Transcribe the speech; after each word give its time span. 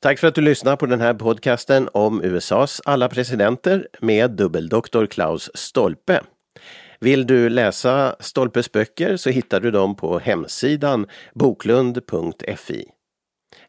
Tack 0.00 0.18
för 0.18 0.26
att 0.26 0.34
du 0.34 0.40
lyssnar 0.40 0.76
på 0.76 0.86
den 0.86 1.00
här 1.00 1.14
podcasten 1.14 1.88
om 1.92 2.22
USAs 2.24 2.80
alla 2.84 3.08
presidenter 3.08 3.88
med 4.00 4.30
dubbeldoktor 4.30 5.06
Klaus 5.06 5.50
Stolpe. 5.54 6.20
Vill 7.00 7.26
du 7.26 7.48
läsa 7.48 8.16
Stolpes 8.20 8.72
böcker 8.72 9.16
så 9.16 9.30
hittar 9.30 9.60
du 9.60 9.70
dem 9.70 9.96
på 9.96 10.18
hemsidan 10.18 11.06
boklund.fi. 11.34 12.84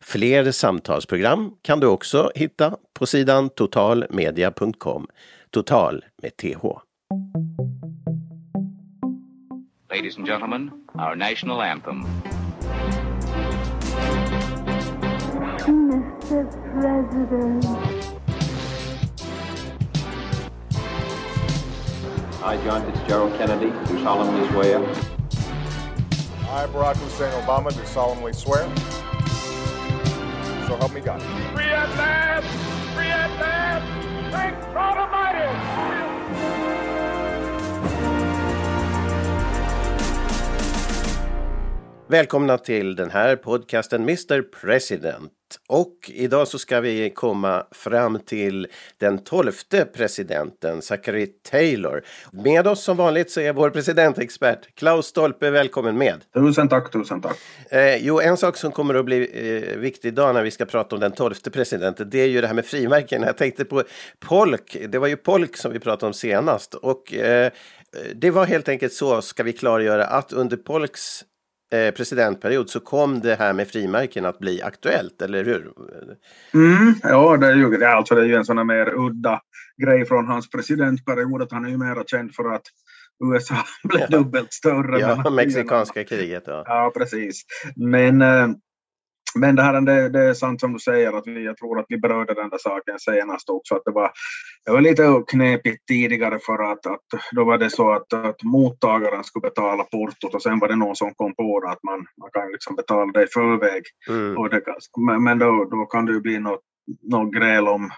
Fler 0.01 0.51
samtalsprogram 0.51 1.51
kan 1.61 1.79
du 1.79 1.87
också 1.87 2.31
hitta 2.35 2.77
på 2.93 3.05
sidan 3.05 3.49
totalmedia.com. 3.49 5.07
Total 5.49 6.05
med 6.21 6.37
TH. 6.37 6.63
Ladies 9.89 10.17
and 10.17 10.27
gentlemen, 10.27 10.71
our 10.93 11.15
national 11.15 11.61
anthem. 11.61 12.05
Mr. 16.29 16.45
President. 16.73 17.65
I, 22.43 22.57
John 22.63 22.85
Fitzgerald 22.85 23.33
Kennedy, 23.37 23.71
do 23.87 24.03
solemnly 24.03 24.47
swear. 24.49 24.79
I, 26.49 26.67
Barack 26.67 26.97
Hussein 26.97 27.33
Obama, 27.41 27.73
do 27.73 27.83
solemnly 27.85 28.33
swear. 28.33 28.63
So 30.67 30.75
help 30.77 30.93
me 30.93 31.01
God. 31.01 31.19
Free 31.55 31.63
at 31.63 31.89
last! 31.97 32.45
Free 32.95 33.07
at 33.07 33.31
last! 33.39 34.31
Thank 34.31 34.73
God 34.73 34.97
Almighty! 34.97 35.49
Välkomna 42.07 42.57
till 42.57 42.95
den 42.95 43.09
här 43.09 43.35
podcasten 43.35 44.09
Mr 44.09 44.41
President. 44.41 45.38
Och 45.67 45.95
idag 46.13 46.47
så 46.47 46.59
ska 46.59 46.81
vi 46.81 47.09
komma 47.09 47.63
fram 47.71 48.19
till 48.19 48.67
den 48.97 49.23
tolfte 49.23 49.85
presidenten, 49.85 50.81
Zachary 50.81 51.27
Taylor. 51.49 52.03
Med 52.31 52.67
oss 52.67 52.83
som 52.83 52.97
vanligt 52.97 53.31
så 53.31 53.41
är 53.41 53.53
vår 53.53 53.69
presidentexpert 53.69 54.75
Klaus 54.75 55.05
Stolpe, 55.05 55.49
välkommen 55.49 55.97
med. 55.97 56.23
Tusen 56.33 56.67
tack, 56.67 56.91
tusen 56.91 57.21
tack. 57.21 57.37
Eh, 57.69 57.95
jo, 57.95 58.19
en 58.19 58.37
sak 58.37 58.57
som 58.57 58.71
kommer 58.71 58.95
att 58.95 59.05
bli 59.05 59.29
eh, 59.33 59.77
viktig 59.77 60.07
idag 60.07 60.33
när 60.33 60.43
vi 60.43 60.51
ska 60.51 60.65
prata 60.65 60.95
om 60.95 61.01
den 61.01 61.11
tolfte 61.11 61.51
presidenten, 61.51 62.09
det 62.09 62.19
är 62.19 62.27
ju 62.27 62.41
det 62.41 62.47
här 62.47 62.53
med 62.53 62.65
frimärken. 62.65 63.23
Jag 63.23 63.37
tänkte 63.37 63.65
på 63.65 63.83
Polk, 64.19 64.77
det 64.89 64.97
var 64.97 65.07
ju 65.07 65.17
Polk 65.17 65.57
som 65.57 65.71
vi 65.71 65.79
pratade 65.79 66.07
om 66.07 66.13
senast. 66.13 66.73
Och 66.73 67.13
eh, 67.13 67.51
det 68.15 68.31
var 68.31 68.45
helt 68.45 68.69
enkelt 68.69 68.93
så, 68.93 69.21
ska 69.21 69.43
vi 69.43 69.53
klargöra, 69.53 70.05
att 70.05 70.33
under 70.33 70.57
Polks 70.57 71.25
presidentperiod 71.69 72.69
så 72.69 72.79
kom 72.79 73.19
det 73.19 73.35
här 73.35 73.53
med 73.53 73.67
frimärken 73.67 74.25
att 74.25 74.39
bli 74.39 74.61
aktuellt, 74.61 75.21
eller 75.21 75.43
hur? 75.45 75.73
Mm, 76.53 76.93
ja, 77.03 77.37
det 77.37 77.47
är, 77.47 77.55
ju, 77.55 77.85
alltså, 77.85 78.15
det 78.15 78.21
är 78.21 78.25
ju 78.25 78.35
en 78.35 78.45
sån 78.45 78.57
här 78.57 78.65
mer 78.65 78.93
udda 78.95 79.41
grej 79.81 80.05
från 80.05 80.27
hans 80.27 80.49
presidentperiod 80.49 81.41
att 81.41 81.51
han 81.51 81.65
är 81.65 81.69
ju 81.69 81.77
mera 81.77 82.03
känd 82.03 82.35
för 82.35 82.53
att 82.55 82.63
USA 83.23 83.55
blev 83.83 84.09
dubbelt 84.09 84.53
större. 84.53 84.99
Ja, 84.99 85.29
mexikanska 85.29 86.03
kriget. 86.03 86.43
Ja. 86.45 86.63
Ja, 86.65 86.91
precis. 86.97 87.43
Men, 87.75 88.21
eh, 88.21 88.47
men 89.35 89.55
det, 89.55 89.63
här, 89.63 89.81
det, 89.81 90.09
det 90.09 90.19
är 90.19 90.33
sant 90.33 90.59
som 90.59 90.73
du 90.73 90.79
säger, 90.79 91.13
att 91.13 91.27
vi, 91.27 91.45
jag 91.45 91.57
tror 91.57 91.79
att 91.79 91.85
vi 91.89 91.97
berörde 91.97 92.33
den 92.33 92.49
där 92.49 92.57
saken 92.57 92.99
senast 92.99 93.49
också, 93.49 93.75
att 93.75 93.85
det 93.85 93.91
var, 93.91 94.11
det 94.65 94.71
var 94.71 94.81
lite 94.81 95.23
knepigt 95.27 95.87
tidigare 95.87 96.39
för 96.39 96.71
att, 96.71 96.85
att 96.85 97.05
då 97.31 97.43
var 97.43 97.57
det 97.57 97.69
så 97.69 97.91
att, 97.91 98.13
att 98.13 98.43
mottagaren 98.43 99.23
skulle 99.23 99.49
betala 99.49 99.83
portot 99.83 100.35
och 100.35 100.41
sen 100.41 100.59
var 100.59 100.67
det 100.67 100.75
någon 100.75 100.95
som 100.95 101.13
kom 101.13 101.35
på 101.35 101.59
det 101.59 101.69
att 101.69 101.83
man, 101.83 102.05
man 102.21 102.29
kan 102.33 102.51
liksom 102.51 102.75
betala 102.75 103.11
det 103.11 103.23
i 103.23 103.27
förväg. 103.27 103.83
Mm. 104.09 104.37
Och 104.37 104.49
det, 104.49 104.61
men 105.19 105.39
då, 105.39 105.67
då 105.71 105.85
kan 105.85 106.05
det 106.05 106.11
ju 106.11 106.19
bli 106.21 106.39
något, 106.39 106.61
något 107.01 107.33
gräl 107.33 107.67
om 107.67 107.89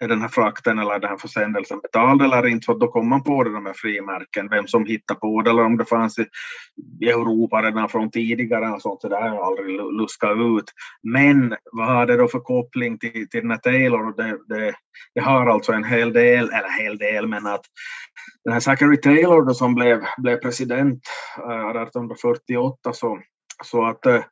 är 0.00 0.08
den 0.08 0.20
här 0.20 0.28
frakten 0.28 0.78
eller 0.78 0.98
den 0.98 1.10
här 1.10 1.16
försändelsen 1.16 1.80
betald 1.80 2.22
eller 2.22 2.46
inte. 2.46 2.64
för 2.64 2.74
då 2.74 2.88
kom 2.88 3.08
man 3.08 3.22
på 3.22 3.44
det 3.44 3.52
de 3.52 3.62
med 3.62 3.76
frimärken, 3.76 4.48
vem 4.48 4.66
som 4.66 4.86
hittade 4.86 5.20
på 5.20 5.42
det 5.42 5.50
eller 5.50 5.64
om 5.64 5.76
det 5.76 5.84
fanns 5.84 6.18
i, 6.18 6.26
Europa 7.02 7.62
redan 7.62 7.88
från 7.88 8.10
tidigare 8.10 8.70
och 8.70 8.82
sånt. 8.82 9.00
Så 9.00 9.08
det 9.08 9.16
har 9.16 9.26
jag 9.26 9.36
aldrig 9.36 9.76
luskat 9.76 10.38
ut. 10.38 10.64
Men 11.02 11.56
vad 11.72 11.86
har 11.86 12.06
det 12.06 12.16
då 12.16 12.28
för 12.28 12.40
koppling 12.40 12.98
till, 12.98 13.28
till 13.28 13.40
den 13.40 13.50
här 13.50 13.58
Taylor? 13.58 14.16
Det, 14.16 14.54
det, 14.54 14.74
det 15.14 15.20
har 15.20 15.46
alltså 15.46 15.72
en 15.72 15.84
hel 15.84 16.12
del, 16.12 16.48
eller 16.48 16.82
hel 16.82 16.98
del, 16.98 17.26
men 17.26 17.46
att 17.46 17.64
den 18.44 18.52
här 18.52 18.60
Zachary 18.60 19.00
Taylor 19.00 19.42
då 19.42 19.54
som 19.54 19.74
blev, 19.74 20.00
blev 20.18 20.36
president 20.36 21.00
eh, 21.38 21.68
1848 21.68 22.92
så, 22.92 23.18
så 23.64 23.86
att 23.86 24.06
eh, 24.06 24.22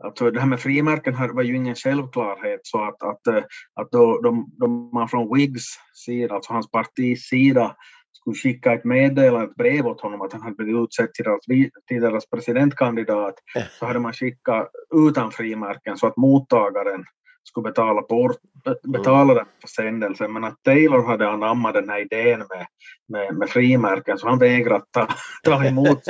Alltså 0.00 0.30
det 0.30 0.40
här 0.40 0.46
med 0.46 0.60
frimärken 0.60 1.34
var 1.34 1.42
ju 1.42 1.56
ingen 1.56 1.74
självklarhet 1.74 2.60
så 2.62 2.84
att, 2.84 3.02
att, 3.02 3.26
eh, 3.26 3.42
att 3.74 3.90
då, 3.90 4.20
de, 4.22 4.50
de, 4.58 4.90
man 4.94 5.08
från 5.08 5.34
Whigs 5.34 5.64
sida, 5.94 6.34
alltså 6.34 6.52
hans 6.52 6.70
partis 6.70 7.22
sida, 7.22 7.76
skulle 8.12 8.36
skicka 8.36 8.72
ett 8.72 8.84
meddelande, 8.84 9.46
ett 9.46 9.56
brev 9.56 9.86
åt 9.86 10.00
honom 10.00 10.20
att 10.20 10.32
han 10.32 10.42
hade 10.42 10.54
blivit 10.54 10.82
utsedd 10.82 11.14
till 11.14 11.24
deras, 11.24 11.40
till 11.88 12.00
deras 12.00 12.30
presidentkandidat 12.30 13.34
så 13.78 13.86
hade 13.86 13.98
man 13.98 14.12
skickat 14.12 14.70
utan 14.94 15.30
frimärken 15.30 15.98
så 15.98 16.06
att 16.06 16.16
mottagaren 16.16 17.04
skulle 17.44 17.70
betala, 17.70 18.02
port, 18.02 18.36
betala 18.82 19.34
den 19.34 19.44
försändelsen. 19.60 20.32
Men 20.32 20.44
att 20.44 20.62
Taylor 20.62 21.06
hade 21.06 21.28
anammat 21.28 21.74
den 21.74 21.88
här 21.88 22.00
idén 22.00 22.38
med, 22.38 22.66
med, 23.08 23.34
med 23.34 23.48
frimärken 23.48 24.18
så 24.18 24.28
han 24.28 24.38
vägrade 24.38 24.84
ta, 24.90 25.08
ta 25.44 25.64
emot 25.64 26.02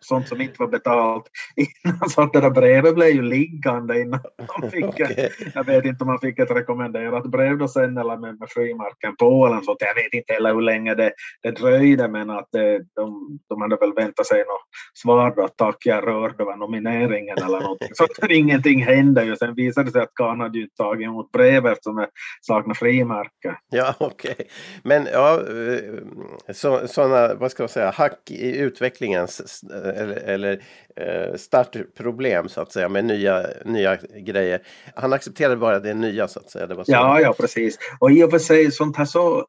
sånt 0.00 0.28
som 0.28 0.40
inte 0.40 0.54
var 0.58 0.66
betalt 0.66 1.24
innan. 1.56 2.08
Så 2.08 2.22
att 2.22 2.32
det 2.32 2.40
där 2.40 2.50
brevet 2.50 2.94
blev 2.94 3.08
ju 3.08 3.22
liggande 3.22 4.00
innan 4.00 4.20
han 4.48 4.70
fick 4.70 4.84
Okej. 4.88 5.30
jag 5.54 5.64
vet 5.64 5.84
inte 5.84 6.04
om 6.04 6.08
man 6.08 6.18
fick 6.18 6.38
ett 6.38 6.50
rekommenderat 6.50 7.26
brev 7.26 7.58
då 7.58 7.68
sen 7.68 7.98
eller 7.98 8.16
med, 8.16 8.40
med 8.40 8.48
frimärken 8.50 9.16
på 9.16 9.46
eller 9.46 9.56
något 9.56 9.64
sånt. 9.64 9.78
Jag 9.80 9.94
vet 9.94 10.14
inte 10.14 10.32
heller 10.32 10.54
hur 10.54 10.62
länge 10.62 10.94
det, 10.94 11.12
det 11.42 11.50
dröjde 11.50 12.08
men 12.08 12.30
att 12.30 12.48
det, 12.52 12.78
de, 12.94 13.38
de 13.48 13.62
hade 13.62 13.76
väl 13.76 13.94
väntat 13.94 14.26
sig 14.26 14.38
något 14.38 14.62
svar 14.94 15.34
då 15.36 15.44
att 15.44 15.56
tack 15.56 15.76
jag 15.86 16.06
rörde 16.06 16.42
över 16.42 16.56
nomineringen 16.56 17.38
eller 17.38 17.60
någonting. 17.60 17.88
Så 17.92 18.04
att 18.04 18.30
ingenting 18.30 18.84
hände 18.84 19.24
ju. 19.24 19.36
Sen 19.36 19.54
visade 19.54 19.88
det 19.88 19.92
sig 19.92 20.02
att 20.02 20.14
Kahn 20.14 20.40
hade 20.40 20.58
ju 20.58 20.68
tagit 20.76 21.04
emot 21.06 21.32
brevet 21.32 21.84
som 21.84 21.98
är- 21.98 22.08
saknar 22.40 22.74
frimärke. 22.74 23.56
Ja, 23.70 23.94
okej. 24.00 24.48
Men 24.84 25.06
ja, 25.12 25.40
eh, 25.40 26.54
så, 26.54 26.88
sådana, 26.88 27.34
vad 27.34 27.50
ska 27.50 27.62
man 27.62 27.68
säga, 27.68 27.90
hack 27.90 28.30
i 28.30 28.56
utvecklingen 28.58 29.24
s- 29.24 29.40
s- 29.44 29.70
eller, 29.72 30.16
eller 30.16 30.62
eh, 30.96 31.34
startproblem 31.36 32.48
så 32.48 32.60
att 32.60 32.72
säga 32.72 32.88
med 32.88 33.04
nya, 33.04 33.46
nya 33.64 33.96
grejer. 34.20 34.62
Han 34.94 35.12
accepterade 35.12 35.56
bara 35.56 35.80
det 35.80 35.94
nya 35.94 36.28
så 36.28 36.40
att 36.40 36.50
säga. 36.50 36.66
Det 36.66 36.74
var 36.74 36.84
så. 36.84 36.92
Ja, 36.92 37.20
ja 37.20 37.34
precis. 37.40 37.78
Och 37.98 38.10
i 38.10 38.22
och 38.24 38.30
för 38.30 38.38
sig 38.38 38.70
sånt 38.70 38.96
här 38.96 39.04
så, 39.04 39.38
eh, 39.38 39.44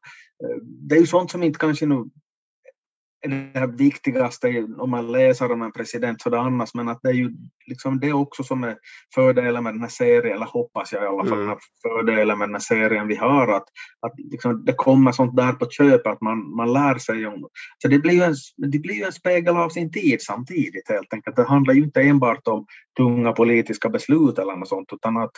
det 0.88 0.94
är 0.96 1.00
ju 1.00 1.06
sånt 1.06 1.30
som 1.30 1.42
inte 1.42 1.58
kanske 1.58 1.86
nu 1.86 2.04
det 3.30 3.60
här 3.60 3.66
viktigaste 3.66 4.66
om 4.78 4.90
man 4.90 5.12
läser 5.12 5.52
om 5.52 5.62
en 5.62 5.72
president 5.72 6.24
det 6.24 6.40
annars, 6.40 6.74
men 6.74 6.88
att 6.88 7.00
det 7.02 7.08
är 7.08 7.14
ju 7.14 7.30
liksom 7.66 8.00
det 8.00 8.12
också 8.12 8.42
som 8.42 8.64
är 8.64 8.76
fördelen 9.14 9.64
med 9.64 9.74
den 9.74 9.80
här 9.80 9.88
serien, 9.88 10.36
eller 10.36 10.46
hoppas 10.46 10.92
jag 10.92 11.02
i 11.02 11.06
alla 11.06 11.24
fall, 11.24 11.42
Mm. 11.42 11.58
fördelen 11.82 12.38
med 12.38 12.48
den 12.48 12.54
här 12.54 12.60
serien 12.60 13.08
vi 13.08 13.16
har, 13.16 13.48
att, 13.48 13.64
att 14.00 14.12
liksom 14.30 14.64
det 14.64 14.72
kommer 14.72 15.12
sånt 15.12 15.36
där 15.36 15.52
på 15.52 15.66
köpet, 15.70 16.06
att 16.06 16.20
man, 16.20 16.56
man 16.56 16.72
lär 16.72 16.98
sig 16.98 17.26
om 17.26 17.48
Så 17.82 17.88
det 17.88 17.98
blir, 17.98 18.12
ju 18.12 18.22
en, 18.22 18.34
det 18.56 18.78
blir 18.78 18.94
ju 18.94 19.04
en 19.04 19.12
spegel 19.12 19.56
av 19.56 19.68
sin 19.68 19.92
tid 19.92 20.22
samtidigt 20.22 20.88
helt 20.88 21.12
enkelt. 21.12 21.36
Det 21.36 21.44
handlar 21.44 21.74
ju 21.74 21.84
inte 21.84 22.00
enbart 22.00 22.48
om 22.48 22.66
tunga 22.96 23.32
politiska 23.32 23.88
beslut 23.88 24.38
eller 24.38 24.56
något 24.56 24.68
sånt, 24.68 24.92
utan 24.92 25.16
att 25.16 25.32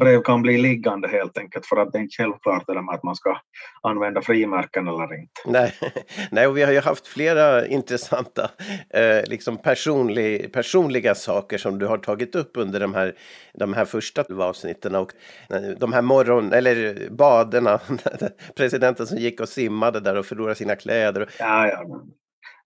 brev 0.00 0.22
kan 0.22 0.42
bli 0.42 0.58
liggande 0.58 1.08
helt 1.08 1.38
enkelt 1.38 1.66
för 1.66 1.76
att 1.76 1.92
det 1.92 1.98
är 1.98 2.02
inte 2.02 2.16
självklart 2.16 2.66
det 2.66 2.74
där 2.74 2.82
med 2.82 2.94
att 2.94 3.02
man 3.02 3.16
ska 3.16 3.36
använda 3.82 4.22
frimärken 4.22 4.88
eller 4.88 5.20
inte. 5.20 5.40
Nej, 5.46 5.74
nej, 6.30 6.46
och 6.46 6.56
vi 6.56 6.62
har 6.62 6.72
ju 6.72 6.80
haft 6.80 7.06
flera 7.30 7.66
intressanta 7.66 8.50
eh, 8.90 9.24
liksom 9.26 9.56
personlig, 9.56 10.52
personliga 10.52 11.14
saker 11.14 11.58
som 11.58 11.78
du 11.78 11.86
har 11.86 11.98
tagit 11.98 12.34
upp 12.34 12.50
under 12.54 12.80
de 12.80 12.94
här, 12.94 13.14
de 13.54 13.74
här 13.74 13.84
första 13.84 14.24
avsnitten. 14.38 14.94
Och 14.94 15.12
eh, 15.50 15.62
de 15.78 15.92
här 15.92 16.02
morgon, 16.02 16.52
eller 16.52 17.08
baderna, 17.10 17.80
presidenten 18.56 19.06
som 19.06 19.18
gick 19.18 19.40
och 19.40 19.48
simmade 19.48 20.00
där 20.00 20.16
och 20.16 20.26
förlorade 20.26 20.54
sina 20.54 20.76
kläder. 20.76 21.30
Ja, 21.38 21.68
ja. 21.68 22.02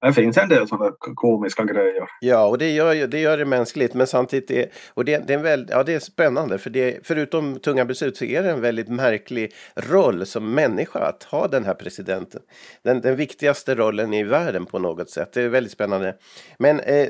Det 0.05 0.13
finns 0.13 0.39
en 0.39 0.49
del 0.49 0.69
sådana 0.69 0.93
komiska 0.99 1.65
grejer. 1.65 2.09
Ja, 2.21 2.47
och 2.47 2.59
det 2.59 2.71
gör, 2.71 3.07
det 3.07 3.21
gör 3.21 3.39
det 3.39 3.45
mänskligt, 3.45 3.95
men 3.95 4.07
samtidigt 4.07 4.51
är, 4.51 4.67
och 4.95 5.05
det, 5.05 5.27
det, 5.27 5.33
är 5.33 5.37
en 5.37 5.43
väl, 5.43 5.67
ja, 5.71 5.83
det 5.83 5.95
är 5.95 5.99
spännande, 5.99 6.59
för 6.59 6.71
det, 6.71 6.99
förutom 7.03 7.59
tunga 7.59 7.85
beslut 7.85 8.17
så 8.17 8.25
är 8.25 8.43
det 8.43 8.51
en 8.51 8.61
väldigt 8.61 8.89
märklig 8.89 9.53
roll 9.75 10.27
som 10.27 10.55
människa 10.55 10.99
att 10.99 11.23
ha 11.23 11.49
den 11.49 11.65
här 11.65 11.75
presidenten. 11.75 12.41
Den, 12.83 13.01
den 13.01 13.17
viktigaste 13.17 13.75
rollen 13.75 14.15
i 14.15 14.23
världen 14.23 14.67
på 14.67 14.79
något 14.79 15.11
sätt. 15.11 15.33
Det 15.33 15.43
är 15.43 15.49
väldigt 15.49 15.73
spännande. 15.73 16.15
Men 16.59 16.81
eh, 16.81 17.09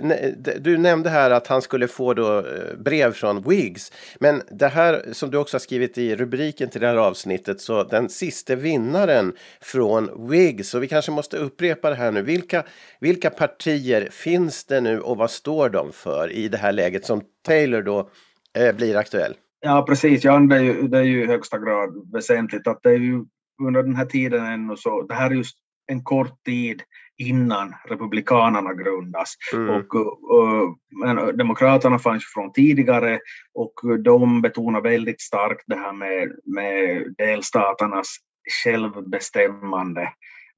du 0.61 0.79
nämnde 0.79 1.11
här 1.11 1.31
att 1.31 1.46
han 1.46 1.62
skulle 1.62 1.88
få 1.88 2.14
då 2.14 2.38
eh, 2.38 2.44
brev 2.79 3.12
från 3.12 3.43
Wiggs. 3.43 3.93
Men 4.19 4.43
det 4.50 4.69
här 4.69 5.05
som 5.12 5.31
du 5.31 5.38
också 5.38 5.55
har 5.55 5.61
skrivit 5.61 5.99
i 5.99 6.17
rubriken 6.17 6.69
till 6.69 6.81
det 6.81 6.87
här 6.87 6.96
avsnittet, 6.96 7.61
så 7.61 7.85
den 7.85 8.08
sista 8.08 8.55
vinnaren 8.55 9.32
från 9.61 10.29
Wiggs. 10.31 10.69
Så 10.69 10.79
vi 10.79 10.88
kanske 10.88 11.11
måste 11.11 11.37
upprepa 11.37 11.91
det 11.91 11.96
här 11.96 12.11
nu. 12.11 12.23
Vilka, 12.23 12.64
vilka 13.00 13.31
partier 13.31 14.08
finns 14.10 14.64
det 14.64 14.81
nu 14.81 15.00
och 15.00 15.16
vad 15.16 15.31
står 15.31 15.69
de 15.69 15.92
för 15.92 16.32
i 16.32 16.48
det 16.48 16.58
här 16.58 16.72
läget 16.72 17.04
som 17.04 17.22
Taylor 17.46 17.82
då 17.82 18.10
eh, 18.58 18.76
blir 18.76 18.96
aktuell? 18.96 19.34
Ja, 19.60 19.84
precis. 19.88 20.25
Ja, 20.25 20.38
det, 20.38 20.56
är 20.56 20.60
ju, 20.60 20.88
det 20.88 20.98
är 20.98 21.02
ju 21.02 21.22
i 21.22 21.26
högsta 21.26 21.58
grad 21.58 22.10
väsentligt 22.12 22.66
att 22.66 22.82
det 22.82 22.90
är 22.90 22.98
ju 22.98 23.25
under 23.62 23.82
den 23.82 23.96
här 23.96 24.06
tiden 24.06 24.46
ännu 24.46 24.76
så, 24.76 25.02
det 25.02 25.14
här 25.14 25.31
är 25.31 25.34
just 25.34 25.56
en 25.86 26.04
kort 26.04 26.44
tid 26.44 26.82
innan 27.16 27.75
Republikanerna 27.88 28.75
grundas. 28.75 29.34
Mm. 29.54 29.69
Och, 29.69 29.94
och, 29.94 30.78
men 31.04 31.36
Demokraterna 31.36 31.98
fanns 31.98 32.25
från 32.34 32.52
tidigare 32.52 33.19
och 33.54 34.02
de 34.04 34.42
betonar 34.42 34.81
väldigt 34.81 35.20
starkt 35.20 35.64
det 35.66 35.76
här 35.76 35.92
med, 35.92 36.32
med 36.44 37.04
delstaternas 37.19 38.16
självbestämmande. 38.64 40.08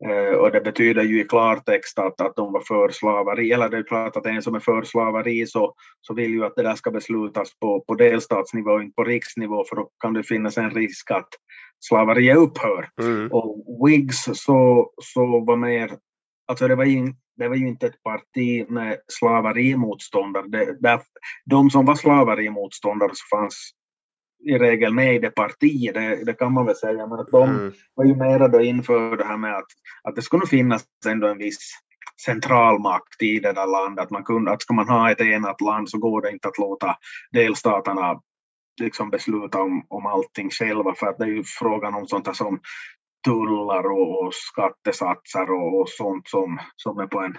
Eh, 0.05 0.35
och 0.39 0.53
det 0.53 0.61
betyder 0.61 1.03
ju 1.03 1.21
i 1.21 1.25
klartext 1.25 1.99
att, 1.99 2.21
att 2.21 2.37
de 2.37 2.53
var 2.53 2.61
för 2.61 2.89
slaveri, 2.89 3.53
eller 3.53 3.69
det 3.69 3.77
är 3.77 3.83
klart 3.83 4.17
att 4.17 4.27
en 4.27 4.43
som 4.43 4.55
är 4.55 4.61
för 4.61 4.83
slaveri 4.83 5.47
så, 5.47 5.75
så 6.01 6.15
vill 6.15 6.31
ju 6.31 6.45
att 6.45 6.57
det 6.57 6.63
där 6.63 6.75
ska 6.75 6.91
beslutas 6.91 7.59
på, 7.59 7.85
på 7.89 7.95
delstatsnivå, 7.95 8.81
inte 8.81 8.95
på 8.95 9.05
riksnivå, 9.05 9.65
för 9.69 9.77
då 9.77 9.91
kan 10.01 10.13
det 10.13 10.23
finnas 10.23 10.59
en 10.59 10.71
risk 10.71 11.11
att 11.11 11.29
slaveriet 11.81 12.37
upphör. 12.37 12.89
Mm. 13.01 13.33
Och 13.33 13.65
Whigs 13.87 14.25
så, 14.33 14.91
så 15.03 15.45
var 15.45 15.57
mer, 15.57 15.91
alltså 16.49 16.69
det 16.69 16.75
var, 16.75 16.85
in, 16.85 17.17
det 17.37 17.49
var 17.49 17.57
ju 17.57 17.69
inte 17.69 17.87
ett 17.87 18.03
parti 18.03 18.67
med 18.69 18.99
slaverimotståndare. 19.09 20.49
Det, 20.49 20.77
där, 20.81 21.01
de 21.45 21.71
som 21.71 21.85
var 21.85 21.95
slaverimotståndare 21.95 23.11
så 23.15 23.37
fanns 23.37 23.71
i 24.45 24.59
regel 24.59 24.95
med 24.95 25.15
i 25.15 25.19
det 25.19 25.31
partiet, 25.31 25.95
det, 25.95 26.25
det 26.25 26.33
kan 26.33 26.53
man 26.53 26.67
väl 26.67 26.77
säga, 26.77 27.07
men 27.07 27.19
att 27.21 27.31
de 27.31 27.51
Mm. 27.51 27.73
var 27.95 28.05
ju 28.05 28.15
mera 28.15 28.49
då 28.49 28.61
inför 28.61 29.17
det 29.17 29.25
här 29.25 29.37
med 29.37 29.57
att, 29.57 29.67
att 30.03 30.17
det 30.17 30.23
skulle 30.23 30.47
finnas 30.47 30.85
ändå 31.09 31.27
en 31.27 31.39
viss 31.39 31.73
centralmakt 32.25 33.23
i 33.23 33.39
det 33.41 33.53
där 33.53 33.67
landet. 33.67 34.05
Att, 34.05 34.11
man 34.11 34.25
kunde, 34.25 34.51
att 34.51 34.63
ska 34.63 34.75
man 34.75 34.89
ha 34.89 35.11
ett 35.11 35.21
enat 35.21 35.61
land 35.61 35.91
så 35.91 35.99
går 35.99 36.21
det 36.23 36.31
inte 36.31 36.49
att 36.49 36.59
låta 36.59 36.97
delstaterna 37.33 38.21
liksom 38.81 39.11
besluta 39.11 39.61
om, 39.61 39.87
om 39.89 40.07
allting 40.07 40.51
själva 40.51 40.95
för 40.95 41.07
att 41.07 41.19
det 41.19 41.25
är 41.25 41.29
ju 41.29 41.43
frågan 41.45 41.95
om 41.95 42.07
sånt 42.07 42.27
här 42.27 42.35
som 42.35 42.61
tullar 43.25 43.85
och, 43.91 44.25
och 44.27 44.35
skattesatser 44.35 45.51
och, 45.51 45.81
och 45.81 45.89
sånt 45.89 46.29
som, 46.29 46.59
som 46.77 46.99
är 46.99 47.07
på 47.07 47.21
en 47.21 47.37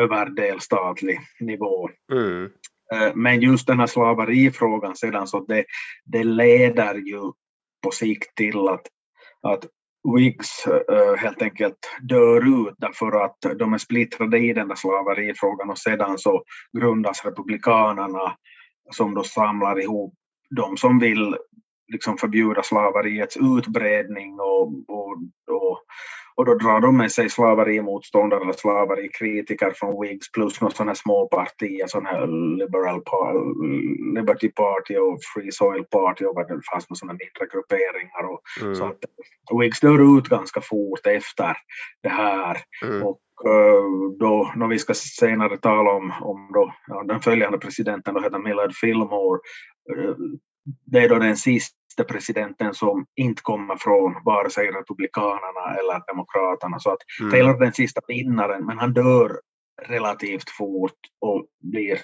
överdelstatlig 0.00 1.20
nivå. 1.40 1.88
Mm. 2.12 2.50
Eh, 2.92 3.14
men 3.14 3.40
just 3.40 3.66
den 3.66 3.80
här 3.80 3.86
slaverifrågan 3.86 4.96
sedan 4.96 5.26
så 5.26 5.40
det, 5.40 5.64
det 6.04 6.24
leder 6.24 6.94
ju 6.94 7.32
på 7.82 7.90
sikt 7.90 8.34
till 8.34 8.68
att, 8.68 8.86
att 9.42 9.66
Whigs 10.16 10.66
uh, 10.66 11.16
helt 11.16 11.42
enkelt 11.42 11.78
dör 12.02 12.68
ut 12.68 12.74
därför 12.78 13.24
att 13.24 13.36
de 13.58 13.72
är 13.72 13.78
splittrade 13.78 14.38
i 14.38 14.52
den 14.52 14.68
där 14.68 14.74
slaverifrågan 14.74 15.70
och 15.70 15.78
sedan 15.78 16.18
så 16.18 16.42
grundas 16.78 17.24
republikanerna 17.24 18.36
som 18.90 19.14
då 19.14 19.24
samlar 19.24 19.80
ihop 19.80 20.14
de 20.56 20.76
som 20.76 20.98
vill 20.98 21.36
liksom 21.92 22.18
förbjuda 22.18 22.62
slaveriets 22.62 23.36
utbredning 23.36 24.40
och, 24.40 24.68
och, 24.88 25.12
och, 25.50 25.82
och 26.34 26.44
då 26.44 26.54
drar 26.54 26.80
de 26.80 26.96
med 26.96 27.12
sig 27.12 27.30
slaverimotståndare 27.30 28.40
eller 28.40 28.52
slaverikritiker 28.52 29.72
från 29.76 30.00
Whigs 30.00 30.32
plus 30.32 30.60
några 30.60 30.74
sådana 30.74 30.90
här 30.90 30.94
små 30.96 31.28
partier, 31.28 31.86
sådana 31.86 32.08
här 32.08 32.26
Liberal 32.56 33.02
Liberty 34.14 34.48
Party 34.48 34.96
och 34.96 35.18
Free 35.34 35.52
Soil 35.52 35.84
Party 35.84 36.24
och 36.24 36.34
vad 36.34 36.48
det 36.48 36.60
fanns 36.72 36.90
med 36.90 36.96
sådana 36.98 37.12
mindre 37.12 37.46
grupperingar. 37.52 38.32
Och, 38.32 38.42
Mm. 38.60 38.74
Så 38.74 38.84
att 38.84 38.98
Whigs 39.60 39.80
dör 39.80 40.18
ut 40.18 40.28
ganska 40.28 40.60
fort 40.60 41.06
efter 41.06 41.56
det 42.02 42.08
här. 42.08 42.56
Mm. 42.84 43.02
Och 43.02 43.20
eh, 43.46 43.84
då, 44.18 44.52
när 44.56 44.66
vi 44.66 44.78
ska 44.78 44.94
senare 44.94 45.56
tala 45.56 45.90
om, 45.90 46.12
om 46.20 46.50
då, 46.54 46.74
ja, 46.86 47.02
den 47.02 47.20
följande 47.20 47.58
presidenten, 47.58 48.14
då 48.14 48.20
heter 48.20 48.38
Millard 48.38 48.74
Fillmore, 48.74 49.40
eh, 49.96 50.14
det 50.86 50.98
är 50.98 51.08
då 51.08 51.18
den 51.18 51.36
sista 51.36 51.76
presidenten 51.96 52.74
som 52.74 53.06
inte 53.16 53.42
kommer 53.42 53.76
från 53.76 54.14
vare 54.24 54.50
sig 54.50 54.66
Republikanerna 54.70 55.76
eller 55.78 56.06
Demokraterna. 56.06 56.78
Så 56.78 56.90
att 56.90 56.98
Mm. 57.20 57.30
Taylor 57.30 57.54
är 57.54 57.60
den 57.60 57.72
sista 57.72 58.00
vinnaren, 58.08 58.66
men 58.66 58.78
han 58.78 58.92
dör 58.92 59.40
relativt 59.88 60.50
fort 60.50 60.98
och 61.20 61.46
blir, 61.60 61.98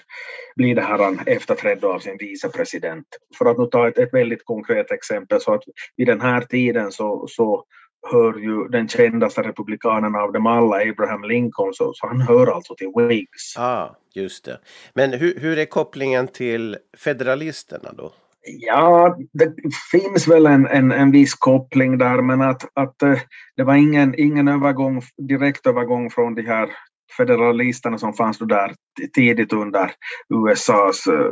blir 0.55 0.75
det 0.75 0.81
här 0.81 1.29
efterträdd 1.29 1.85
av 1.85 1.99
sin 1.99 2.17
vicepresident. 2.19 3.07
För 3.37 3.45
att 3.45 3.57
nu 3.57 3.65
ta 3.65 3.87
ett, 3.87 3.97
ett 3.97 4.13
väldigt 4.13 4.45
konkret 4.45 4.91
exempel 4.91 5.41
så 5.41 5.53
att 5.53 5.63
vid 5.97 6.07
den 6.07 6.21
här 6.21 6.41
tiden 6.41 6.91
så, 6.91 7.25
så 7.29 7.65
hör 8.11 8.33
ju 8.37 8.67
den 8.67 8.87
kändaste 8.87 9.41
republikanen 9.41 10.15
av 10.15 10.31
dem 10.31 10.47
alla, 10.47 10.75
Abraham 10.75 11.23
Lincoln, 11.23 11.73
så, 11.73 11.93
så 11.93 12.07
han 12.07 12.21
hör 12.21 12.47
alltså 12.47 12.75
till 12.75 12.91
Whigs. 12.95 13.57
Ah, 13.57 13.95
just 14.13 14.45
det. 14.45 14.59
Men 14.93 15.13
hur, 15.13 15.39
hur 15.39 15.57
är 15.57 15.65
kopplingen 15.65 16.27
till 16.27 16.77
federalisterna 16.97 17.91
då? 17.93 18.11
Ja, 18.41 19.17
det 19.33 19.53
finns 19.91 20.27
väl 20.27 20.45
en, 20.45 20.67
en, 20.67 20.91
en 20.91 21.11
viss 21.11 21.33
koppling 21.33 21.97
där, 21.97 22.21
men 22.21 22.41
att, 22.41 22.69
att 22.73 23.01
eh, 23.03 23.19
det 23.57 23.63
var 23.63 23.75
ingen, 23.75 24.15
ingen 24.17 24.47
övergång, 24.47 25.01
direkt 25.17 25.67
övergång 25.67 26.09
från 26.09 26.35
de 26.35 26.41
här 26.41 26.69
federalisterna 27.17 27.97
som 27.97 28.13
fanns 28.13 28.37
då 28.37 28.45
där 28.45 28.73
tidigt 29.13 29.53
under 29.53 29.91
USAs 30.33 31.07
eh, 31.07 31.31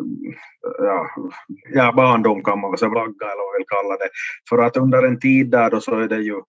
ja, 0.78 1.08
ja, 1.74 1.94
barndom 1.96 2.44
kan 2.44 2.62
man 2.62 2.72
väl 2.72 2.78
säga, 2.78 2.90
eller 2.90 3.00
vad 3.00 3.06
man 3.08 3.58
vill 3.58 3.68
kalla 3.68 3.98
det. 3.98 4.10
För 4.50 4.58
att 4.58 4.78
under 4.78 5.04
en 5.04 5.20
tid 5.20 5.52
där 5.52 5.70
då 5.70 5.82
så 5.82 6.00
är 6.00 6.08
det 6.08 6.22
ju 6.22 6.42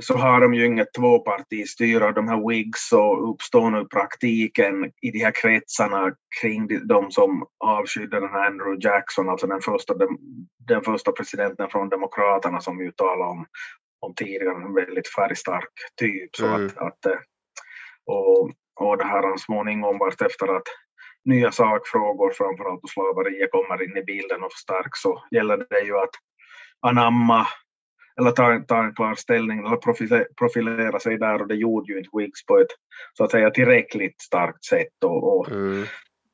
så 0.00 0.16
har 0.16 0.40
de 0.40 0.54
ju 0.54 0.66
inget 0.66 0.94
tvåpartistyre, 0.94 2.12
de 2.12 2.28
här 2.28 2.48
Whigs 2.48 2.88
så 2.88 3.16
uppstår 3.16 3.70
nu 3.70 3.84
praktiken 3.84 4.84
i 5.02 5.10
de 5.10 5.18
här 5.18 5.32
kretsarna 5.42 6.14
kring 6.40 6.66
de, 6.66 6.78
de 6.78 7.10
som 7.10 7.46
avskydde 7.64 8.20
den 8.20 8.28
här 8.28 8.46
Andrew 8.46 8.88
Jackson, 8.88 9.28
alltså 9.28 9.46
den 9.46 9.60
första, 9.60 9.94
den, 9.94 10.08
den 10.68 10.82
första 10.82 11.12
presidenten 11.12 11.68
från 11.70 11.88
Demokraterna 11.88 12.60
som 12.60 12.78
vi 12.78 12.92
talade 12.92 13.30
om, 13.30 13.46
om 14.00 14.14
tidigare, 14.14 14.54
en 14.54 14.74
väldigt 14.74 15.08
färgstark 15.08 15.72
typ. 16.00 16.36
Så 16.36 16.46
Mm. 16.46 16.66
att, 16.66 16.78
att, 16.78 17.06
eh, 17.06 17.18
och, 18.06 18.50
och 18.80 18.98
det 18.98 19.04
här 19.04 19.22
har 19.22 19.36
småningom 19.36 19.98
varit 19.98 20.22
efter 20.22 20.56
att 20.56 20.66
nya 21.24 21.52
sakfrågor, 21.52 22.32
framförallt 22.32 22.82
då 22.82 22.88
slaveriet, 22.88 23.50
kommer 23.50 23.82
in 23.82 23.96
i 23.96 24.02
bilden 24.02 24.42
och 24.42 24.52
förstärks 24.52 25.00
så 25.02 25.22
gäller 25.30 25.66
det 25.70 25.80
ju 25.80 25.98
att 25.98 26.14
anamma 26.80 27.46
eller 28.18 28.30
ta, 28.30 28.60
ta 28.68 28.84
en 28.84 28.94
klar 28.94 29.14
ställning 29.14 29.58
eller 29.58 29.76
profile, 29.76 30.26
profilera 30.38 31.00
sig 31.00 31.18
där 31.18 31.40
och 31.42 31.48
det 31.48 31.54
gjorde 31.54 31.92
ju 31.92 31.98
inte 31.98 32.10
Whigs 32.12 32.46
på 32.46 32.58
ett 32.58 32.66
så 33.18 33.24
att 33.24 33.30
säga 33.30 33.50
tillräckligt 33.50 34.20
starkt 34.20 34.64
sätt 34.64 35.04
och, 35.04 35.38
och, 35.38 35.50
Mm. 35.50 35.84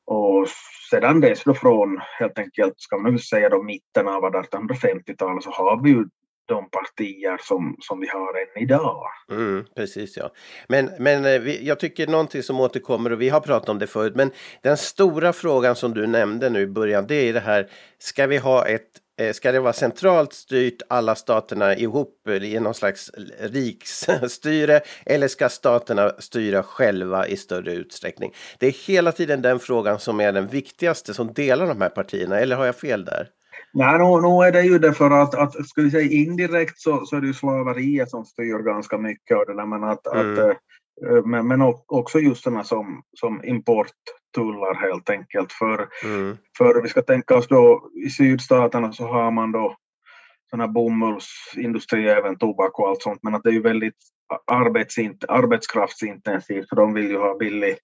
och 0.05 0.47
sedan 0.89 1.21
dess 1.21 1.43
då 1.43 1.53
från 1.53 2.01
helt 2.19 2.39
enkelt 2.39 2.73
ska 2.77 2.97
man 2.97 3.11
väl 3.11 3.21
säga 3.21 3.49
då 3.49 3.63
mitten 3.63 4.07
av 4.07 4.23
1850-talet 4.23 5.43
så 5.43 5.51
har 5.51 5.83
vi 5.83 5.89
ju 5.89 6.05
de 6.49 6.69
partier 6.69 7.37
som, 7.41 7.75
som 7.79 7.99
vi 7.99 8.07
har 8.07 8.33
än 8.33 8.63
idag. 8.63 9.07
Mm, 9.31 9.65
precis 9.75 10.17
ja. 10.17 10.31
Men, 10.67 10.89
men 10.99 11.25
eh, 11.25 11.39
vi, 11.39 11.67
jag 11.67 11.79
tycker 11.79 12.07
någonting 12.07 12.43
som 12.43 12.59
återkommer 12.59 13.11
och 13.11 13.21
vi 13.21 13.29
har 13.29 13.39
pratat 13.39 13.69
om 13.69 13.79
det 13.79 13.87
förut. 13.87 14.15
Men 14.15 14.31
den 14.61 14.77
stora 14.77 15.33
frågan 15.33 15.75
som 15.75 15.93
du 15.93 16.07
nämnde 16.07 16.49
nu 16.49 16.61
i 16.61 16.67
början 16.67 17.07
det 17.07 17.29
är 17.29 17.33
det 17.33 17.39
här. 17.39 17.69
Ska 17.99 18.27
vi 18.27 18.37
ha 18.37 18.65
ett 18.67 18.89
Ska 19.33 19.51
det 19.51 19.59
vara 19.59 19.73
centralt 19.73 20.33
styrt 20.33 20.81
alla 20.89 21.15
staterna 21.15 21.75
ihop 21.75 22.27
eh, 22.27 22.43
i 22.43 22.59
någon 22.59 22.73
slags 22.73 23.11
riksstyre 23.39 24.81
eller 25.05 25.27
ska 25.27 25.49
staterna 25.49 26.11
styra 26.17 26.63
själva 26.63 27.27
i 27.27 27.37
större 27.37 27.73
utsträckning? 27.73 28.33
Det 28.59 28.67
är 28.67 28.87
hela 28.87 29.11
tiden 29.11 29.41
den 29.41 29.59
frågan 29.59 29.99
som 29.99 30.19
är 30.19 30.31
den 30.31 30.47
viktigaste 30.47 31.13
som 31.13 31.33
delar 31.33 31.67
de 31.67 31.81
här 31.81 31.89
partierna, 31.89 32.39
eller 32.39 32.55
har 32.55 32.65
jag 32.65 32.75
fel 32.75 33.05
där? 33.05 33.27
Nej, 33.73 33.97
nu, 33.97 34.03
nu 34.03 34.47
är 34.47 34.51
det 34.51 34.61
ju 34.61 34.79
det 34.79 34.93
för 34.93 35.11
att, 35.11 35.35
att 35.35 35.67
ska 35.67 35.81
vi 35.81 35.91
säga 35.91 36.11
indirekt 36.11 36.79
så, 36.79 37.05
så 37.05 37.15
är 37.15 37.21
det 37.21 37.27
ju 37.27 37.33
slaveriet 37.33 38.09
som 38.09 38.25
styr 38.25 38.63
ganska 38.65 38.97
mycket 38.97 39.37
av 39.37 39.45
det 39.45 39.55
där, 39.55 39.65
men, 39.65 39.83
att, 39.83 40.07
Mm. 40.07 40.33
att, 40.33 40.39
eh, 40.39 40.51
men, 41.25 41.47
men 41.47 41.61
o- 41.61 41.83
också 41.87 42.19
just 42.19 42.43
sådana 42.43 42.63
som, 42.63 43.03
som 43.19 43.43
importtullar 43.45 44.75
helt 44.75 45.09
enkelt. 45.09 45.51
För, 45.51 45.87
Mm. 46.03 46.37
för 46.57 46.81
vi 46.81 46.89
ska 46.89 47.01
tänka 47.01 47.35
oss 47.35 47.47
då 47.47 47.89
i 48.05 48.09
sydstaterna 48.09 48.91
så 48.93 49.07
har 49.07 49.31
man 49.31 49.51
då 49.51 49.75
sådana 50.49 50.67
bomullsindustri, 50.67 52.07
även 52.09 52.37
tobak 52.37 52.79
och 52.79 52.89
allt 52.89 53.01
sånt, 53.01 53.19
men 53.23 53.35
att 53.35 53.43
det 53.43 53.49
är 53.49 53.53
ju 53.53 53.61
väldigt 53.61 53.97
arbetsint, 54.51 55.25
arbetskraftsintensivt 55.27 56.69
för 56.69 56.75
de 56.75 56.93
vill 56.93 57.09
ju 57.09 57.17
ha 57.17 57.37
billig, 57.37 57.75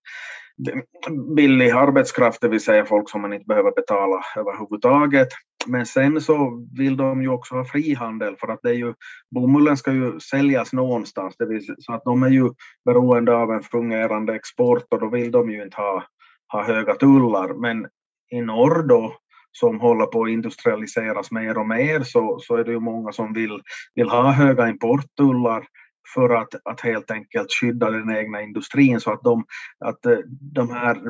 billig 1.36 1.70
arbetskraft, 1.70 2.42
det 2.42 2.48
vill 2.48 2.62
säga 2.62 2.86
folk 2.86 3.10
som 3.10 3.22
man 3.22 3.34
inte 3.34 3.46
behöver 3.46 3.72
betala 3.72 4.22
överhuvudtaget. 4.38 5.28
Men 5.68 5.86
sen 5.86 6.22
så 6.22 6.68
vill 6.78 6.98
de 6.98 7.22
ju 7.22 7.30
också 7.30 7.56
ha 7.56 7.66
frihandel 7.66 8.36
för 8.40 8.48
att 8.48 8.60
det 8.64 8.70
är 8.70 8.74
ju, 8.74 8.94
bomullen 9.36 9.78
ska 9.78 9.92
ju 9.92 10.20
säljas 10.20 10.74
någonstans, 10.74 11.36
det 11.38 11.46
vill, 11.46 11.76
så 11.78 11.94
att 11.94 12.04
de 12.04 12.24
är 12.24 12.30
ju 12.30 12.50
beroende 12.86 13.36
av 13.36 13.52
en 13.52 13.64
fungerande 13.64 14.36
export 14.36 14.86
och 14.90 15.00
då 15.00 15.10
vill 15.10 15.32
de 15.32 15.52
ju 15.52 15.64
inte 15.64 15.78
ha, 15.78 16.04
ha 16.52 16.64
höga 16.64 16.96
tullar. 16.96 17.54
Men 17.54 17.88
i 18.32 18.42
norr 18.42 18.84
då, 18.88 19.16
som 19.52 19.80
håller 19.80 20.06
på 20.06 20.24
att 20.24 20.30
industrialiseras 20.30 21.32
mer 21.32 21.58
och 21.58 21.68
mer 21.68 22.04
så, 22.04 22.40
så 22.40 22.56
är 22.56 22.64
det 22.64 22.72
ju 22.72 22.80
många 22.80 23.12
som 23.12 23.34
vill, 23.34 23.62
vill 23.96 24.10
ha 24.10 24.32
höga 24.32 24.70
importtullar 24.70 25.68
för 26.14 26.30
att, 26.30 26.56
att 26.64 26.82
helt 26.82 27.12
enkelt 27.12 27.48
skydda 27.62 27.90
den 27.90 28.16
egna 28.18 28.42
industrin 28.42 29.00
så 29.00 29.12
att 29.12 29.24
de, 29.24 29.46
att 29.86 30.06
eh, 30.06 30.18
de 30.54 30.70
här 30.70 31.02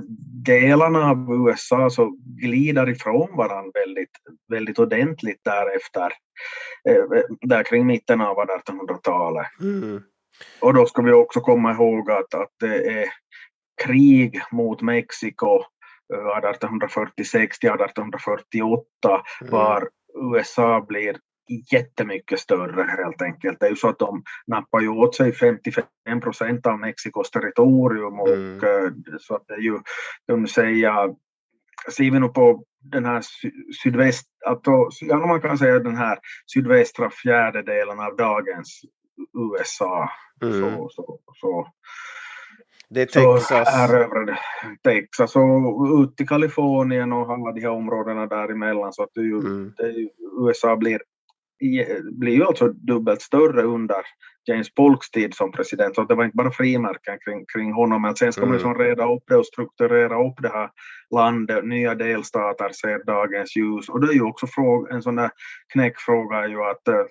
delarna 0.46 1.10
av 1.10 1.48
USA 1.48 1.90
så 1.90 2.18
glider 2.42 2.90
ifrån 2.90 3.38
varandra 3.38 3.72
väldigt, 3.86 4.12
väldigt 4.52 4.80
ordentligt 4.80 5.42
därefter, 5.44 6.12
eh, 6.90 7.22
där 7.42 7.64
kring 7.64 7.88
mitten 7.88 8.22
av 8.22 8.38
1800-talet. 8.38 9.48
Mm. 9.62 10.02
Och 10.62 10.74
då 10.74 10.86
ska 10.86 11.02
vi 11.02 11.12
också 11.12 11.42
komma 11.42 11.72
ihåg 11.72 12.12
att, 12.12 12.34
att 12.34 12.52
det 12.60 13.02
är 13.02 13.10
krig 13.86 14.42
mot 14.52 14.82
Mexiko 14.82 15.64
1846 16.14 17.60
till 17.60 17.70
1848 17.70 18.86
Mm. 19.42 19.52
var 19.52 19.90
USA 20.34 20.86
blir 20.88 21.18
jättemycket 21.72 22.40
större 22.40 22.84
helt 22.84 23.22
enkelt. 23.22 23.60
Det 23.60 23.66
är 23.66 23.70
ju 23.70 23.76
så 23.76 23.90
att 23.90 24.00
de 24.00 24.24
nappar 24.48 24.80
ju 24.82 24.88
åt 24.90 25.16
sig 25.16 25.32
55 25.32 25.86
procent 26.22 26.66
av 26.68 26.80
Mexikos 26.80 27.32
territorium 27.32 28.20
och 28.20 28.30
Mm. 28.30 28.56
eh, 28.64 28.92
så 29.20 29.36
att 29.36 29.48
det 29.48 29.54
är 29.54 29.60
ju, 29.60 29.80
kan 30.28 30.40
man 30.40 30.48
säga, 30.48 31.10
ser 31.98 32.04
vi 32.12 32.20
nu 32.20 32.28
på 32.28 32.64
den 32.92 33.06
här 33.06 33.22
sy- 33.22 33.52
sydväst, 33.84 34.28
alltså, 34.46 34.72
ja, 35.02 35.18
man 35.28 35.42
kan 35.42 35.58
säga 35.58 35.80
den 35.80 35.96
här 35.98 36.20
sydvästra 36.54 37.10
fjärdedelen 37.10 38.00
av 38.00 38.16
dagens 38.16 38.82
USA. 39.60 40.10
Mm. 40.42 40.62
Så, 40.62 40.90
så, 40.90 41.20
så, 41.34 41.68
Det 42.90 43.02
är 43.02 43.08
så 43.22 43.34
Texas. 43.38 43.92
över 43.92 44.26
det- 44.26 44.38
Texas 44.84 45.36
och 45.36 46.00
ut 46.04 46.18
till 46.18 46.28
Kalifornien 46.28 47.14
och 47.14 47.34
alla 47.34 47.52
de 47.52 47.62
här 47.62 47.70
områdena 47.70 48.26
däremellan 48.28 48.94
så 48.94 49.04
att 49.04 49.10
det 49.14 49.22
är 49.22 49.26
ju, 49.26 49.40
Mm. 49.40 49.74
det 49.78 49.88
ju, 49.90 50.10
USA 50.40 50.76
blir, 50.76 51.02
blir 52.12 52.34
ju 52.36 52.44
alltså 52.44 52.68
dubbelt 52.68 53.22
större 53.22 53.62
under 53.62 53.98
James 54.48 54.74
Polks 54.74 55.12
tid 55.12 55.34
som 55.34 55.52
president. 55.52 55.96
Så 55.96 56.04
det 56.04 56.16
var 56.16 56.26
inte 56.26 56.36
bara 56.38 56.52
frimärken 56.52 57.18
kring, 57.26 57.46
kring 57.54 57.74
honom 57.74 58.02
men 58.02 58.16
sen 58.16 58.34
ska 58.34 58.42
man 58.42 58.50
Mm. 58.50 58.62
som 58.62 58.76
reda 58.78 59.14
upp 59.14 59.24
det 59.28 59.36
och 59.38 59.46
strukturera 59.46 60.28
upp 60.28 60.36
det 60.42 60.50
här 60.50 60.70
landet. 61.16 61.66
Nya 61.66 61.96
delstater 61.96 62.70
ser 62.70 63.04
dagens 63.06 63.56
ljus 63.56 63.90
och 63.90 64.02
det 64.02 64.08
är 64.08 64.14
ju 64.14 64.22
också 64.22 64.48
fråga, 64.48 64.94
en 64.96 65.02
sån 65.02 65.16
där 65.16 65.30
knäckfråga 65.74 66.38
är 66.38 66.48
ju 66.48 66.64
att 66.64 66.88
eh, 66.88 67.04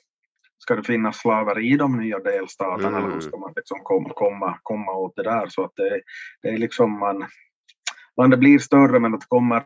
ska 0.58 0.76
det 0.76 0.82
finnas 0.82 1.18
slaveri 1.18 1.72
i 1.72 1.76
de 1.76 1.96
nya 1.98 2.18
delstaterna 2.18 2.88
eller 2.88 2.98
Mm. 2.98 3.12
hur 3.12 3.20
ska 3.20 3.36
man 3.36 3.52
liksom 3.56 3.80
komma, 3.82 4.10
komma, 4.14 4.58
komma 4.62 4.92
åt 4.92 5.12
det 5.16 5.22
där 5.22 5.46
så 5.48 5.64
att 5.64 5.72
det, 5.76 6.00
det 6.42 6.48
är 6.48 6.58
liksom 6.58 6.98
man, 6.98 7.24
landet 8.16 8.40
blir 8.40 8.58
större 8.58 9.00
men 9.00 9.14
att 9.14 9.20
det 9.20 9.26
kommer 9.28 9.62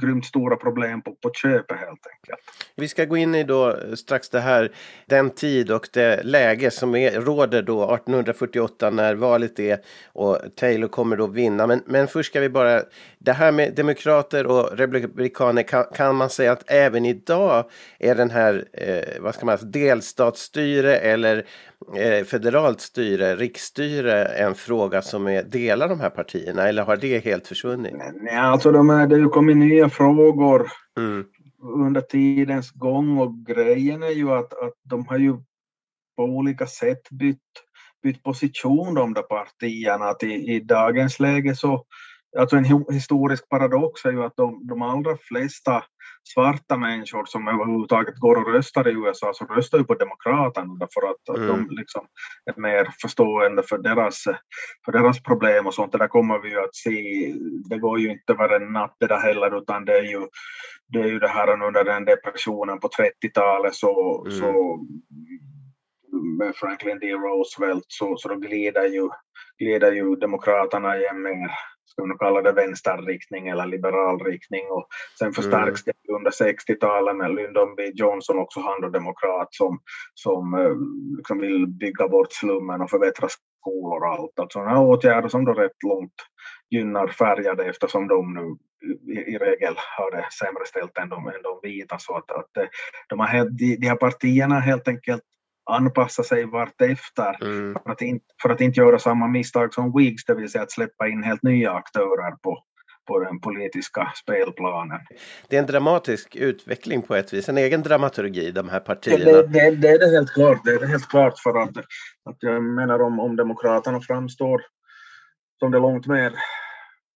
grymt 0.00 0.24
stora 0.24 0.56
problem 0.56 1.02
på, 1.02 1.14
på 1.14 1.30
köpet 1.34 1.76
helt 1.76 2.06
enkelt. 2.06 2.40
Vi 2.76 2.88
ska 2.88 3.04
gå 3.04 3.16
in 3.16 3.34
i 3.34 3.44
då 3.44 3.76
strax 3.96 4.28
det 4.28 4.40
här, 4.40 4.72
den 5.06 5.30
tid 5.30 5.70
och 5.70 5.88
det 5.92 6.22
läge 6.22 6.70
som 6.70 6.94
är, 6.94 7.20
råder 7.20 7.62
då 7.62 7.82
1848 7.82 8.90
när 8.90 9.14
valet 9.14 9.58
är 9.58 9.78
och 10.12 10.38
Taylor 10.56 10.88
kommer 10.88 11.16
då 11.16 11.26
vinna. 11.26 11.66
Men, 11.66 11.82
men 11.86 12.08
först 12.08 12.30
ska 12.30 12.40
vi 12.40 12.48
bara, 12.48 12.82
det 13.18 13.32
här 13.32 13.52
med 13.52 13.74
demokrater 13.74 14.46
och 14.46 14.78
republikaner, 14.78 15.62
kan, 15.62 15.84
kan 15.94 16.16
man 16.16 16.30
säga 16.30 16.52
att 16.52 16.70
även 16.70 17.04
idag 17.04 17.70
är 17.98 18.14
den 18.14 18.30
här, 18.30 18.64
eh, 18.72 19.20
vad 19.20 19.34
ska 19.34 19.46
man 19.46 19.58
säga, 19.58 19.70
delstatsstyre 19.70 20.96
eller 20.96 21.46
federalt 22.24 22.80
styre, 22.80 23.36
riksstyre 23.36 24.24
en 24.24 24.54
fråga 24.54 25.02
som 25.02 25.26
är, 25.26 25.42
delar 25.42 25.88
de 25.88 26.00
här 26.00 26.10
partierna 26.10 26.68
eller 26.68 26.82
har 26.84 26.96
det 26.96 27.24
helt 27.24 27.46
försvunnit? 27.46 27.94
Nej, 28.20 28.36
alltså 28.36 28.72
de 28.72 28.90
är, 28.90 29.06
det 29.06 29.28
kommit 29.28 29.56
nya 29.56 29.88
frågor 29.88 30.68
Mm. 30.98 31.24
under 31.62 32.00
tidens 32.00 32.70
gång 32.70 33.18
och 33.18 33.46
grejen 33.46 34.02
är 34.02 34.10
ju 34.10 34.30
att, 34.30 34.52
att 34.52 34.72
de 34.82 35.06
har 35.06 35.18
ju 35.18 35.32
på 36.16 36.22
olika 36.24 36.66
sätt 36.66 37.10
bytt, 37.10 37.38
bytt 38.02 38.22
position 38.22 38.94
de 38.94 39.14
där 39.14 39.22
partierna. 39.22 40.04
Att 40.04 40.22
i, 40.22 40.26
I 40.54 40.60
dagens 40.60 41.20
läge 41.20 41.56
så, 41.56 41.84
alltså 42.38 42.56
en 42.56 42.64
hi- 42.64 42.92
historisk 42.92 43.48
paradox 43.48 44.04
är 44.04 44.12
ju 44.12 44.24
att 44.24 44.36
de, 44.36 44.66
de 44.66 44.82
allra 44.82 45.16
flesta 45.16 45.84
svarta 46.24 46.76
människor 46.76 47.24
som 47.24 47.48
överhuvudtaget 47.48 48.18
går 48.18 48.36
och 48.36 48.52
röstar 48.54 48.88
i 48.88 48.92
USA 48.92 49.32
så 49.34 49.44
röstar 49.44 49.78
ju 49.78 49.84
på 49.84 49.94
Demokraterna 49.94 50.74
därför 50.74 51.10
att, 51.10 51.38
Mm. 51.38 51.48
de 51.48 51.76
liksom 51.76 52.06
är 52.44 52.60
mer 52.60 52.88
förstående 53.02 53.62
för 53.62 53.78
deras, 53.78 54.24
för 54.84 54.92
deras 54.92 55.22
problem 55.22 55.66
och 55.66 55.74
sånt. 55.74 55.92
Det 55.92 55.98
där 55.98 56.08
kommer 56.08 56.38
vi 56.38 56.50
ju 56.50 56.60
att 56.60 56.74
se. 56.74 57.32
Det 57.70 57.78
går 57.78 58.00
ju 58.00 58.10
inte 58.10 58.32
över 58.32 58.56
en 58.56 58.72
natt 58.72 58.96
det 59.00 59.06
där 59.06 59.20
heller 59.20 59.58
utan 59.58 59.84
det 59.84 59.98
är 59.98 60.02
ju 60.02 60.26
det 60.88 61.00
är 61.00 61.06
ju 61.06 61.18
det 61.18 61.28
här 61.28 61.62
under 61.62 61.84
den 61.84 62.04
depressionen 62.04 62.80
på 62.80 62.88
30-talet 62.88 63.74
så, 63.74 64.24
Mm. 64.26 64.38
så 64.38 64.78
med 66.38 66.56
Franklin 66.56 66.98
D. 66.98 67.12
Roosevelt 67.12 67.84
så, 67.88 68.16
så 68.16 68.28
då 68.28 68.34
glider 68.34 68.88
ju, 68.88 69.08
glider 69.58 69.92
ju 69.92 70.16
Demokraterna 70.16 70.96
i 70.98 71.06
en 71.06 71.22
mer, 71.22 71.50
ska 71.94 72.06
nu 72.06 72.14
kalla 72.18 72.42
det 72.42 72.52
vänsterriktning 72.52 73.48
eller 73.48 73.66
liberal 73.66 74.24
riktning 74.24 74.66
och 74.70 74.86
sen 75.18 75.32
förstärks 75.32 75.84
det 75.84 75.92
under 76.16 76.30
60-talet 76.30 77.16
när 77.16 77.28
Lyndon 77.28 77.74
B. 77.76 77.90
Johnson 77.94 78.38
också 78.38 78.60
han 78.60 78.92
demokrat 78.92 79.48
som, 79.50 79.80
som 80.14 80.54
eh, 80.54 80.74
liksom 81.16 81.38
vill 81.38 81.66
bygga 81.66 82.08
bort 82.08 82.32
slummen 82.32 82.80
och 82.80 82.90
förbättra 82.90 83.28
skolor 83.28 84.02
och 84.02 84.12
allt. 84.12 84.38
Alltså 84.40 84.58
sådana 84.58 84.80
åtgärder 84.80 85.28
som 85.28 85.44
då 85.44 85.52
rätt 85.52 85.82
långt 85.86 86.14
gynnar 86.70 87.08
färgade 87.08 87.64
eftersom 87.64 88.08
de 88.08 88.34
nu 88.34 88.56
i, 89.12 89.16
i 89.16 89.38
regel 89.38 89.74
har 89.98 90.10
det 90.10 90.26
sämre 90.38 90.64
ställt 90.66 90.98
än 90.98 91.08
de, 91.08 91.26
än 91.26 91.42
de 91.42 91.60
vita. 91.62 91.98
Så 91.98 92.16
att, 92.16 92.30
att 92.30 92.56
eh, 92.56 92.68
de, 93.08 93.20
har, 93.20 93.26
helt- 93.26 93.58
de, 93.58 93.76
de 93.76 93.86
här 93.86 93.96
partierna 93.96 94.60
helt 94.60 94.88
enkelt 94.88 95.22
anpassar 95.70 96.22
sig 96.22 96.44
vartefter 96.44 97.36
Mm. 97.42 97.72
för 97.84 97.90
att, 97.92 98.02
inte, 98.02 98.24
för 98.42 98.48
att 98.50 98.60
inte 98.60 98.80
göra 98.80 98.98
samma 98.98 99.26
misstag 99.28 99.74
som 99.74 99.92
Whigs, 99.96 100.24
det 100.24 100.34
vill 100.34 100.50
säga 100.50 100.62
att 100.62 100.70
släppa 100.72 101.08
in 101.08 101.22
helt 101.22 101.42
nya 101.42 101.72
aktörer 101.72 102.30
på, 102.42 102.58
på 103.08 103.18
den 103.20 103.40
politiska 103.40 104.12
spelplanen. 104.22 105.00
Det 105.48 105.56
är 105.56 105.60
en 105.60 105.66
dramatisk 105.66 106.36
utveckling 106.36 107.02
på 107.02 107.14
ett 107.14 107.32
vis, 107.32 107.48
en 107.48 107.58
egen 107.58 107.82
dramaturgi 107.82 108.50
de 108.50 108.68
här 108.68 108.80
partierna. 108.80 109.24
det, 109.24 109.42
det, 109.46 109.70
det 109.70 109.88
är 109.88 109.98
det 109.98 110.10
helt 110.16 110.30
klart. 110.32 110.64
Det 110.64 110.70
är 110.70 110.80
det 110.80 110.86
helt 110.86 111.08
klart 111.08 111.38
för 111.38 111.58
att, 111.62 111.76
att 112.24 112.36
jag 112.40 112.62
menar 112.62 113.02
om, 113.02 113.20
om 113.20 113.36
Demokraterna 113.36 114.00
framstår 114.00 114.62
som 115.58 115.70
det 115.70 115.78
långt 115.78 116.06
mer 116.06 116.32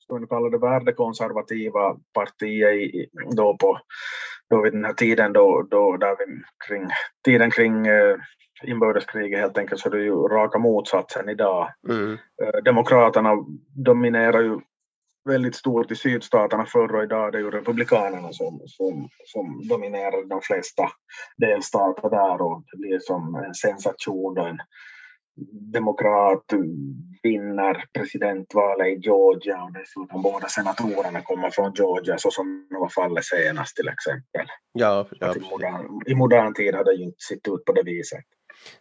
ska 0.05 0.15
vi 0.15 0.27
kalla 0.27 0.49
det 0.49 0.59
värdekonservativa 0.59 1.97
partiet 2.15 2.75
i- 2.75 3.09
då 3.37 3.57
på 3.57 3.79
då 4.51 4.63
vid 4.63 4.73
den 4.73 4.85
här 4.85 4.93
tiden 4.93 5.33
då, 5.33 5.67
då 5.71 5.97
där 5.97 6.17
vi 6.19 6.43
kring 6.69 6.89
tiden 7.25 7.51
kring 7.51 7.87
eh, 7.87 8.17
inbördeskriget 8.65 9.41
helt 9.41 9.59
enkelt 9.59 9.81
så 9.81 9.89
det 9.89 9.99
är 9.99 10.03
ju 10.03 10.29
raka 10.29 10.59
motsatsen 10.59 11.29
idag. 11.29 11.69
Mm. 11.89 12.13
Eh, 12.13 12.63
Demokraterna 12.65 13.35
dominerar 13.85 14.41
ju 14.41 14.61
väldigt 15.25 15.57
stort 15.57 15.91
i 15.91 15.97
sydstaterna 15.97 16.67
förr 16.67 16.95
och 16.95 17.03
idag 17.03 17.29
är 17.29 17.33
det 17.33 17.39
ju 17.39 17.51
republikanerna 17.51 18.33
som, 18.33 18.61
som, 18.67 19.09
som 19.25 19.69
dominerar 19.69 20.29
de 20.29 20.41
flesta 20.41 20.89
delstater 21.37 22.11
där 22.11 22.43
och 22.43 22.63
det 22.73 22.79
blir 22.79 22.99
som 23.01 23.35
en 23.35 23.55
sensation 23.55 24.35
då 24.35 24.43
en 24.43 24.59
demokrat 25.73 26.53
vinner 27.23 27.85
presidentvalet 27.93 28.87
i 28.87 29.01
Georgia 29.01 29.63
och 29.63 29.73
dessutom 29.73 30.23
båda 30.23 30.49
senatorerna 30.49 31.21
kommer 31.21 31.51
från 31.51 31.73
Georgia 31.75 32.19
så 32.19 32.31
som 32.31 32.67
var 32.71 32.89
fallet 32.89 33.25
senast 33.25 33.77
till 33.77 33.89
exempel. 33.89 34.47
Ja, 34.73 35.07
ja 35.21 35.35
I, 35.37 35.41
modern, 35.41 36.01
I 36.07 36.15
modern 36.15 36.55
tid 36.55 36.75
har 36.75 36.85
det 36.85 36.95
ju 36.95 37.05
inte 37.05 37.21
sett 37.29 37.49
ut 37.49 37.65
på 37.65 37.73
det 37.73 37.83
viset 37.83 38.25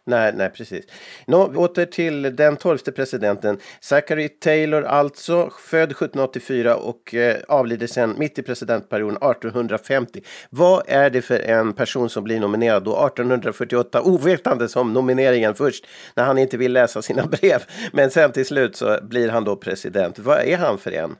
nej, 0.06 0.32
nej, 0.36 0.50
precis. 0.50 0.84
Nå, 1.26 1.52
åter 1.56 1.86
till 1.86 2.36
den 2.36 2.56
tolfte 2.56 2.92
presidenten. 2.92 3.58
Zachary 3.80 4.28
Taylor, 4.28 4.82
alltså 4.82 5.50
född 5.58 5.90
1784 5.90 6.76
och 6.76 7.14
eh, 7.14 7.36
avlider 7.48 7.86
sen 7.86 8.14
mitt 8.18 8.38
i 8.38 8.42
presidentperioden 8.42 9.16
1850. 9.16 10.20
Vad 10.50 10.82
är 10.86 11.10
det 11.10 11.22
för 11.22 11.38
en 11.38 11.72
person 11.72 12.10
som 12.10 12.24
blir 12.24 12.40
nominerad 12.40 12.84
då 12.84 13.06
1848? 13.06 14.02
Ovetande 14.02 14.68
som 14.68 14.92
nomineringen 14.92 15.54
först 15.54 15.86
när 16.14 16.24
han 16.24 16.38
inte 16.38 16.56
vill 16.56 16.72
läsa 16.72 17.02
sina 17.02 17.26
brev. 17.40 17.64
Men 17.92 18.10
sen 18.10 18.32
till 18.32 18.46
slut 18.46 18.76
så 18.76 18.98
blir 19.02 19.28
han 19.28 19.44
då 19.44 19.56
president. 19.56 20.18
Vad 20.18 20.38
är 20.38 20.56
han 20.56 20.78
för 20.78 20.92
en? 20.92 21.16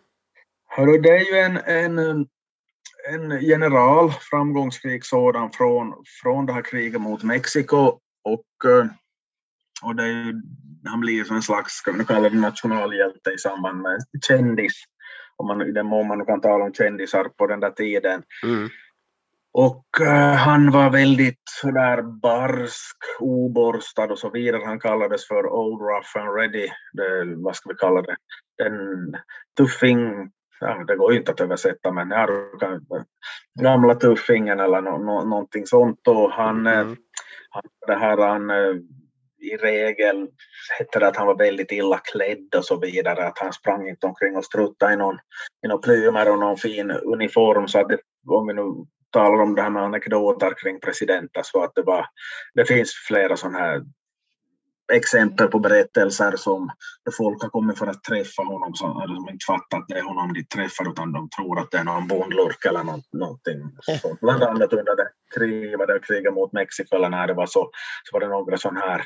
Hörru, 0.68 0.98
det 0.98 1.08
är 1.08 1.32
ju 1.32 1.38
en, 1.38 1.56
en, 1.56 1.98
en 3.08 3.40
general, 3.40 4.12
framgångsrik 4.30 5.04
sådan, 5.04 5.50
från, 5.50 5.94
från 6.22 6.46
det 6.46 6.52
här 6.52 6.62
kriget 6.62 7.00
mot 7.00 7.22
Mexiko. 7.22 7.98
Och, 8.32 8.70
eh, 8.70 8.86
och 9.82 9.96
det 9.96 10.08
ju, 10.08 10.42
han 10.84 11.00
blir 11.00 11.24
som 11.24 11.36
en 11.36 11.42
slags, 11.42 11.72
ska 11.72 11.92
nu 11.92 12.04
kalla 12.04 12.28
det 12.28 12.40
nationalhjälte 12.40 13.30
i 13.30 13.38
samband 13.38 13.82
med 13.82 13.98
kändis. 14.28 14.72
Om 15.36 15.46
man, 15.46 15.62
I 15.62 15.72
den 15.72 15.86
mån 15.86 16.08
man 16.08 16.18
nu 16.18 16.24
kan 16.24 16.40
tala 16.40 16.64
om 16.64 16.74
kändisar 16.74 17.24
på 17.24 17.46
den 17.46 17.60
där 17.60 17.70
tiden. 17.70 18.22
Mm. 18.44 18.68
Och 19.52 20.00
eh, 20.00 20.34
han 20.34 20.70
var 20.70 20.90
väldigt 20.90 21.42
sådär 21.60 22.02
barsk, 22.02 22.96
oborstad 23.20 24.12
och 24.12 24.18
så 24.18 24.30
vidare. 24.30 24.62
Han 24.64 24.80
kallades 24.80 25.28
för 25.28 25.46
Old 25.46 25.80
Rough 25.80 26.18
and 26.18 26.36
Ready. 26.36 26.68
Det, 26.92 27.36
vad 27.36 27.56
ska 27.56 27.68
vi 27.68 27.74
kalla 27.74 28.02
det? 28.02 28.16
Den 28.58 29.16
tuffing, 29.56 30.30
ja, 30.60 30.84
det 30.86 30.96
går 30.96 31.12
ju 31.12 31.18
inte 31.18 31.32
att 31.32 31.40
översätta 31.40 31.92
men 31.92 32.10
ja, 32.10 32.28
gamla 33.60 33.94
tuffingen 33.94 34.60
eller 34.60 34.80
no, 34.80 34.98
no, 34.98 35.24
någonting 35.24 35.66
sånt. 35.66 36.08
Och 36.08 36.32
han, 36.32 36.66
Mm 36.66 36.96
det 37.86 37.94
här, 37.94 38.18
han, 38.18 38.50
eh, 38.50 38.76
i 39.40 39.56
regel 39.56 40.28
hette 40.78 40.98
det 40.98 41.08
att 41.08 41.16
han 41.16 41.26
var 41.26 41.38
väldigt 41.38 41.72
illa 41.72 41.98
klädd 41.98 42.54
och 42.56 42.64
så 42.64 42.80
vidare, 42.80 43.26
att 43.26 43.38
han 43.38 43.52
sprang 43.52 43.88
inte 43.88 44.06
omkring 44.06 44.36
och 44.36 44.44
struttade 44.44 44.92
i 44.92 44.96
någon, 44.96 45.18
i 45.64 45.68
någon 45.68 45.80
plymer 45.80 46.30
och 46.30 46.38
någon 46.38 46.56
fin 46.56 46.90
uniform. 46.90 47.68
Så 47.68 47.80
att 47.80 47.88
det, 47.88 47.98
om 48.26 48.46
vi 48.46 48.54
nu 48.54 48.62
talar 49.10 49.42
om 49.42 49.54
det 49.54 49.62
här 49.62 49.70
med 49.70 49.82
anekdoter 49.82 50.54
kring 50.62 50.80
presidenter 50.80 51.42
så 51.44 51.64
att 51.64 51.74
det, 51.74 51.82
var, 51.82 52.06
det 52.54 52.64
finns 52.64 52.92
flera 53.08 53.36
sådana 53.36 53.58
här 53.58 53.82
exempel 54.92 55.48
på 55.48 55.58
berättelser 55.58 56.36
som 56.36 56.70
folk 57.16 57.42
har 57.42 57.48
kommit 57.48 57.78
för 57.78 57.86
att 57.86 58.02
träffa 58.02 58.42
honom 58.42 58.74
som, 58.74 58.92
som 58.92 59.28
inte 59.28 59.44
fattar 59.46 59.78
att 59.78 59.88
det 59.88 59.98
är 59.98 60.02
honom 60.02 60.32
de 60.32 60.44
träffar 60.44 60.90
utan 60.90 61.12
de 61.12 61.28
tror 61.30 61.58
att 61.58 61.70
det 61.70 61.78
är 61.78 61.84
någon 61.84 62.08
bondlurk 62.08 62.64
eller 62.64 62.84
något, 62.84 63.12
någonting. 63.12 63.60
sånt. 63.82 64.20
bland 64.20 64.42
annat 64.42 64.72
under 64.72 64.96
det 64.96 65.08
kriget, 65.34 65.88
det 65.88 66.00
kriget 66.02 66.34
mot 66.34 66.52
Mexiko 66.52 66.96
eller 66.96 67.08
när 67.08 67.26
det 67.26 67.34
var 67.34 67.46
så, 67.46 67.70
så 68.04 68.12
var 68.12 68.20
det 68.20 68.28
några 68.28 68.56
sådana 68.56 68.80
här 68.80 69.02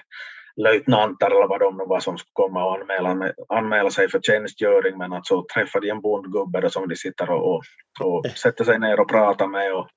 löjtnanter 0.57 1.27
eller 1.27 1.49
vad 1.49 1.61
de 1.61 1.77
nu 1.77 1.85
var 1.87 2.01
som 2.01 2.19
skulle 2.19 2.33
komma 2.33 2.65
och 2.65 2.75
anmäla, 2.75 3.33
anmäla 3.49 3.91
sig 3.91 4.09
för 4.09 4.21
tjänstgöring 4.21 4.99
men 4.99 5.21
så 5.23 5.47
träffade 5.55 5.89
en 5.89 6.01
bondgubbe 6.01 6.71
som 6.71 6.89
de 6.89 6.97
sitter 6.97 7.31
och, 7.31 7.55
och, 7.55 7.63
och 8.01 8.27
sätter 8.27 8.65
sig 8.65 8.79
ner 8.79 9.01
och 9.01 9.09
pratar 9.09 9.47
med 9.47 9.75
och 9.75 9.89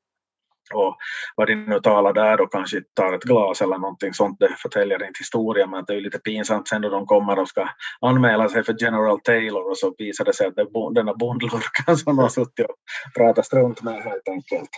och 0.74 0.98
vad 1.36 1.48
de 1.48 1.56
nu 1.56 1.80
talar 1.80 2.14
där 2.14 2.42
och 2.42 2.52
kanske 2.52 2.82
tar 2.94 3.14
ett 3.14 3.24
glas 3.24 3.62
eller 3.62 3.78
någonting 3.78 4.14
sånt, 4.14 4.40
det 4.40 4.56
förtäljer 4.58 5.08
inte 5.08 5.20
historien 5.20 5.70
men 5.70 5.84
det 5.88 5.94
är 5.94 5.96
ju 5.96 6.04
lite 6.04 6.20
pinsamt 6.20 6.68
sen 6.68 6.82
då 6.82 6.90
de 6.90 7.06
kommer 7.06 7.40
och 7.40 7.48
ska 7.48 7.68
anmäla 8.02 8.50
sig 8.50 8.64
för 8.64 8.76
General 8.80 9.20
Taylor 9.20 9.70
och 9.70 9.78
så 9.78 9.96
visar 9.98 10.26
det 10.26 10.34
sig 10.34 10.48
att 10.48 10.56
det 10.56 10.62
är 10.62 10.94
denna 10.94 11.14
bondlurkan 11.14 11.98
som 12.04 12.18
har 12.18 12.30
suttit 12.30 12.66
och 12.66 12.76
pratat 13.16 13.46
strunt 13.46 13.82
med 13.82 14.04
helt 14.04 14.28
enkelt. 14.28 14.70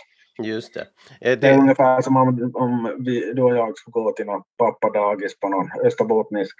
Just 0.42 0.74
det. 0.74 0.86
Det, 1.20 1.36
det 1.36 1.48
är 1.48 1.58
ungefär 1.58 2.00
som 2.00 2.16
om, 2.16 2.50
om 2.54 2.96
vi, 2.98 3.32
du 3.32 3.42
och 3.42 3.56
jag 3.56 3.78
skulle 3.78 3.92
gå 3.92 4.12
till 4.12 4.26
någon 4.26 4.42
pappadagis 4.58 5.40
på 5.40 5.48
någon 5.48 5.70
österbottnisk 5.84 6.56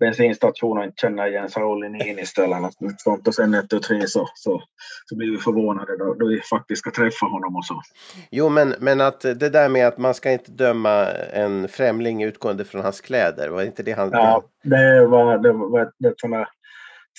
bensinstation 0.00 0.78
och 0.78 0.84
inte 0.84 1.00
känner 1.00 1.26
igen 1.26 1.48
Sauli 1.48 1.88
Niinistö 1.88 2.44
eller 2.44 2.60
något 2.60 3.00
sånt 3.00 3.28
och 3.28 3.34
sen 3.34 3.54
ett 3.54 3.72
och 3.72 3.82
tre 3.82 4.06
så, 4.06 4.28
så, 4.34 4.62
så 5.04 5.16
blir 5.16 5.30
vi 5.30 5.36
förvånade 5.36 5.96
då, 5.98 6.14
då 6.14 6.26
vi 6.26 6.40
faktiskt 6.40 6.80
ska 6.80 6.90
träffa 6.90 7.26
honom 7.26 7.56
och 7.56 7.64
så. 7.64 7.82
Jo, 8.30 8.48
men, 8.48 8.74
men 8.80 9.00
att 9.00 9.20
det 9.20 9.50
där 9.50 9.68
med 9.68 9.86
att 9.86 9.98
man 9.98 10.14
ska 10.14 10.30
inte 10.30 10.52
döma 10.52 11.06
en 11.32 11.68
främling 11.68 12.22
utgående 12.22 12.64
från 12.64 12.82
hans 12.82 13.00
kläder, 13.00 13.48
var 13.48 13.62
inte 13.62 13.82
det 13.82 13.92
han... 13.92 14.10
Ja, 14.12 14.42
det 14.62 15.06
var, 15.06 15.38
det 15.38 15.52
var 15.52 15.82
ett, 15.82 16.12
ett 16.12 16.20
sånt 16.20 16.48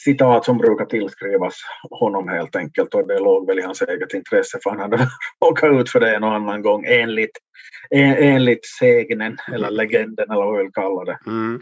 citat 0.03 0.45
som 0.45 0.57
brukar 0.57 0.85
tillskrivas 0.85 1.55
honom 1.89 2.27
helt 2.27 2.55
enkelt 2.55 2.93
och 2.93 3.07
det 3.07 3.19
låg 3.19 3.47
väl 3.47 3.59
i 3.59 3.61
hans 3.61 3.81
eget 3.81 4.13
intresse 4.13 4.59
för 4.63 4.69
han 4.69 4.79
hade 4.79 4.97
råkat 5.45 5.71
ut 5.81 5.89
för 5.89 5.99
det 5.99 6.15
en 6.15 6.23
och 6.23 6.33
annan 6.33 6.61
gång 6.61 6.85
enligt, 6.87 7.37
en, 7.89 8.15
enligt 8.15 8.65
sägnen 8.65 9.37
eller 9.53 9.69
legenden 9.69 10.31
eller 10.31 10.45
vad 10.45 10.57
vi 10.57 10.63
vill 10.63 10.73
kalla 10.73 11.03
det. 11.03 11.19
Mm. 11.27 11.61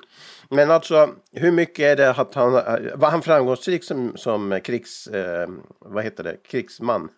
Men 0.49 0.71
alltså 0.71 1.09
hur 1.33 1.51
mycket 1.51 1.85
är 1.85 1.95
det 1.95 2.09
att 2.09 2.35
han 2.35 2.51
var 2.95 3.09
han 3.09 3.21
framgångsrik 3.21 3.83
som, 3.83 4.11
som 4.15 4.59
krigs, 4.63 5.07
eh, 5.07 5.49
vad 5.79 6.03
heter 6.03 6.23
det, 6.23 6.37
krigsman? 6.47 7.09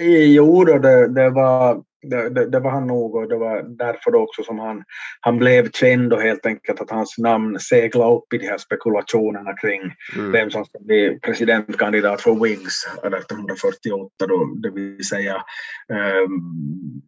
Jo, 0.00 0.64
då, 0.64 0.78
det, 0.78 1.08
det 1.08 1.30
var 1.30 1.82
det, 2.10 2.30
det, 2.30 2.50
det, 2.50 2.60
var 2.60 2.70
han 2.70 2.86
nog 2.86 3.14
och 3.14 3.28
det 3.28 3.36
var 3.36 3.62
därför 3.62 4.14
också 4.14 4.42
som 4.42 4.58
han, 4.58 4.84
han 5.20 5.38
blev 5.38 5.70
känd 5.70 6.12
och 6.12 6.22
helt 6.22 6.46
enkelt 6.46 6.80
att 6.80 6.90
hans 6.90 7.18
namn 7.18 7.58
seglade 7.60 8.14
upp 8.14 8.32
i 8.32 8.38
de 8.38 8.46
här 8.46 8.58
spekulationerna 8.58 9.52
kring 9.56 9.80
mm. 10.16 10.32
vem 10.32 10.50
som 10.50 10.64
ska 10.64 10.78
bli 10.78 11.18
presidentkandidat 11.22 12.20
för 12.20 12.42
Whigs 12.44 12.86
1848 12.86 14.26
då, 14.28 14.44
det 14.44 14.70
vill 14.70 15.04
säga 15.04 15.34
um, 16.24 17.02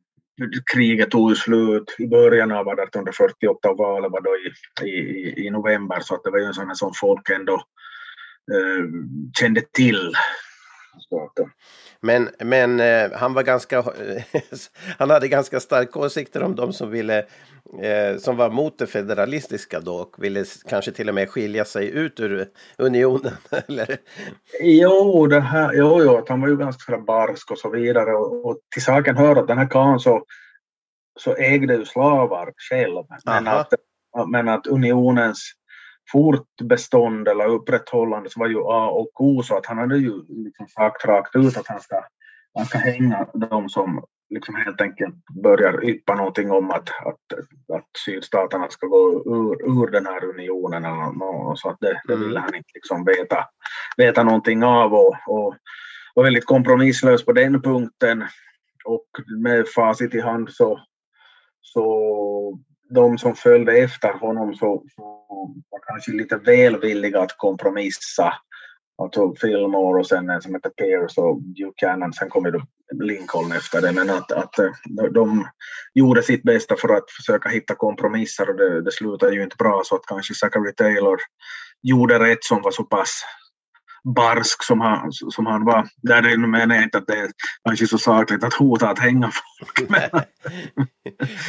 kriget 0.74 1.10
tog 1.10 1.36
slut 1.36 1.94
i 1.98 2.06
början 2.06 2.52
av 2.52 2.68
1848 2.68 3.70
och 3.70 3.78
valet 3.78 4.12
var 4.12 4.20
då 4.20 4.30
i, 4.36 4.88
i, 4.90 5.46
i 5.46 5.50
november 5.50 6.00
så 6.00 6.14
att 6.14 6.24
det 6.24 6.30
var 6.30 6.38
ju 6.38 6.44
en 6.44 6.54
sån 6.54 6.76
som 6.76 6.92
folk 7.00 7.30
ändå 7.30 7.54
uh, 8.54 8.84
kände 9.38 9.62
till. 9.72 10.12
Så 10.98 11.24
att, 11.24 11.46
men, 12.00 12.28
men 12.38 12.80
eh, 12.80 13.12
han 13.12 13.34
var 13.34 13.42
ganska, 13.42 13.84
han 14.98 15.10
hade 15.10 15.28
ganska 15.28 15.60
starka 15.60 15.98
åsikter 15.98 16.42
om 16.42 16.56
de 16.56 16.72
som 16.72 16.90
ville, 16.90 17.18
eh, 17.82 18.16
som 18.18 18.36
var 18.36 18.50
mot 18.50 18.78
det 18.78 18.86
federalistiska 18.86 19.80
då 19.80 19.94
och 19.94 20.24
ville 20.24 20.44
kanske 20.68 20.92
till 20.92 21.08
och 21.08 21.14
med 21.14 21.30
skilja 21.30 21.64
sig 21.64 21.90
ut 21.90 22.20
ur 22.20 22.48
unionen. 22.78 23.32
Eller? 23.68 23.96
Jo, 24.60 25.26
det 25.26 25.40
här, 25.40 25.72
jo, 25.74 26.02
jo, 26.02 26.24
han 26.28 26.40
var 26.40 26.48
ju 26.48 26.56
ganska 26.56 26.98
barsk 26.98 27.50
och 27.50 27.58
så 27.58 27.70
vidare 27.70 28.14
och, 28.14 28.46
och 28.46 28.58
till 28.74 28.82
saken 28.82 29.16
hör 29.16 29.36
att 29.36 29.48
den 29.48 29.58
här 29.58 29.68
karln 29.68 30.00
så, 30.00 30.24
så 31.20 31.36
ägde 31.36 31.74
ju 31.74 31.84
slavar 31.84 32.52
själv. 32.70 33.04
Men 33.24 33.48
att, 33.48 33.72
men 34.28 34.48
att 34.48 34.66
unionens 34.66 35.52
fortbestånd 36.12 37.28
eller 37.28 37.46
upprätthållande 37.46 38.30
så 38.30 38.40
var 38.40 38.48
ju 38.48 38.58
A 38.58 38.88
och 38.88 39.20
O 39.20 39.42
så 39.42 39.56
att 39.56 39.66
han 39.66 39.78
hade 39.78 39.98
ju 39.98 40.12
liksom 40.28 40.68
sagt 40.68 41.04
rakt 41.04 41.36
ut 41.36 41.56
att 41.56 41.66
han 41.66 41.80
ska, 41.80 42.04
han 42.54 42.66
ska 42.66 42.78
hänga 42.78 43.26
de 43.34 43.68
som 43.68 44.04
liksom 44.30 44.54
helt 44.54 44.80
enkelt 44.80 45.14
börjar 45.42 45.84
yppa 45.84 46.14
någonting 46.14 46.50
om 46.50 46.70
att, 46.70 46.88
att, 46.88 47.38
att 47.76 47.88
sydstaterna 48.04 48.68
ska 48.68 48.86
gå 48.86 49.22
ur, 49.26 49.82
ur 49.82 49.90
den 49.90 50.06
här 50.06 50.24
unionen 50.24 50.84
eller 50.84 51.18
något, 51.18 51.58
så 51.58 51.68
att 51.68 51.80
det, 51.80 52.00
det 52.08 52.16
ville 52.16 52.40
han 52.40 52.54
inte 52.54 52.70
liksom 52.74 53.04
veta, 53.04 53.44
veta 53.96 54.22
någonting 54.22 54.64
av 54.64 54.94
och, 54.94 55.16
och 55.26 55.54
var 56.14 56.24
väldigt 56.24 56.46
kompromisslös 56.46 57.24
på 57.24 57.32
den 57.32 57.62
punkten. 57.62 58.24
Och 58.84 59.06
med 59.42 59.68
facit 59.68 60.14
i 60.14 60.20
hand 60.20 60.50
så, 60.50 60.80
så 61.60 62.58
de 62.88 63.18
som 63.18 63.34
följde 63.34 63.72
efter 63.72 64.12
honom 64.12 64.54
så, 64.54 64.84
så 64.96 65.02
var 65.70 65.80
kanske 65.86 66.12
lite 66.12 66.36
välvilliga 66.36 67.20
att 67.20 67.36
kompromissa. 67.36 68.32
Alltså 69.02 69.34
Fillmore 69.40 70.00
och 70.00 70.06
sen 70.06 70.30
en 70.30 70.42
som 70.42 70.54
heter 70.54 70.70
Pierce 70.70 71.20
och 71.20 71.42
Buchanan, 71.42 72.12
sen 72.12 72.28
kom 72.28 72.44
ju 72.46 72.60
Lincoln 73.04 73.52
efter 73.52 73.82
det. 73.82 73.92
Men 73.92 74.10
att, 74.10 74.32
att 74.32 74.58
eh, 74.58 74.70
de 75.14 75.48
gjorde 75.94 76.22
sitt 76.22 76.42
bästa 76.42 76.76
för 76.76 76.88
att 76.88 77.10
försöka 77.10 77.48
hitta 77.48 77.74
kompromisser 77.74 78.50
och 78.50 78.56
det, 78.56 78.82
det 78.82 78.92
slutade 78.92 79.34
ju 79.34 79.42
inte 79.42 79.56
bra 79.56 79.82
så 79.84 79.94
att 79.94 80.06
kanske 80.06 80.34
Zachary 80.34 80.72
Taylor 80.74 81.16
gjorde 81.82 82.18
rätt 82.18 82.44
som 82.44 82.62
var 82.62 82.70
så 82.70 82.84
pass 82.84 83.22
barsk 84.14 84.64
som 84.64 84.80
han, 84.80 85.12
som 85.12 85.46
han 85.46 85.64
var. 85.64 85.88
Där 86.02 86.36
menar 86.36 86.74
jag 86.74 86.84
inte 86.84 86.98
att 86.98 87.06
det 87.06 87.18
är 87.18 87.30
kanske 87.64 87.86
så 87.86 87.98
sakligt 87.98 88.44
att 88.44 88.54
hota 88.54 88.88
att 88.88 88.98
hänga 88.98 89.30
folk. 89.30 89.90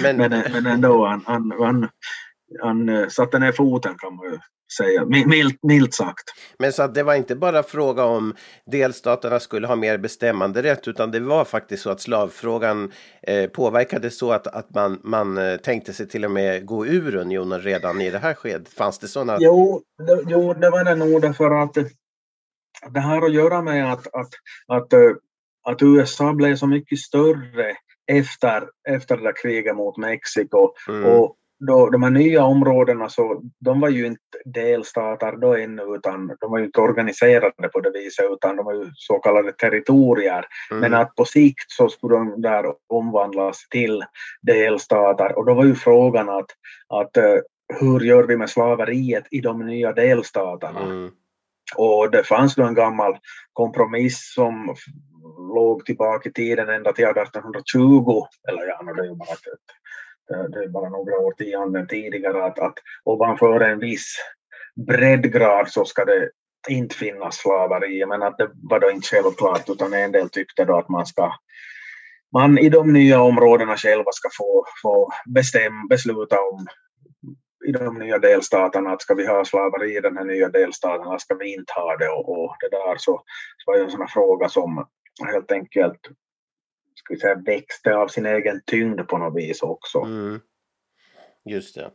men, 0.02 0.18
men, 0.18 0.44
men 0.52 0.66
ändå, 0.66 1.06
han, 1.06 1.24
han, 1.26 1.54
han, 1.60 1.90
han 2.62 2.90
eh, 2.90 3.08
satte 3.08 3.40
ner 3.40 3.52
foten 3.52 3.96
kan 3.98 4.16
man 4.16 4.32
ju 4.32 4.38
säga, 4.78 5.06
milt, 5.06 5.64
milt 5.64 5.94
sagt. 5.94 6.24
Men 6.60 6.74
så 6.74 6.84
att 6.84 6.96
det 6.96 7.04
var 7.04 7.16
inte 7.16 7.36
bara 7.36 7.64
fråga 7.64 8.04
om 8.04 8.36
delstaterna 8.72 9.40
skulle 9.40 9.68
ha 9.68 9.76
mer 9.76 9.98
bestämmande 9.98 10.64
rätt 10.64 10.88
utan 10.88 11.12
det 11.12 11.20
var 11.20 11.46
faktiskt 11.46 11.84
så 11.84 11.90
att 11.90 12.02
slavfrågan 12.02 12.92
eh, 13.22 13.50
påverkade 13.50 14.12
så 14.12 14.32
att, 14.32 14.48
att 14.48 14.76
man, 14.76 15.00
man 15.04 15.38
eh, 15.38 15.58
tänkte 15.58 15.94
sig 15.94 16.08
till 16.08 16.26
och 16.26 16.32
med 16.32 16.66
gå 16.66 16.86
ur 16.86 17.16
unionen 17.16 17.62
redan 17.62 18.02
i 18.02 18.12
det 18.12 18.20
här 18.20 18.34
skedet. 18.34 18.70
Fanns 18.70 19.00
det 19.00 19.08
sådana? 19.08 19.38
Jo, 19.40 19.82
det, 20.08 20.24
jo, 20.28 20.54
det 20.54 20.70
var 20.70 20.84
det 20.84 20.96
nog 20.96 21.22
därför 21.22 21.52
att 21.64 21.78
det 22.90 23.00
har 23.00 23.26
att 23.26 23.34
göra 23.34 23.62
med 23.62 23.94
att, 23.94 24.08
att, 24.16 24.30
att, 24.68 24.94
eh, 24.94 25.12
att 25.64 25.82
USA 25.82 26.34
blev 26.34 26.56
så 26.56 26.68
mycket 26.68 27.00
större 27.00 27.76
efter, 28.08 28.64
efter 28.90 29.18
det 29.18 29.24
där 29.24 29.42
kriget 29.42 29.76
mot 29.76 29.98
Mexiko. 29.98 30.74
Mm. 30.90 31.06
Och 31.06 31.36
då, 31.60 31.90
de 31.90 32.04
här 32.04 32.10
nya 32.10 32.44
områdena 32.44 33.10
så, 33.10 33.42
de 33.60 33.80
var 33.80 33.90
ju 33.90 34.06
inte 34.06 34.22
delstater 34.46 35.32
då 35.32 35.56
ännu 35.56 35.82
utan 35.96 36.28
de 36.40 36.52
var 36.52 36.60
ju 36.60 36.66
inte 36.66 36.82
organiserade 36.82 37.70
på 37.74 37.80
det 37.80 37.92
viset 37.92 38.26
utan 38.32 38.56
de 38.56 38.66
var 38.66 38.74
ju 38.74 38.92
så 38.96 39.20
kallade 39.20 39.52
territorier. 39.52 40.46
Mm. 40.72 40.82
Men 40.82 40.94
att 40.94 41.16
på 41.16 41.26
sikt 41.26 41.72
så 41.72 41.90
skulle 41.90 42.16
de 42.16 42.42
där 42.42 42.66
omvandlas 42.88 43.68
till 43.70 44.04
delstater 44.42 45.38
och 45.38 45.46
då 45.46 45.54
var 45.54 45.66
ju 45.66 45.76
frågan 45.76 46.30
att, 46.30 46.50
att 46.88 47.18
eh, 47.18 47.36
hur 47.80 48.00
gör 48.00 48.24
vi 48.24 48.38
med 48.38 48.50
slaveriet 48.50 49.24
i 49.32 49.42
de 49.42 49.66
nya 49.66 49.94
delstaterna? 49.94 50.82
Mm. 50.82 51.12
Och 51.76 52.12
det 52.12 52.24
fanns 52.24 52.56
då 52.56 52.64
en 52.64 52.76
gammal 52.76 53.18
kompromiss 53.54 54.34
som 54.34 54.76
låg 55.56 55.86
tillbaka 55.86 56.30
i 56.30 56.32
tiden 56.32 56.70
ända 56.70 56.94
till 56.94 57.06
1820, 57.06 58.26
eller 58.50 58.68
ja, 58.68 58.94
det 58.94 59.02
är 59.02 59.06
ju 59.06 59.16
bara, 59.16 59.34
ett, 59.34 60.52
det 60.54 60.64
är 60.64 60.68
bara 60.68 60.90
några 60.90 61.18
årtionden 61.18 61.88
tidigare, 61.88 62.46
att, 62.46 62.60
att 62.60 62.76
ovanför 63.04 63.60
en 63.60 63.80
viss 63.80 64.16
breddgrad 64.88 65.70
så 65.70 65.86
ska 65.86 66.06
det 66.06 66.30
inte 66.70 66.96
finnas 66.96 67.36
slaveri, 67.36 68.06
men 68.06 68.24
att 68.24 68.38
det 68.38 68.50
var 68.54 68.80
då 68.80 68.92
inte 68.92 69.08
självklart, 69.08 69.70
utan 69.70 69.94
en 69.94 70.12
del 70.12 70.30
tyckte 70.30 70.66
då 70.66 70.78
att 70.78 70.90
man 70.90 71.06
ska 71.06 71.34
man 72.34 72.58
i 72.58 72.70
de 72.70 72.94
nya 72.94 73.22
områdena 73.22 73.78
själva 73.78 74.12
ska 74.12 74.30
få, 74.38 74.66
få 74.82 75.12
bestäm, 75.26 75.88
besluta 75.90 76.36
om 76.40 76.68
i 77.68 77.72
de 77.72 78.00
nya 78.00 78.20
delstaterna 78.20 78.92
att 78.92 79.02
ska 79.02 79.14
vi 79.14 79.28
ha 79.28 79.46
slaveri 79.46 79.98
i 79.98 80.02
den 80.02 80.18
här 80.18 80.26
nya 80.26 80.50
delstaten 80.50 81.20
ska 81.20 81.36
vi 81.36 81.54
inte 81.54 81.74
ha 81.74 81.98
det 81.98 82.10
och, 82.10 82.30
och 82.30 82.56
det 82.60 82.70
där 82.70 82.98
så, 82.98 83.24
så 83.58 83.72
var 83.72 83.78
det 83.78 83.84
en 83.84 83.92
sån 83.92 84.02
här 84.02 84.08
fråga 84.08 84.50
som 84.50 84.88
helt 85.26 85.52
enkelt 85.52 86.00
ska 86.96 87.14
vi 87.14 87.20
säga, 87.20 87.36
växte 87.36 87.96
av 87.96 88.08
sin 88.08 88.26
egen 88.26 88.62
tyngd 88.66 89.08
på 89.08 89.18
något 89.18 89.36
vis 89.36 89.62
också. 89.62 90.00
Mm. 90.00 90.40
Just 91.46 91.76
det. 91.76 91.92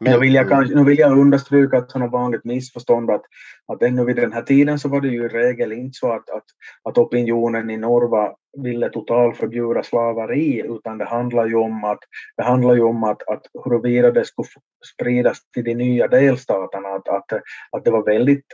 Men, 0.00 0.12
nu, 0.12 0.18
vill 0.18 0.34
jag 0.34 0.48
kanske, 0.48 0.74
nu 0.74 0.84
vill 0.84 0.98
jag 0.98 1.18
understryka 1.18 1.78
att 1.78 1.90
sådant 1.90 2.12
vanligt 2.12 2.44
missförstånd 2.44 3.10
att, 3.10 3.22
att 3.66 3.82
ännu 3.82 4.04
vid 4.04 4.16
den 4.16 4.32
här 4.32 4.42
tiden 4.42 4.78
så 4.78 4.88
var 4.88 5.00
det 5.00 5.08
ju 5.08 5.24
i 5.24 5.28
regel 5.28 5.72
inte 5.72 5.98
så 5.98 6.12
att, 6.12 6.30
att, 6.30 6.44
att 6.84 6.98
opinionen 6.98 7.70
i 7.70 7.76
norr 7.76 8.34
ville 8.62 8.88
totalförbjuda 8.88 9.82
slaveri 9.82 10.62
utan 10.68 10.98
det 10.98 11.04
handlar 11.04 11.46
ju 11.46 11.54
om 11.54 11.84
att, 11.84 12.00
det 12.36 12.42
handlar 12.42 12.74
ju 12.74 12.82
om 12.82 13.04
att, 13.04 13.28
att 13.28 13.42
huruvida 13.64 14.10
det 14.10 14.24
skulle 14.24 14.48
spridas 14.94 15.38
till 15.54 15.64
de 15.64 15.74
nya 15.74 16.08
delstaterna 16.08 16.88
att, 16.88 17.08
att, 17.08 17.32
att 17.70 17.84
det 17.84 17.90
var 17.90 18.04
väldigt 18.04 18.46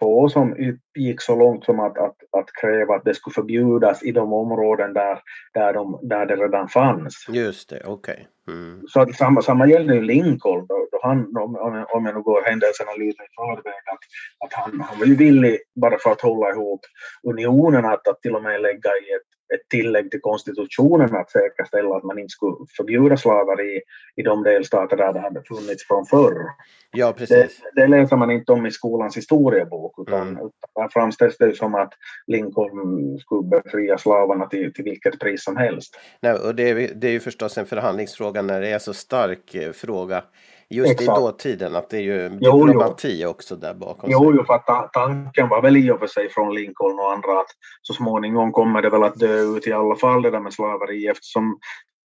få 0.00 0.28
som 0.28 0.56
gick 0.98 1.22
så 1.22 1.36
långt 1.36 1.64
som 1.64 1.80
att, 1.80 1.98
att, 1.98 2.16
att 2.38 2.46
kräva 2.60 2.94
att 2.94 3.04
det 3.04 3.14
skulle 3.14 3.34
förbjudas 3.34 4.02
i 4.02 4.12
de 4.12 4.32
områden 4.32 4.92
där, 4.92 5.18
där, 5.54 5.72
de, 5.72 6.00
där 6.02 6.26
det 6.26 6.36
redan 6.36 6.68
fanns. 6.68 7.26
Just 7.28 7.68
det, 7.70 7.82
okej. 7.84 8.28
Okay. 8.44 8.56
Mm. 8.56 8.82
Så 8.88 9.00
att 9.00 9.14
samma, 9.14 9.42
samma 9.42 9.66
gäller 9.66 9.94
ju 9.94 10.02
Lincoln, 10.02 10.66
då, 10.66 10.88
då 10.92 10.98
han, 11.02 11.36
om, 11.36 11.86
om 11.88 12.06
jag 12.06 12.14
nu 12.14 12.22
går 12.22 12.42
händelserna 12.42 12.92
lite 12.92 13.22
i 13.22 13.26
förväg, 13.36 13.82
att, 13.92 13.98
att 14.44 14.52
han, 14.52 14.80
han 14.80 14.98
var 14.98 15.06
ju 15.06 15.16
villig, 15.16 15.58
bara 15.80 15.98
för 15.98 16.10
att 16.10 16.20
hålla 16.20 16.50
ihop 16.50 16.80
unionen, 17.22 17.84
att, 17.84 18.08
att 18.08 18.22
till 18.22 18.36
och 18.36 18.42
med 18.42 18.60
lägga 18.60 18.90
i 18.90 19.12
ett 19.16 19.36
ett 19.54 19.68
tillägg 19.68 20.10
till 20.10 20.20
konstitutionen 20.20 21.16
att 21.16 21.30
säkerställa 21.30 21.96
att 21.96 22.02
man 22.02 22.18
inte 22.18 22.30
skulle 22.30 22.56
förbjuda 22.76 23.16
slaveri 23.16 23.80
i 24.16 24.22
de 24.22 24.42
delstater 24.42 24.96
där 24.96 25.12
det 25.12 25.20
hade 25.20 25.42
funnits 25.42 25.86
från 25.86 26.06
förr. 26.06 26.46
Ja, 26.92 27.12
precis. 27.12 27.60
Det, 27.74 27.80
det 27.80 27.86
läser 27.86 28.16
man 28.16 28.30
inte 28.30 28.52
om 28.52 28.66
i 28.66 28.70
skolans 28.70 29.16
historiebok 29.16 29.85
utan, 29.98 30.28
mm. 30.28 30.46
utan 30.46 30.90
framställs 30.90 31.38
det 31.38 31.56
som 31.56 31.74
att 31.74 31.92
Lincoln 32.26 33.18
skulle 33.18 33.42
befria 33.42 33.98
slavarna 33.98 34.46
till, 34.46 34.72
till 34.74 34.84
vilket 34.84 35.18
pris 35.18 35.44
som 35.44 35.56
helst. 35.56 36.00
Nej, 36.20 36.32
och 36.32 36.54
det, 36.54 36.70
är, 36.70 36.94
det 36.94 37.08
är 37.08 37.12
ju 37.12 37.20
förstås 37.20 37.58
en 37.58 37.66
förhandlingsfråga 37.66 38.42
när 38.42 38.60
det 38.60 38.68
är 38.68 38.78
så 38.78 38.94
stark 38.94 39.54
eh, 39.54 39.72
fråga 39.72 40.22
just 40.70 40.90
Exakt. 40.90 41.18
i 41.18 41.20
dåtiden, 41.20 41.76
att 41.76 41.90
det 41.90 41.96
är 41.96 42.02
ju 42.02 42.28
diplomati 42.28 43.22
jo, 43.22 43.28
också 43.28 43.56
där 43.56 43.74
bakom. 43.74 44.10
Jo, 44.10 44.32
jo, 44.36 44.44
för 44.44 44.54
att 44.54 44.92
tanken 44.92 45.48
var 45.48 45.62
väl 45.62 45.76
i 45.76 45.90
och 45.90 45.98
för 45.98 46.06
sig 46.06 46.30
från 46.30 46.54
Lincoln 46.54 46.98
och 46.98 47.12
andra 47.12 47.40
att 47.40 47.50
så 47.82 47.92
småningom 47.92 48.52
kommer 48.52 48.82
det 48.82 48.90
väl 48.90 49.02
att 49.02 49.18
dö 49.18 49.40
ut 49.40 49.66
i 49.66 49.72
alla 49.72 49.96
fall 49.96 50.22
det 50.22 50.30
där 50.30 50.40
med 50.40 50.52
slaveri 50.52 51.06
eftersom 51.06 51.58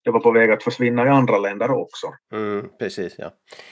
det 0.03 0.11
var 0.11 0.19
på 0.19 0.31
väg 0.31 0.51
att 0.51 0.63
försvinna 0.63 1.05
i 1.05 1.09
andra 1.09 1.37
länder 1.37 1.71
också. 1.71 2.07
Mm, 2.31 2.69
precis, 2.79 3.15
ja. 3.17 3.31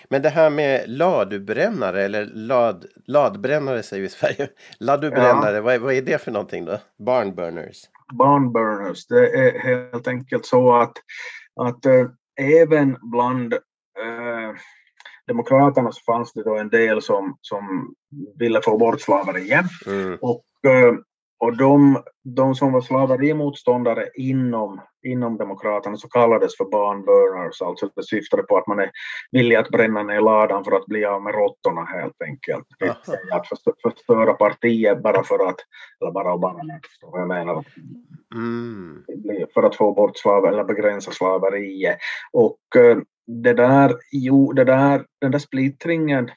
Men 0.10 0.22
det 0.22 0.30
här 0.30 0.50
med 0.50 0.90
ladubrännare 0.90 2.04
eller 2.04 2.26
lad, 2.26 2.86
ladbrännare 3.06 3.84
säger 3.84 4.02
vi 4.02 4.08
i 4.08 4.10
Sverige. 4.10 4.50
Ladubrännare, 4.80 5.56
ja. 5.56 5.62
vad, 5.62 5.80
vad 5.80 5.94
är 5.94 6.02
det 6.02 6.22
för 6.22 6.32
någonting 6.32 6.66
då? 6.66 6.78
Barnburners? 7.06 7.82
Barnburners, 8.14 9.08
det 9.08 9.30
är 9.30 9.60
helt 9.60 10.08
enkelt 10.08 10.46
så 10.46 10.76
att, 10.76 10.94
att 11.56 11.86
äh, 11.86 12.06
även 12.62 12.98
bland 13.02 13.54
äh, 13.54 13.60
Demokraterna 15.28 15.92
så 15.92 16.14
fanns 16.14 16.34
det 16.34 16.44
då 16.44 16.58
en 16.58 16.70
del 16.70 17.02
som, 17.02 17.38
som 17.42 17.94
ville 18.40 18.62
få 18.62 18.78
bort 18.78 19.02
slaveriet. 19.02 19.66
Mm. 19.88 20.18
Och, 20.22 20.46
eh, 20.66 20.94
och 21.40 21.58
de, 21.58 22.04
de 22.24 22.56
som 22.56 22.72
var 22.72 22.82
slaverimotståndare 22.82 24.10
inom, 24.16 24.82
inom 25.04 25.38
Demokraterna 25.38 25.98
så 25.98 26.10
kallades 26.10 26.58
för 26.58 26.66
barnburners, 26.66 27.62
alltså 27.62 27.90
det 27.96 28.04
syftade 28.04 28.44
på 28.44 28.58
att 28.58 28.68
man 28.68 28.80
är 28.80 28.92
villig 29.32 29.56
att 29.56 29.70
bränna 29.70 30.04
ner 30.04 30.22
ladan 30.22 30.64
för 30.64 30.72
att 30.72 30.86
bli 30.86 31.06
av 31.06 31.22
med 31.22 31.34
råttorna 31.34 31.86
helt 31.86 32.22
enkelt. 32.22 32.66
Att 33.32 33.48
förstöra 33.82 34.34
partiet 34.34 35.04
bara 35.04 35.24
för 35.24 35.50
att, 35.50 35.58
eller 36.02 36.12
bara 36.12 36.34
och 36.34 36.40
bara, 36.40 36.64
men 36.64 36.80
förstår 36.90 37.12
vad 37.12 37.22
jag 37.22 37.28
menar. 37.28 37.66
Mm. 38.36 39.06
För 39.54 39.64
att 39.64 39.76
få 39.76 39.94
bort 39.94 40.18
slav 40.18 40.46
eller 40.46 40.64
begränsa 40.64 41.12
slaveriet. 41.12 41.98
Och 42.32 42.76
eh, 42.76 42.98
det 43.28 43.54
där, 43.54 43.96
jo, 44.12 44.54
det 44.54 44.64
där, 44.64 45.06
den 45.22 45.32
där 45.32 45.40
splittringen 45.40 46.32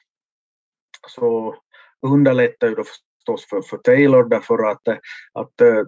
så 1.07 1.55
underlättar 2.01 2.67
ju 2.67 2.75
då 2.75 2.83
förstås 3.25 3.49
för, 3.49 3.61
för 3.61 3.77
Taylor 3.77 4.23
därför 4.23 4.71
att, 4.71 4.87
eh, 4.87 4.97
att 5.33 5.61
äh, 5.61 5.83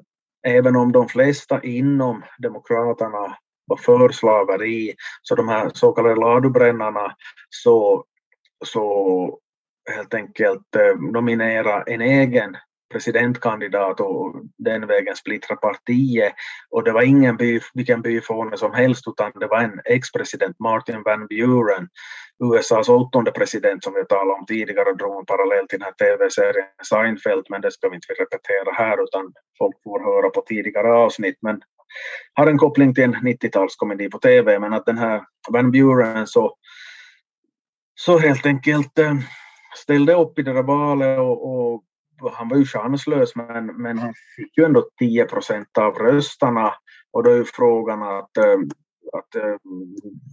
även 0.47 0.75
om 0.75 0.91
de 0.91 1.07
flesta 1.07 1.63
inom 1.63 2.23
Demokraterna 2.37 3.37
var 3.65 3.77
för 3.77 4.09
slaveri, 4.09 4.95
så 5.21 5.35
de 5.35 5.47
här 5.49 5.71
så 5.73 5.91
kallade 5.91 6.15
ladubrännarna 6.15 7.15
så, 7.49 8.05
så 8.65 9.39
helt 9.95 10.13
enkelt 10.13 10.75
eh, 10.75 10.81
äh, 10.81 10.95
nominera 10.95 11.83
en 11.83 12.01
egen 12.01 12.57
presidentkandidat 12.95 13.99
och 13.99 14.35
den 14.57 14.87
vägen 14.87 15.15
splittra 15.15 15.55
partiet. 15.55 16.33
Och 16.69 16.83
det 16.83 16.91
var 16.91 17.01
ingen 17.01 17.37
by, 17.37 17.59
vilken 17.73 18.01
byfåne 18.01 18.57
som 18.57 18.73
helst 18.73 19.07
utan 19.07 19.31
det 19.39 19.47
var 19.47 19.61
en 19.61 19.81
ex-president, 19.85 20.59
Martin 20.59 21.03
Van 21.05 21.27
Buren, 21.27 21.87
USAs 22.43 22.89
åttonde 22.89 23.31
president 23.31 23.83
som 23.83 23.93
vi 23.93 24.05
talade 24.05 24.39
om 24.39 24.45
tidigare 24.45 24.89
och 24.89 24.97
drog 24.97 25.19
en 25.19 25.25
parallell 25.25 25.67
till 25.67 25.79
den 25.79 25.85
här 25.85 26.05
tv-serien 26.05 26.67
Seinfeld 26.89 27.45
men 27.49 27.61
det 27.61 27.71
ska 27.71 27.89
vi 27.89 27.95
inte 27.95 28.13
repetera 28.13 28.73
här 28.73 29.03
utan 29.03 29.33
folk 29.57 29.75
får 29.83 29.99
höra 29.99 30.29
på 30.29 30.41
tidigare 30.41 30.93
avsnitt 30.93 31.37
men 31.41 31.61
har 32.33 32.47
en 32.47 32.57
koppling 32.57 32.93
till 32.93 33.03
en 33.03 33.15
90-talskomedi 33.15 34.11
på 34.11 34.19
tv 34.19 34.59
men 34.59 34.73
att 34.73 34.85
den 34.85 34.97
här 34.97 35.23
Van 35.49 35.71
Buren 35.71 36.27
så, 36.27 36.55
så 37.95 38.17
helt 38.17 38.45
enkelt 38.45 38.99
eh, 38.99 39.15
ställde 39.75 40.13
upp 40.13 40.39
i 40.39 40.41
det 40.41 40.53
där 40.53 40.63
valet 40.63 41.19
och, 41.19 41.37
och 41.49 41.83
han 42.33 42.49
var 42.49 42.57
ju 42.57 42.65
chanslös 42.65 43.35
men, 43.35 43.65
men 43.65 43.97
han 43.97 44.13
fick 44.35 44.57
ju 44.57 44.63
ändå 44.63 44.89
10 44.99 45.25
procent 45.25 45.77
av 45.77 45.93
rösterna. 45.93 46.73
Och 47.11 47.23
då 47.23 47.29
är 47.29 47.35
ju 47.35 47.45
frågan 47.45 48.03
att, 48.03 48.37
eh, 48.37 48.59
att 49.13 49.35
eh, 49.35 49.55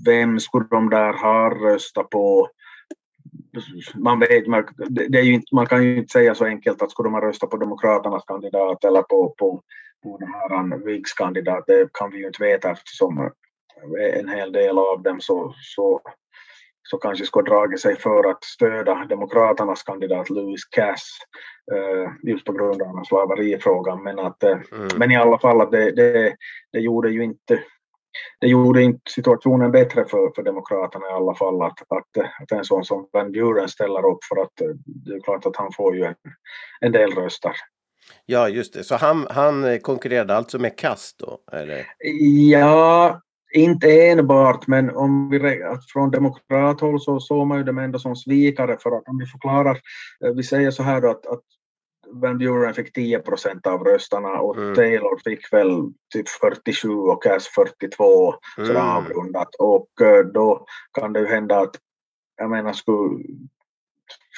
vem 0.07 0.41
skulle 0.41 0.67
de 0.71 0.91
där 0.91 1.13
ha 1.13 1.51
röstat 1.51 2.11
på? 2.11 2.49
Man, 3.95 4.21
vet, 4.21 4.47
man, 4.47 4.65
det 4.89 5.19
är 5.19 5.23
ju 5.23 5.35
inte, 5.35 5.55
man 5.55 5.67
kan 5.67 5.85
ju 5.85 5.97
inte 5.97 6.13
säga 6.13 6.35
så 6.35 6.45
enkelt 6.45 6.83
att 6.83 6.91
skulle 6.91 7.07
de 7.07 7.15
ha 7.15 7.21
röstat 7.21 7.51
på 7.51 7.57
Demokraternas 7.57 8.25
kandidat 8.25 8.85
eller 8.85 9.03
på, 9.03 9.35
på, 9.39 9.63
på 10.03 10.19
den 10.19 10.29
här 10.29 10.85
Viggs 10.85 11.13
kandidat, 11.13 11.65
det 11.67 11.93
kan 11.93 12.11
vi 12.11 12.19
ju 12.19 12.27
inte 12.27 12.43
veta 12.43 12.71
eftersom 12.71 13.31
en 14.15 14.29
hel 14.29 14.53
del 14.53 14.79
av 14.79 15.03
dem 15.03 15.21
så, 15.21 15.55
så 15.59 16.01
så 16.83 16.99
kanske 16.99 17.25
skulle 17.25 17.51
dragit 17.51 17.81
sig 17.81 17.97
för 17.97 18.31
att 18.31 18.45
stödja 18.45 19.07
Demokraternas 19.09 19.83
kandidat 19.83 20.31
Louis 20.31 20.65
Cass 20.65 21.03
eh, 21.73 22.31
just 22.31 22.45
på 22.45 22.53
grund 22.53 22.83
av 22.83 23.05
slaverifrågan. 23.05 24.03
Men, 24.03 24.19
att, 24.19 24.43
eh, 24.43 24.59
mm. 24.73 24.89
men 24.97 25.11
i 25.11 25.17
alla 25.17 25.39
fall 25.39 25.61
att 25.61 25.71
det, 25.71 25.91
det, 25.91 26.35
det 26.73 26.81
gjorde 26.81 27.11
ju 27.11 27.25
inte 27.25 27.63
det 28.41 28.47
gjorde 28.47 28.83
inte 28.83 29.11
situationen 29.11 29.73
bättre 29.73 30.05
för, 30.05 30.33
för 30.35 30.43
Demokraterna 30.43 31.07
i 31.07 31.13
alla 31.13 31.35
fall 31.35 31.63
att, 31.63 31.79
att, 31.89 32.27
att 32.43 32.53
en 32.53 32.65
sån 32.65 32.85
som 32.85 33.09
Van 33.13 33.33
Buren 33.33 33.69
ställer 33.69 34.07
upp 34.07 34.25
för 34.29 34.43
att 34.43 34.61
eh, 34.61 34.69
det 34.85 35.15
är 35.15 35.21
klart 35.21 35.47
att 35.47 35.57
han 35.57 35.73
får 35.73 35.97
ju 35.97 36.05
en, 36.05 36.15
en 36.81 36.93
del 36.93 37.11
röster. 37.11 37.53
Ja, 38.27 38.49
just 38.49 38.75
det. 38.75 38.85
Så 38.85 38.97
han, 38.97 39.27
han 39.31 39.81
konkurrerade 39.81 40.37
alltså 40.37 40.59
med 40.59 40.79
Kass 40.79 41.15
då? 41.19 41.39
Eller? 41.53 41.87
Ja, 42.51 43.21
inte 43.53 44.09
enbart, 44.09 44.67
men 44.67 44.97
om 44.97 45.31
vi 45.31 45.63
från 45.93 46.11
demokrathåll 46.11 47.01
så 47.01 47.21
såg 47.21 47.47
man 47.47 47.59
ju 47.59 47.65
dem 47.65 47.79
ändå 47.79 47.99
som 47.99 48.17
svikare 48.17 48.77
för 48.81 48.91
att 48.97 49.09
om 49.09 49.19
vi 49.19 49.27
förklarar, 49.27 49.81
eh, 50.25 50.33
vi 50.35 50.43
säger 50.43 50.71
så 50.71 50.83
här 50.83 51.01
då 51.01 51.11
att, 51.11 51.27
att 51.27 51.43
Van 52.13 52.39
Buren 52.39 52.75
fick 52.75 52.93
10 52.93 53.19
procent 53.19 53.67
av 53.67 53.85
rösterna 53.85 54.29
och 54.29 54.57
mm. 54.57 54.75
Taylor 54.75 55.21
fick 55.25 55.53
väl 55.53 55.93
typ 56.15 56.29
47 56.29 56.89
och 56.89 57.23
Cass 57.23 57.49
42 57.49 58.35
mm. 58.59 58.77
avrundat 58.77 59.55
och 59.59 60.01
eh, 60.01 60.25
då 60.25 60.67
kan 61.01 61.13
det 61.13 61.21
ju 61.21 61.27
hända 61.27 61.61
att 61.61 61.77
jag 62.37 62.51
menar 62.51 62.73
skulle 62.73 63.25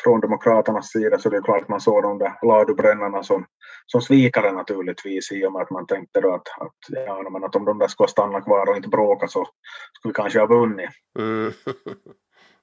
från 0.03 0.21
Demokraternas 0.21 0.91
sida 0.91 1.19
så 1.19 1.31
det 1.31 1.37
är 1.37 1.43
klart 1.43 1.63
att 1.63 1.69
man 1.69 1.81
såg 1.81 2.03
de 2.03 2.19
där 2.19 2.47
ladubrännarna 2.47 3.23
som, 3.23 3.47
som 3.87 4.01
svikare 4.01 4.53
naturligtvis 4.53 5.33
i 5.33 5.47
och 5.47 5.53
med 5.53 5.63
att 5.63 5.71
man 5.71 5.87
tänkte 5.87 6.21
då 6.21 6.35
att, 6.35 6.49
att, 6.61 7.07
ja, 7.07 7.31
men 7.31 7.45
att 7.45 7.57
om 7.57 7.65
de 7.65 7.79
där 7.79 7.89
skulle 7.89 8.09
stanna 8.09 8.41
kvar 8.41 8.71
och 8.71 8.77
inte 8.77 8.89
bråka 8.89 9.29
så 9.29 9.47
skulle 9.93 10.11
vi 10.11 10.15
kanske 10.15 10.39
ha 10.39 10.47
vunnit. 10.47 10.91
Mm. 11.19 11.53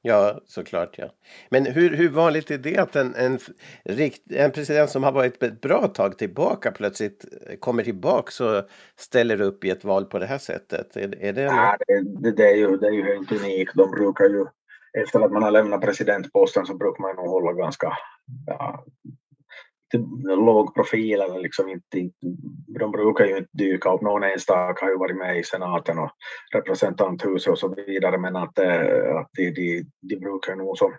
Ja, 0.04 0.40
såklart. 0.46 0.96
Ja. 0.98 1.06
Men 1.50 1.66
hur, 1.66 1.90
hur 1.90 2.10
vanligt 2.10 2.52
är 2.52 2.58
det 2.58 2.78
att 2.78 2.96
en, 2.96 3.16
en, 3.16 3.40
en 4.30 4.52
president 4.52 4.90
som 4.90 5.04
har 5.04 5.12
varit 5.12 5.44
ett 5.44 5.62
bra 5.62 5.88
tag 5.88 6.18
tillbaka 6.18 6.72
plötsligt 6.72 7.26
kommer 7.60 7.84
tillbaka 7.84 8.46
och 8.46 8.70
ställer 9.00 9.42
upp 9.42 9.66
i 9.66 9.70
ett 9.70 9.84
val 9.84 10.06
på 10.06 10.20
det 10.20 10.26
här 10.26 10.38
sättet? 10.38 10.98
Är, 10.98 11.24
är 11.24 11.34
det, 11.34 11.42
ja, 11.42 11.78
det, 12.22 12.32
det, 12.32 12.50
är 12.50 12.56
ju, 12.56 12.78
det 12.78 12.88
är 12.88 12.92
ju 12.92 13.04
helt 13.04 13.32
unikt. 13.32 13.72
De 13.76 13.92
brukar 13.92 14.26
ju 14.26 14.46
efter 15.00 15.22
att 15.22 15.32
man 15.32 15.44
har 15.44 15.52
lämnat 15.52 15.82
presidentposten 15.82 16.66
så 16.66 16.78
brukar 16.78 17.02
man 17.02 17.16
nog 17.16 17.28
hålla 17.28 17.54
ganska 17.54 17.98
ja, 18.46 18.86
låg 20.24 20.76
profil 20.76 21.22
eller 21.22 21.40
liksom 21.40 21.70
inte, 21.70 22.10
de 22.80 22.92
brukar 22.92 23.26
ju 23.26 23.38
inte 23.38 23.50
dyka 23.52 23.94
upp. 23.94 24.02
Någon 24.02 24.24
enstaka 24.24 24.86
har 24.86 24.92
ju 24.92 24.98
varit 24.98 25.18
med 25.18 25.40
i 25.40 25.44
senaten 25.44 26.00
och 26.00 26.12
representanthuset 26.54 27.52
och 27.52 27.60
så 27.60 27.76
vidare 27.76 28.18
men 28.18 28.36
att, 28.36 28.60
eh, 28.60 29.16
att 29.16 29.30
de, 29.34 29.52
de, 29.52 29.86
de 30.02 30.16
brukar 30.16 30.56
nog 30.56 30.78
som 30.78 30.94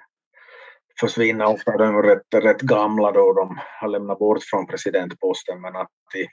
försvinna. 1.01 1.49
Ofta 1.49 1.77
de 1.77 1.97
är 1.97 2.03
rätt, 2.03 2.45
rätt 2.45 2.61
gamla 2.61 3.13
då 3.13 3.33
de 3.33 3.59
har 3.81 3.89
lämnat 3.89 4.19
bort 4.19 4.43
från 4.43 4.67
presidentposten 4.67 5.61
men 5.61 5.77
att 5.77 5.91
i, 6.15 6.27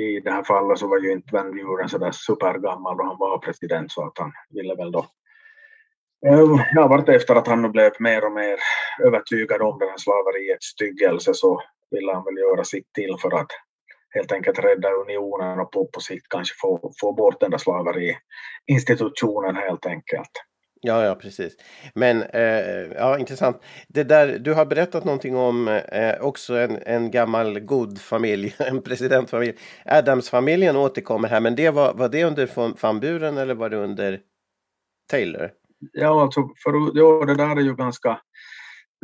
i 0.00 0.20
det 0.20 0.30
här 0.30 0.44
fallet 0.44 0.78
så 0.78 0.88
var 0.88 0.98
ju 0.98 1.12
inte 1.12 1.34
Van 1.34 1.50
Buren 1.50 1.88
så 1.88 1.98
där 1.98 2.10
supergammal 2.12 2.96
då 2.96 3.04
han 3.04 3.18
var 3.18 3.38
president 3.38 3.92
så 3.92 4.06
att 4.06 4.18
han 4.18 4.32
ville 4.50 4.74
väl 4.74 4.92
då 4.92 5.06
Eh, 6.26 6.66
ja, 6.74 6.88
vart 6.88 7.08
efter 7.08 7.34
att 7.34 7.46
han 7.46 7.72
blev 7.72 7.92
mer 7.98 8.24
och 8.24 8.32
mer 8.32 8.56
övertygad 9.06 9.62
om 9.62 9.78
den 9.78 9.88
här 9.88 9.98
slaveriets 9.98 10.66
styggelse 10.66 11.34
så 11.34 11.60
ville 11.90 12.12
han 12.12 12.24
väl 12.24 12.36
göra 12.36 12.64
sitt 12.64 12.92
till 12.92 13.16
för 13.22 13.34
att 13.40 13.50
helt 14.14 14.32
enkelt 14.32 14.58
rädda 14.58 14.90
unionen 14.90 15.60
och 15.60 15.72
på, 15.72 15.86
på 15.86 16.00
sikt 16.00 16.28
kanske 16.28 16.54
få, 16.60 16.92
få 17.00 17.12
bort 17.12 17.40
den 17.40 17.50
där 17.50 17.58
slaveriinstitutionen 17.58 19.56
helt 19.56 19.86
enkelt. 19.86 20.30
Ja, 20.80 21.04
ja, 21.04 21.14
precis. 21.14 21.56
Men 21.94 22.22
eh, 22.22 22.92
ja, 22.96 23.18
intressant. 23.18 23.62
Det 23.88 24.04
där, 24.04 24.38
du 24.38 24.54
har 24.54 24.66
berättat 24.66 25.04
någonting 25.04 25.36
om 25.36 25.68
eh, 25.68 26.20
också 26.20 26.54
en, 26.54 26.78
en 26.86 27.10
gammal 27.10 27.60
god 27.60 28.00
familj, 28.00 28.54
en 28.58 28.82
presidentfamilj. 28.82 29.54
Adams-familjen 29.84 30.76
återkommer 30.76 31.28
här, 31.28 31.40
men 31.40 31.56
det 31.56 31.70
var, 31.70 31.94
var 31.94 32.08
det 32.08 32.24
under 32.24 32.46
von- 32.46 32.76
Van 32.80 33.00
Buren 33.00 33.38
eller 33.38 33.54
var 33.54 33.68
det 33.70 33.76
under 33.76 34.20
Taylor? 35.10 35.50
Ja, 35.92 36.22
alltså, 36.22 36.48
för, 36.64 36.98
ja, 36.98 37.24
det 37.26 37.34
där 37.34 37.56
är 37.56 37.60
ju 37.60 37.74
ganska, 37.74 38.20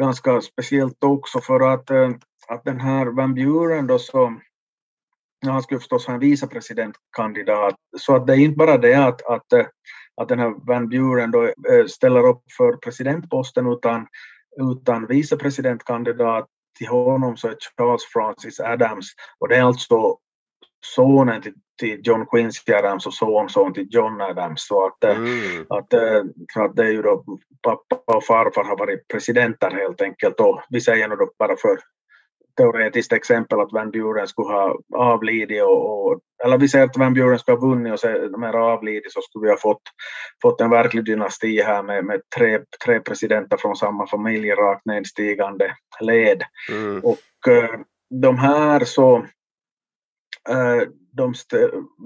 ganska 0.01 0.41
speciellt 0.41 1.05
också 1.05 1.41
för 1.41 1.61
att, 1.61 1.91
eh, 1.91 2.11
att 2.49 2.65
den 2.65 2.81
här 2.81 3.07
Van 3.07 3.35
Buren 3.35 3.87
då 3.87 3.99
så, 3.99 4.41
ja, 5.41 5.53
han 5.53 5.63
skulle 5.63 5.81
förstås 5.81 6.07
ha 6.07 6.15
en 6.15 6.21
vicepresidentkandidat, 6.21 7.75
så 7.99 8.17
att 8.17 8.27
det 8.27 8.33
är 8.33 8.39
inte 8.39 8.57
bara 8.57 8.79
det 8.79 8.95
att, 8.95 9.27
att, 9.27 9.53
att 10.17 10.29
den 10.29 10.39
här 10.39 10.55
Van 10.67 10.89
Buren 10.89 11.31
då 11.31 11.45
eh, 11.45 11.87
ställer 11.89 12.27
upp 12.27 12.43
för 12.57 12.77
presidentposten 12.77 13.67
utan, 13.67 14.07
utan 14.61 15.07
vicepresidentkandidat 15.07 16.47
till 16.79 16.89
honom 16.89 17.37
så 17.37 17.49
är 17.49 17.57
Charles 17.77 18.05
Francis 18.13 18.61
Adams. 18.61 19.07
Och 19.39 19.49
det 19.49 19.57
är 19.57 19.63
alltså 19.63 20.19
sonen 20.87 21.43
till, 21.43 21.55
till 21.81 22.01
John 22.05 22.27
Quincy 22.27 22.73
Adams 22.73 23.07
och 23.07 23.15
sonson 23.15 23.73
till 23.73 23.87
John 23.91 24.21
Adams. 24.21 24.67
Så 24.67 24.87
att, 24.87 25.05
eh, 25.05 25.17
Mm. 25.17 25.67
att, 25.69 25.93
eh, 25.93 26.23
så 26.53 26.65
att 26.65 26.77
det 26.77 26.83
är 26.83 26.91
ju 26.93 27.03
då 27.03 27.25
pappa 27.63 28.17
och 28.17 28.25
farfar 28.25 28.65
har 28.65 28.79
varit 28.79 29.09
presidenter 29.09 29.71
helt 29.71 30.03
enkelt 30.03 30.41
och 30.41 30.61
vi 30.71 30.81
säger 30.81 31.09
nu 31.09 31.17
då 31.17 31.31
bara 31.39 31.57
för 31.57 31.79
teoretiskt 32.57 33.13
exempel 33.13 33.61
att 33.61 33.73
Van 33.73 33.91
Buren 33.91 34.27
skulle 34.27 34.49
ha 34.49 34.79
avlidit 34.97 35.63
och, 35.63 36.07
och 36.07 36.21
eller 36.45 36.59
vi 36.59 36.69
säger 36.69 36.85
att 36.85 36.97
Van 36.97 37.15
Buren 37.15 37.39
skulle 37.39 37.59
ha 37.59 37.69
vunnit 37.69 37.93
och 37.93 38.01
sen 38.01 38.41
mer 38.41 38.57
avlidit 38.57 39.13
så 39.13 39.21
skulle 39.21 39.45
vi 39.45 39.51
ha 39.51 39.59
fått, 39.59 39.83
fått 40.43 40.61
en 40.61 40.71
verklig 40.71 41.05
dynasti 41.05 41.63
här 41.63 41.83
med, 41.83 42.05
med 42.05 42.21
tre, 42.37 42.61
tre 42.85 43.01
presidenter 43.01 43.57
från 43.57 43.77
samma 43.77 44.07
familj 44.07 44.51
rakt 44.51 44.87
nedstigande 44.87 45.75
led. 46.01 46.43
Mm. 46.71 47.01
Och 47.05 47.49
eh, 47.49 47.81
de 48.23 48.39
här 48.39 48.85
så, 48.85 49.27
eh, 50.49 50.89
de 51.13 51.35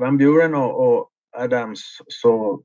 Van 0.00 0.18
Buren 0.18 0.54
och, 0.54 0.88
och 0.98 1.10
Adams 1.36 1.98
så, 2.08 2.62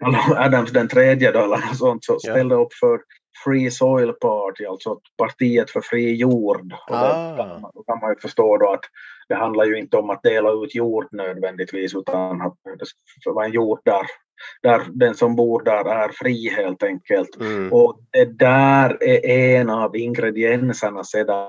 Adams 0.36 0.70
den 0.72 0.88
tredje 0.88 1.32
då, 1.32 1.38
eller 1.40 1.74
sånt, 1.74 2.04
så 2.04 2.12
Ja. 2.22 2.32
ställde 2.32 2.54
upp 2.54 2.72
för 2.74 3.00
Free 3.44 3.70
Soil 3.70 4.12
Party, 4.12 4.64
alltså 4.66 5.00
partiet 5.18 5.70
för 5.70 5.80
fri 5.80 6.14
jord. 6.14 6.72
Och 6.88 6.96
Ah. 6.96 7.36
kan, 7.36 7.60
man- 7.62 7.70
då 7.74 7.82
kan 7.82 7.98
man 8.00 8.10
ju 8.10 8.16
förstå 8.20 8.56
då 8.56 8.72
att 8.72 8.84
det 9.28 9.34
handlar 9.34 9.64
ju 9.64 9.78
inte 9.78 9.96
om 9.96 10.10
att 10.10 10.22
dela 10.22 10.50
ut 10.52 10.74
jord 10.74 11.06
nödvändigtvis, 11.12 11.94
utan 11.94 12.40
att 12.42 12.54
det 13.24 13.30
vara 13.32 13.46
en 13.46 13.52
jord 13.52 13.80
där, 13.84 14.02
där 14.62 14.82
den 14.88 15.14
som 15.14 15.36
bor 15.36 15.62
där 15.62 15.84
är 15.84 16.08
fri 16.08 16.48
helt 16.56 16.82
enkelt. 16.82 17.40
Mm. 17.40 17.72
Och 17.72 18.00
det 18.10 18.24
där 18.24 19.02
är 19.04 19.60
en 19.60 19.70
av 19.70 19.96
ingredienserna 19.96 21.04
sedan 21.04 21.48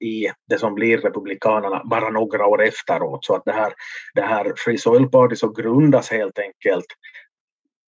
i 0.00 0.30
det 0.48 0.58
som 0.58 0.74
blir 0.74 0.98
Republikanerna 0.98 1.82
bara 1.84 2.10
några 2.10 2.46
år 2.46 2.62
efteråt. 2.62 3.24
Så 3.24 3.34
att 3.34 3.44
det 3.44 3.52
här, 3.52 3.72
det 4.14 4.22
här 4.22 4.52
Free 4.56 4.78
Soil 4.78 5.08
Party 5.08 5.36
så 5.36 5.48
grundas 5.48 6.10
helt 6.10 6.38
enkelt 6.38 6.86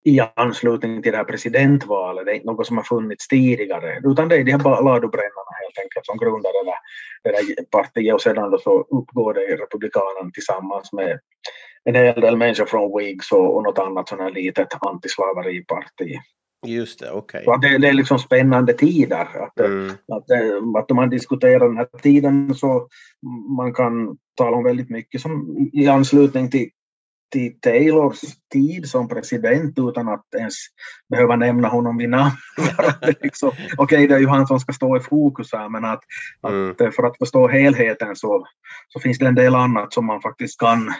i 0.04 0.20
anslutning 0.36 1.02
till 1.02 1.12
det 1.12 1.18
här 1.18 1.24
presidentvalet. 1.24 2.26
Det 2.26 2.32
är 2.32 2.34
inte 2.34 2.46
något 2.46 2.66
som 2.66 2.76
har 2.76 2.84
funnits 2.84 3.28
tidigare, 3.28 4.00
utan 4.04 4.28
det 4.28 4.36
är 4.36 4.44
de 4.44 4.52
här 4.52 4.82
ladubrännarna 4.82 5.52
helt 5.62 5.78
enkelt 5.78 6.06
som 6.06 6.18
grundar 6.18 6.64
det 6.64 6.70
där, 6.70 6.78
det 7.22 7.30
där 7.30 7.64
partiet 7.70 8.14
och 8.14 8.22
sedan 8.22 8.50
då 8.50 8.58
så 8.58 8.80
uppgår 8.80 9.34
det 9.34 9.44
i 9.44 9.56
Republikanerna 9.56 10.30
tillsammans 10.30 10.92
med 10.92 11.20
en 11.84 11.94
hel 11.94 12.20
del 12.20 12.36
människor 12.36 12.66
från 12.66 12.98
Whigs 12.98 13.32
och, 13.32 13.56
och 13.56 13.62
något 13.62 13.78
annat 13.78 14.08
sånt 14.08 14.20
här 14.20 14.30
litet 14.30 14.68
antislaveriparti. 14.80 16.18
Just 16.66 16.98
det, 17.00 17.10
okej. 17.10 17.44
Att 17.46 17.62
det, 17.62 17.78
det 17.78 17.88
är 17.88 17.92
liksom 17.92 18.18
spännande 18.18 18.72
tider. 18.72 19.16
Att, 19.44 19.60
Mm. 19.60 19.88
att, 19.90 20.30
eh, 20.30 20.78
att 20.78 20.90
om 20.90 20.96
man 20.96 21.10
diskuterar 21.10 21.68
den 21.68 21.76
här 21.76 21.88
tiden 22.02 22.54
så 22.54 22.88
man 23.56 23.74
kan 23.74 24.16
tala 24.36 24.56
om 24.56 24.64
väldigt 24.64 24.90
mycket 24.90 25.20
som 25.20 25.56
i 25.72 25.86
anslutning 25.88 26.50
till, 26.50 26.68
till 27.32 27.60
Taylors 27.60 28.20
tid 28.52 28.88
som 28.88 29.08
president 29.08 29.78
utan 29.78 30.08
att 30.08 30.24
ens 30.38 30.54
behöva 31.10 31.36
nämna 31.36 31.68
honom 31.68 31.96
vid 31.96 32.08
namn. 32.08 32.32
Liksom, 33.22 33.50
Okej, 33.78 34.06
det 34.06 34.14
är 34.14 34.18
ju 34.18 34.28
han 34.28 34.46
som 34.46 34.60
ska 34.60 34.72
stå 34.72 34.96
i 34.96 35.00
fokus 35.00 35.52
här 35.52 35.68
men 35.68 35.84
att, 35.84 36.00
Mm. 36.48 36.70
att 36.70 36.80
eh, 36.80 36.90
för 36.90 37.02
att 37.02 37.18
förstå 37.18 37.48
helheten 37.48 38.16
så, 38.16 38.46
så 38.88 39.00
finns 39.00 39.18
det 39.18 39.26
en 39.26 39.34
del 39.34 39.54
annat 39.54 39.92
som 39.92 40.06
man 40.06 40.20
faktiskt 40.20 40.60
kan 40.60 40.92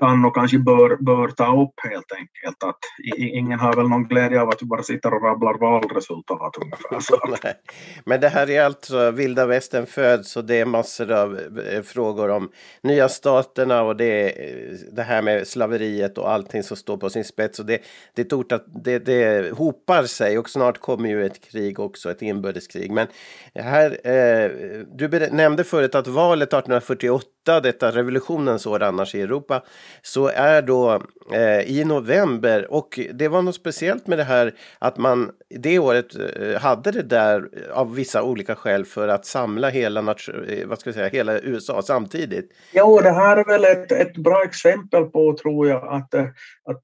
kan 0.00 0.24
och 0.24 0.34
kanske 0.34 0.58
bör, 0.58 0.96
bör 0.96 1.28
ta 1.28 1.62
upp 1.62 1.74
helt 1.90 2.12
enkelt. 2.12 2.62
Att 2.64 2.78
ingen 3.16 3.58
har 3.58 3.76
väl 3.76 3.88
någon 3.88 4.04
glädje 4.04 4.40
av 4.40 4.48
att 4.48 4.58
du 4.58 4.66
bara 4.66 4.82
sitter 4.82 5.14
och 5.14 5.22
rabblar 5.22 5.58
valresultat 5.58 6.56
ungefär. 6.62 7.00
Så. 7.00 7.18
Men 8.04 8.20
det 8.20 8.28
här 8.28 8.50
är 8.50 8.64
alltså 8.64 9.10
vilda 9.10 9.46
västern 9.46 9.86
föds 9.86 10.36
och 10.36 10.44
det 10.44 10.60
är 10.60 10.64
massor 10.64 11.12
av 11.12 11.38
eh, 11.72 11.82
frågor 11.82 12.30
om 12.30 12.50
nya 12.82 13.08
staterna 13.08 13.82
och 13.82 13.96
det 13.96 14.30
eh, 14.30 14.72
det 14.92 15.02
här 15.02 15.22
med 15.22 15.48
slaveriet 15.48 16.18
och 16.18 16.30
allting 16.30 16.62
som 16.62 16.76
står 16.76 16.96
på 16.96 17.10
sin 17.10 17.24
spets. 17.24 17.58
Och 17.58 17.66
det, 17.66 17.82
det, 18.14 18.32
är 18.32 18.54
att 18.54 18.64
det, 18.84 18.98
det 18.98 19.52
hopar 19.56 20.04
sig 20.04 20.38
och 20.38 20.50
snart 20.50 20.78
kommer 20.78 21.08
ju 21.08 21.26
ett 21.26 21.50
krig 21.50 21.80
också, 21.80 22.10
ett 22.10 22.22
inbördeskrig. 22.22 22.90
Men 22.90 23.06
här, 23.54 23.90
eh, 24.04 24.50
du 24.94 25.28
nämnde 25.32 25.64
förut 25.64 25.94
att 25.94 26.06
valet 26.06 26.48
1848, 26.48 27.60
detta 27.60 27.90
revolutionens 27.90 28.66
år 28.66 28.82
annars 28.82 29.14
i 29.14 29.20
Europa, 29.20 29.62
så 30.02 30.28
är 30.28 30.62
då 30.62 31.02
eh, 31.32 31.60
i 31.60 31.84
november 31.84 32.72
och 32.72 33.00
det 33.14 33.28
var 33.28 33.42
något 33.42 33.54
speciellt 33.54 34.06
med 34.06 34.18
det 34.18 34.24
här 34.24 34.54
att 34.78 34.98
man 34.98 35.30
det 35.48 35.78
året 35.78 36.06
eh, 36.14 36.60
hade 36.60 36.90
det 36.90 37.02
där 37.02 37.48
av 37.74 37.94
vissa 37.94 38.22
olika 38.22 38.54
skäl 38.54 38.84
för 38.84 39.08
att 39.08 39.26
samla 39.26 39.68
hela, 39.68 40.00
eh, 40.00 40.66
vad 40.66 40.78
ska 40.78 40.88
jag 40.88 40.94
säga, 40.94 41.08
hela 41.08 41.40
USA 41.40 41.82
samtidigt. 41.82 42.50
Jo, 42.72 43.00
det 43.00 43.12
här 43.12 43.36
är 43.36 43.44
väl 43.44 43.64
ett, 43.64 43.92
ett 43.92 44.16
bra 44.16 44.44
exempel 44.44 45.04
på, 45.04 45.36
tror 45.42 45.68
jag, 45.68 45.94
att, 45.94 46.14
eh, 46.14 46.24
att 46.64 46.82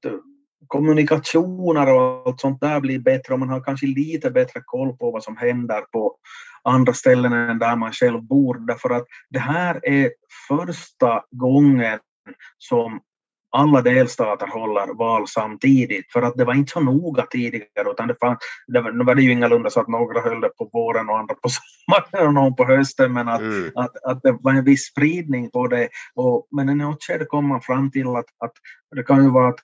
kommunikationer 0.67 1.93
och 1.93 2.27
allt 2.27 2.39
sånt 2.39 2.61
där 2.61 2.79
blir 2.79 2.99
bättre 2.99 3.33
och 3.33 3.39
man 3.39 3.49
har 3.49 3.63
kanske 3.63 3.85
lite 3.85 4.31
bättre 4.31 4.61
koll 4.65 4.97
på 4.97 5.11
vad 5.11 5.23
som 5.23 5.37
händer 5.37 5.81
på 5.81 6.15
andra 6.63 6.93
ställen 6.93 7.33
än 7.33 7.59
där 7.59 7.75
man 7.75 7.91
själv 7.91 8.23
bor. 8.23 8.67
Därför 8.67 8.89
att 8.89 9.05
det 9.29 9.39
här 9.39 9.79
är 9.83 10.11
första 10.47 11.23
gången 11.31 11.99
som 12.57 12.99
alla 13.51 13.81
delstater 13.81 14.47
håller 14.47 14.93
val 14.93 15.27
samtidigt. 15.27 16.11
För 16.11 16.21
att 16.21 16.37
det 16.37 16.45
var 16.45 16.53
inte 16.53 16.71
så 16.71 16.79
noga 16.79 17.25
tidigare 17.25 17.91
utan 17.91 18.07
det, 18.07 18.15
fann, 18.21 18.37
det 18.67 18.81
var, 18.81 18.91
nu 18.91 19.03
var 19.03 19.15
det 19.15 19.21
ju 19.21 19.31
ingalunda 19.31 19.69
så 19.69 19.79
att 19.79 19.87
några 19.87 20.21
höll 20.21 20.41
det 20.41 20.49
på 20.49 20.69
våren 20.73 21.09
och 21.09 21.19
andra 21.19 21.35
på 21.35 21.49
sommaren 21.49 22.27
och 22.27 22.33
någon 22.33 22.55
på 22.55 22.65
hösten 22.65 23.13
men 23.13 23.27
att, 23.27 23.41
Mm. 23.41 23.71
att, 23.75 24.03
att 24.03 24.21
det 24.23 24.37
var 24.41 24.53
en 24.53 24.63
viss 24.63 24.85
spridning 24.85 25.51
på 25.51 25.67
det. 25.67 25.89
Och, 26.15 26.47
men 26.51 26.69
i 26.69 26.75
något 26.75 27.03
skede 27.03 27.25
kom 27.25 27.47
man 27.47 27.61
fram 27.61 27.91
till 27.91 28.07
att, 28.07 28.25
att 28.37 28.53
det 28.95 29.03
kan 29.03 29.23
ju 29.23 29.29
vara 29.29 29.49
att, 29.49 29.59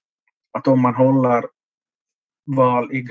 att 0.57 0.67
om 0.67 0.81
man 0.81 0.95
håller 0.95 1.45
val 2.55 2.93
i 2.93 3.01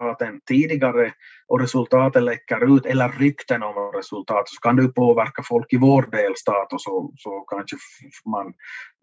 resultaten 0.00 0.40
tidigare 0.46 1.12
och 1.48 1.60
resultaten 1.60 2.24
läcker 2.24 2.76
ut 2.76 2.86
eller 2.86 3.08
rykten 3.08 3.62
om 3.62 3.92
resultat, 3.94 4.48
så 4.48 4.60
kan 4.60 4.76
det 4.76 4.88
påverka 4.88 5.42
folk 5.48 5.72
i 5.72 5.76
vår 5.76 6.02
delstat 6.02 6.72
och 6.72 6.80
så, 6.80 7.12
så 7.16 7.40
kanske 7.40 7.76
man, 8.26 8.52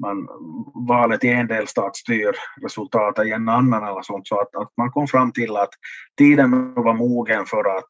man 0.02 0.28
valet 0.88 1.24
i 1.24 1.28
en 1.30 1.48
delstat 1.48 1.96
styr 1.96 2.36
resultatet 2.62 3.26
i 3.26 3.32
en 3.32 3.50
annan 3.50 3.84
eller 3.84 4.02
sånt 4.02 4.28
så 4.28 4.40
att, 4.40 4.56
att 4.56 4.72
man 4.78 4.92
kom 4.92 5.08
fram 5.08 5.32
till 5.32 5.58
att 5.58 5.74
tiden 6.18 6.74
var 6.74 6.94
mogen 6.94 7.46
för 7.46 7.78
att 7.78 7.88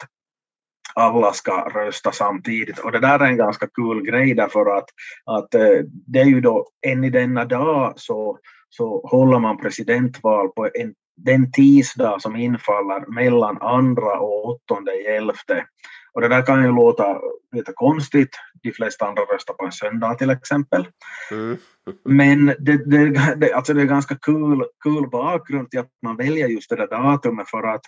alla 0.95 1.33
ska 1.33 1.69
rösta 1.69 2.11
samtidigt. 2.11 2.79
Och 2.79 2.91
det 2.91 2.99
där 2.99 3.19
är 3.19 3.25
en 3.25 3.37
ganska 3.37 3.67
kul 3.67 4.05
grej 4.05 4.33
därför 4.33 4.77
att, 4.77 4.85
att 5.25 5.53
eh, 5.53 5.79
det 6.07 6.19
är 6.19 6.25
ju 6.25 6.41
då 6.41 6.67
än 6.87 7.03
i 7.03 7.09
denna 7.09 7.45
dag 7.45 7.93
så, 7.95 8.39
så 8.69 9.07
håller 9.07 9.39
man 9.39 9.57
presidentval 9.57 10.49
på 10.49 10.69
en, 10.73 10.93
den 11.15 11.52
tisdag 11.52 12.21
som 12.21 12.36
infaller 12.36 13.13
mellan 13.13 13.62
andra 13.62 14.19
och 14.19 14.45
åttonde 14.45 14.91
i 14.91 15.06
elfte. 15.06 15.65
Och 16.13 16.21
det 16.21 16.28
där 16.28 16.45
kan 16.45 16.63
ju 16.63 16.71
låta 16.71 17.19
lite 17.56 17.71
konstigt. 17.76 18.30
De 18.63 18.71
flesta 18.71 19.06
andra 19.06 19.21
röstar 19.21 19.54
på 19.54 19.65
en 19.65 19.71
söndag 19.71 20.15
till 20.15 20.30
exempel. 20.30 20.88
Mm. 21.32 21.58
Men 22.06 22.45
det, 22.45 22.91
det, 22.91 23.36
det, 23.36 23.54
alltså 23.54 23.73
det 23.73 23.82
är 23.82 23.86
ganska 23.86 24.15
kul, 24.15 24.65
kul 24.84 25.10
bakgrund 25.10 25.71
till 25.71 25.80
att 25.80 25.89
man 26.06 26.17
väljer 26.17 26.47
just 26.47 26.69
det 26.69 26.76
där 26.76 26.88
datumet 26.88 27.49
för 27.49 27.63
att, 27.63 27.82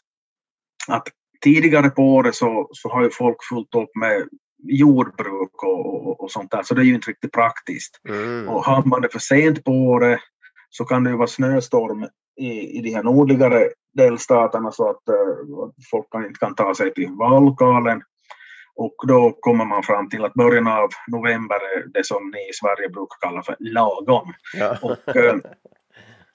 att 0.87 1.07
tidigare 1.43 1.89
på 1.89 2.01
året 2.01 2.35
så, 2.35 2.69
så 2.71 2.89
har 2.89 3.03
ju 3.03 3.09
folk 3.09 3.37
fullt 3.49 3.75
upp 3.75 3.95
med 3.95 4.27
jordbruk 4.63 5.63
och, 5.63 6.07
och, 6.07 6.23
och 6.23 6.31
sånt 6.31 6.51
där, 6.51 6.63
så 6.63 6.75
det 6.75 6.81
är 6.81 6.85
ju 6.85 6.95
inte 6.95 7.09
riktigt 7.09 7.31
praktiskt. 7.31 7.99
Mm. 8.09 8.49
Och 8.49 8.65
har 8.65 8.83
man 8.83 9.01
det 9.01 9.09
för 9.09 9.19
sent 9.19 9.63
på 9.63 9.71
året 9.71 10.19
så 10.77 10.85
kan 10.85 11.03
det 11.03 11.09
ju 11.09 11.17
vara 11.17 11.27
snöstorm 11.27 12.07
i, 12.41 12.77
i 12.77 12.81
de 12.81 12.89
här 12.89 13.03
nordligare 13.03 13.69
delstaterna 13.93 14.71
så 14.71 14.89
att, 14.89 15.03
uh, 15.09 15.69
folk 15.91 16.11
kan, 16.11 16.25
inte 16.25 16.39
kan 16.39 16.55
ta 16.55 16.75
sig 16.75 16.93
till 16.93 17.09
vallokalen. 17.11 18.01
Och 18.75 18.95
då 19.07 19.31
kommer 19.39 19.65
man 19.65 19.83
fram 19.83 20.09
till 20.09 20.25
att 20.25 20.33
början 20.33 20.67
av 20.67 20.89
november 21.07 21.55
är 21.55 21.87
det 21.93 22.05
som 22.05 22.31
ni 22.33 22.39
i 22.39 22.53
Sverige 22.53 22.89
brukar 22.89 23.17
kalla 23.21 23.43
för 23.43 23.55
lagom. 23.59 24.33
Ja. 24.59 24.77
Och, 24.81 25.15
uh, 25.15 25.35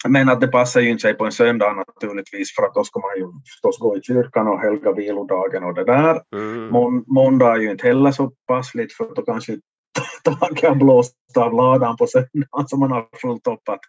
men 0.09 0.29
att 0.29 0.41
det 0.41 0.49
passar 0.49 0.81
ju 0.81 0.91
inte 0.91 1.03
sig 1.03 1.15
på 1.15 1.25
en 1.25 1.33
söndag 1.33 1.73
naturligtvis 1.73 2.55
för 2.55 2.63
att 2.63 2.75
då 2.75 2.85
ska 2.85 3.01
man 3.01 3.17
ju 3.17 3.27
förstås 3.53 3.79
gå 3.79 3.97
i 3.97 4.03
kyrkan 4.03 4.49
och 4.49 4.61
helga 4.61 4.93
vilodagen 4.93 5.65
och 5.65 5.75
det 5.75 5.85
där. 5.85 6.23
Mm. 6.37 6.69
Mån, 6.69 7.05
måndag 7.07 7.55
är 7.55 7.61
ju 7.61 7.71
inte 7.71 7.87
heller 7.87 8.13
så 8.13 8.33
passligt 8.47 8.93
för 8.93 9.15
då 9.15 9.23
kanske 9.23 9.59
taket 10.25 10.69
har 10.69 10.75
blåst 10.77 11.15
av 11.37 11.55
ladan 11.55 11.97
på 11.97 12.07
söndagen 12.07 12.69
så 12.69 12.77
man 12.77 12.91
har 12.91 13.09
fullt 13.23 13.47
upp 13.47 13.69
att 13.69 13.81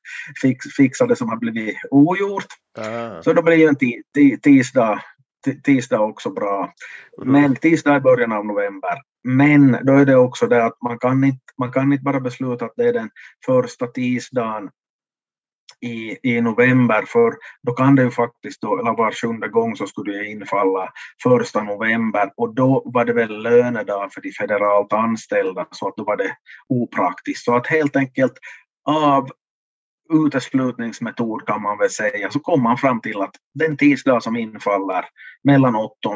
fix, 0.41 0.65
fixa 0.77 1.05
det 1.05 1.15
som 1.15 1.29
har 1.29 1.37
blivit 1.37 1.75
ogjort. 1.91 2.47
Ah. 2.79 3.21
Så 3.21 3.33
då 3.33 3.41
blir 3.41 3.55
ju 3.55 3.67
en 3.67 3.75
ti, 3.75 4.01
ti, 4.13 4.39
tisdag, 4.39 5.01
ti, 5.45 5.61
tisdag 5.61 5.99
också 5.99 6.29
bra. 6.29 6.73
Mm. 7.21 7.31
Men 7.31 7.55
tisdag 7.55 7.95
är 7.95 7.99
början 7.99 8.31
av 8.31 8.45
november. 8.45 9.01
Men 9.23 9.77
då 9.83 9.93
är 9.93 10.05
det 10.05 10.15
också 10.15 10.47
det 10.47 10.65
att 10.65 10.81
man 10.81 10.99
kan 10.99 11.23
inte, 11.23 11.39
man 11.57 11.71
kan 11.71 11.93
inte 11.93 12.03
bara 12.03 12.19
besluta 12.19 12.65
att 12.65 12.73
det 12.75 12.87
är 12.87 12.93
den 12.93 13.09
första 13.45 13.87
tisdagen 13.87 14.69
i, 15.79 16.17
i 16.23 16.41
november, 16.41 17.03
för 17.07 17.33
då 17.63 17.73
kan 17.73 17.95
det 17.95 18.03
ju 18.03 18.11
faktiskt, 18.11 18.61
då, 18.61 18.79
eller 18.79 18.97
var 18.97 19.11
sjunde 19.11 19.47
gång 19.47 19.75
så 19.75 19.87
skulle 19.87 20.17
det 20.17 20.27
infalla 20.27 20.89
första 21.23 21.63
november 21.63 22.31
och 22.37 22.55
då 22.55 22.83
var 22.85 23.05
det 23.05 23.13
väl 23.13 23.43
lönedag 23.43 24.13
för 24.13 24.21
de 24.21 24.31
federalt 24.31 24.93
anställda 24.93 25.67
så 25.71 25.87
att 25.87 25.95
då 25.97 26.03
var 26.03 26.17
det 26.17 26.35
opraktiskt. 26.69 27.45
Så 27.45 27.55
att 27.55 27.67
helt 27.67 27.95
enkelt 27.95 28.33
av 28.85 29.29
uteslutningsmetod 30.13 31.45
kan 31.45 31.61
man 31.61 31.77
väl 31.77 31.89
säga 31.89 32.31
så 32.31 32.39
kom 32.39 32.63
man 32.63 32.77
fram 32.77 33.01
till 33.01 33.21
att 33.21 33.35
den 33.53 33.77
tisdag 33.77 34.21
som 34.21 34.37
infaller 34.37 35.05
mellan 35.43 35.75
8 35.75 36.09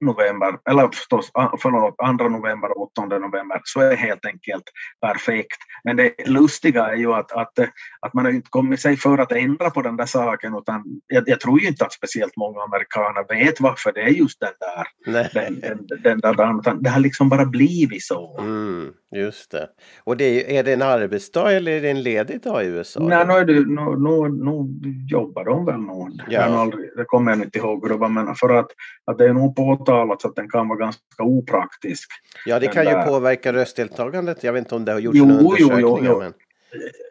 november, 0.00 0.58
eller 0.70 0.88
förstås 0.88 1.30
ah, 1.34 1.56
förlåt, 1.62 2.18
2 2.18 2.28
november 2.28 2.78
och 2.78 2.82
8 2.98 3.18
november, 3.18 3.60
så 3.64 3.80
är 3.80 3.90
det 3.90 3.96
helt 3.96 4.26
enkelt 4.26 4.64
perfekt. 5.00 5.58
Men 5.84 5.96
det 5.96 6.14
lustiga 6.26 6.86
är 6.86 6.96
ju 6.96 7.12
att, 7.12 7.32
att, 7.32 7.58
att 8.00 8.14
man 8.14 8.24
har 8.24 8.32
inte 8.32 8.50
kommit 8.50 8.80
sig 8.80 8.96
för 8.96 9.18
att 9.18 9.32
ändra 9.32 9.70
på 9.70 9.82
den 9.82 9.96
där 9.96 10.06
saken, 10.06 10.54
utan 10.54 10.84
jag, 11.06 11.28
jag 11.28 11.40
tror 11.40 11.60
ju 11.60 11.68
inte 11.68 11.84
att 11.84 11.92
speciellt 11.92 12.36
många 12.36 12.62
amerikaner 12.62 13.24
vet 13.28 13.60
varför 13.60 13.92
det 13.92 14.02
är 14.02 14.08
just 14.08 14.40
den 14.40 14.52
där, 14.60 15.12
Nej. 15.12 15.30
den, 15.34 15.60
den, 15.60 16.02
den 16.02 16.20
där 16.20 16.34
dagen, 16.34 16.58
utan 16.58 16.82
det 16.82 16.90
har 16.90 17.00
liksom 17.00 17.28
bara 17.28 17.44
blivit 17.44 18.04
så. 18.04 18.38
Mm, 18.38 18.92
just 19.14 19.50
det. 19.50 19.68
Och 20.04 20.16
det 20.16 20.24
är, 20.24 20.58
är 20.58 20.64
det 20.64 20.72
en 20.72 20.82
arbetsdag 20.82 21.52
eller 21.52 21.72
är 21.72 21.80
det 21.80 21.90
en 21.90 22.02
ledig 22.02 22.42
dag 22.42 22.64
i 22.64 22.66
USA? 22.66 23.00
Nej, 23.00 23.26
nu, 23.26 23.32
är 23.32 23.44
det, 23.44 23.52
nu, 23.52 23.96
nu, 23.98 24.28
nu 24.28 24.68
jobbar 25.08 25.44
de 25.44 25.64
väl 25.64 25.80
nog. 25.80 26.20
Ja. 26.28 26.70
Det 26.96 27.04
kommer 27.04 27.32
jag 27.32 27.42
inte 27.42 27.58
ihåg 27.58 27.82
hur 27.82 27.88
det 27.88 28.00
var, 28.00 28.08
men 28.08 28.34
för 28.34 28.48
att, 28.48 28.66
att 29.04 29.18
det 29.18 29.24
är 29.24 29.32
nog 29.32 29.56
påtalat 29.88 30.22
så 30.22 30.28
att 30.28 30.36
den 30.36 30.48
kan 30.50 30.68
vara 30.68 30.78
ganska 30.78 31.22
opraktisk. 31.22 32.08
ja, 32.46 32.58
det 32.58 32.66
kan 32.66 32.84
ju 32.84 33.02
påverka 33.02 33.52
röstdeltagandet. 33.52 34.42
Jag 34.44 34.52
vet 34.52 34.60
inte 34.60 34.74
om 34.74 34.84
det 34.84 34.92
har 34.92 34.98
gjorts 34.98 35.18
Jo, 35.18 35.24
några 35.26 35.42
jo, 35.42 35.56
jo, 35.58 35.66
undersökningar. 35.72 36.12
jo. 36.12 36.18
Men... 36.18 36.32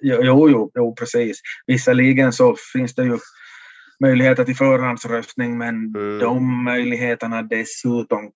Jo, 0.01 0.17
jo, 0.23 0.49
jo, 0.49 0.71
jo, 0.75 0.95
precis. 0.95 1.41
Visserligen 1.67 2.33
så 2.33 2.55
finns 2.73 2.95
det 2.95 3.03
ju 3.03 3.17
möjligheter 3.99 4.43
till 4.43 4.55
förhandsröstning, 4.55 5.57
men 5.57 5.75
Mm. 5.95 6.19
de 6.19 6.63
möjligheterna 6.63 7.41
dessutom 7.41 8.31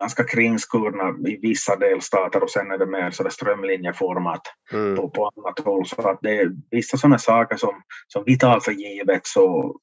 ganska 0.00 0.24
kringskurna 0.24 1.14
i 1.28 1.36
vissa 1.42 1.76
delstater 1.76 2.42
och 2.42 2.50
sen 2.50 2.70
är 2.70 2.78
det 2.78 2.86
mer 2.86 3.10
sådär 3.10 3.30
strömlinjeformat 3.30 4.42
Mm. 4.72 4.96
på, 4.96 5.08
på 5.10 5.30
annat 5.36 5.58
håll. 5.58 5.86
Så 5.86 6.08
att 6.08 6.18
det 6.22 6.30
är 6.40 6.50
vissa 6.70 6.96
sådana 6.96 7.18
saker 7.18 7.56
som, 7.56 7.82
som 8.08 8.22
vi 8.26 8.38
tar 8.38 8.60
för 8.60 8.72
givet 8.72 9.26
så 9.26 9.76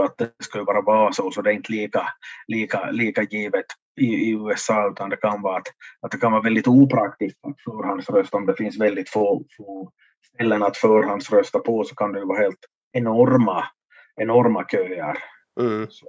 att 0.00 0.18
det 0.18 0.30
skulle 0.44 0.64
bara 0.64 0.80
vara 0.80 1.12
så, 1.12 1.30
så 1.30 1.42
det 1.42 1.50
är 1.50 1.54
inte 1.54 1.72
lika, 1.72 2.08
lika, 2.46 2.90
lika 2.90 3.22
givet 3.22 3.64
i, 4.00 4.04
i 4.04 4.30
USA 4.30 4.90
utan 4.90 5.10
det 5.10 5.16
kan 5.16 5.42
vara 5.42 5.56
att, 5.56 5.66
att 6.00 6.10
det 6.10 6.18
kan 6.18 6.32
vara 6.32 6.42
väldigt 6.42 6.68
opraktiskt 6.68 7.38
att 7.42 7.60
förhandsrösta 7.60 8.36
om 8.36 8.46
det 8.46 8.56
finns 8.56 8.80
väldigt 8.80 9.10
få, 9.10 9.44
få 9.56 9.90
ställen 10.34 10.62
att 10.62 10.76
förhandsrösta 10.76 11.58
på 11.58 11.84
så 11.84 11.94
kan 11.94 12.12
det 12.12 12.18
ju 12.18 12.26
vara 12.26 12.38
helt 12.38 12.66
enorma, 12.92 13.64
enorma 14.16 14.64
köer. 14.68 15.18
Mm. 15.60 15.86
Så, 15.90 16.06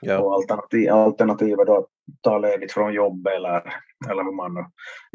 Ja. 0.00 0.18
och 0.18 0.34
alternativ, 0.34 0.90
alternativet 0.90 1.66
då 1.66 1.78
att 1.78 1.86
ta 2.22 2.38
ledigt 2.38 2.72
från 2.72 2.92
jobb 2.94 3.26
eller, 3.26 3.62
eller 4.10 4.22
hur 4.24 4.36
man 4.36 4.54
nu 4.54 4.64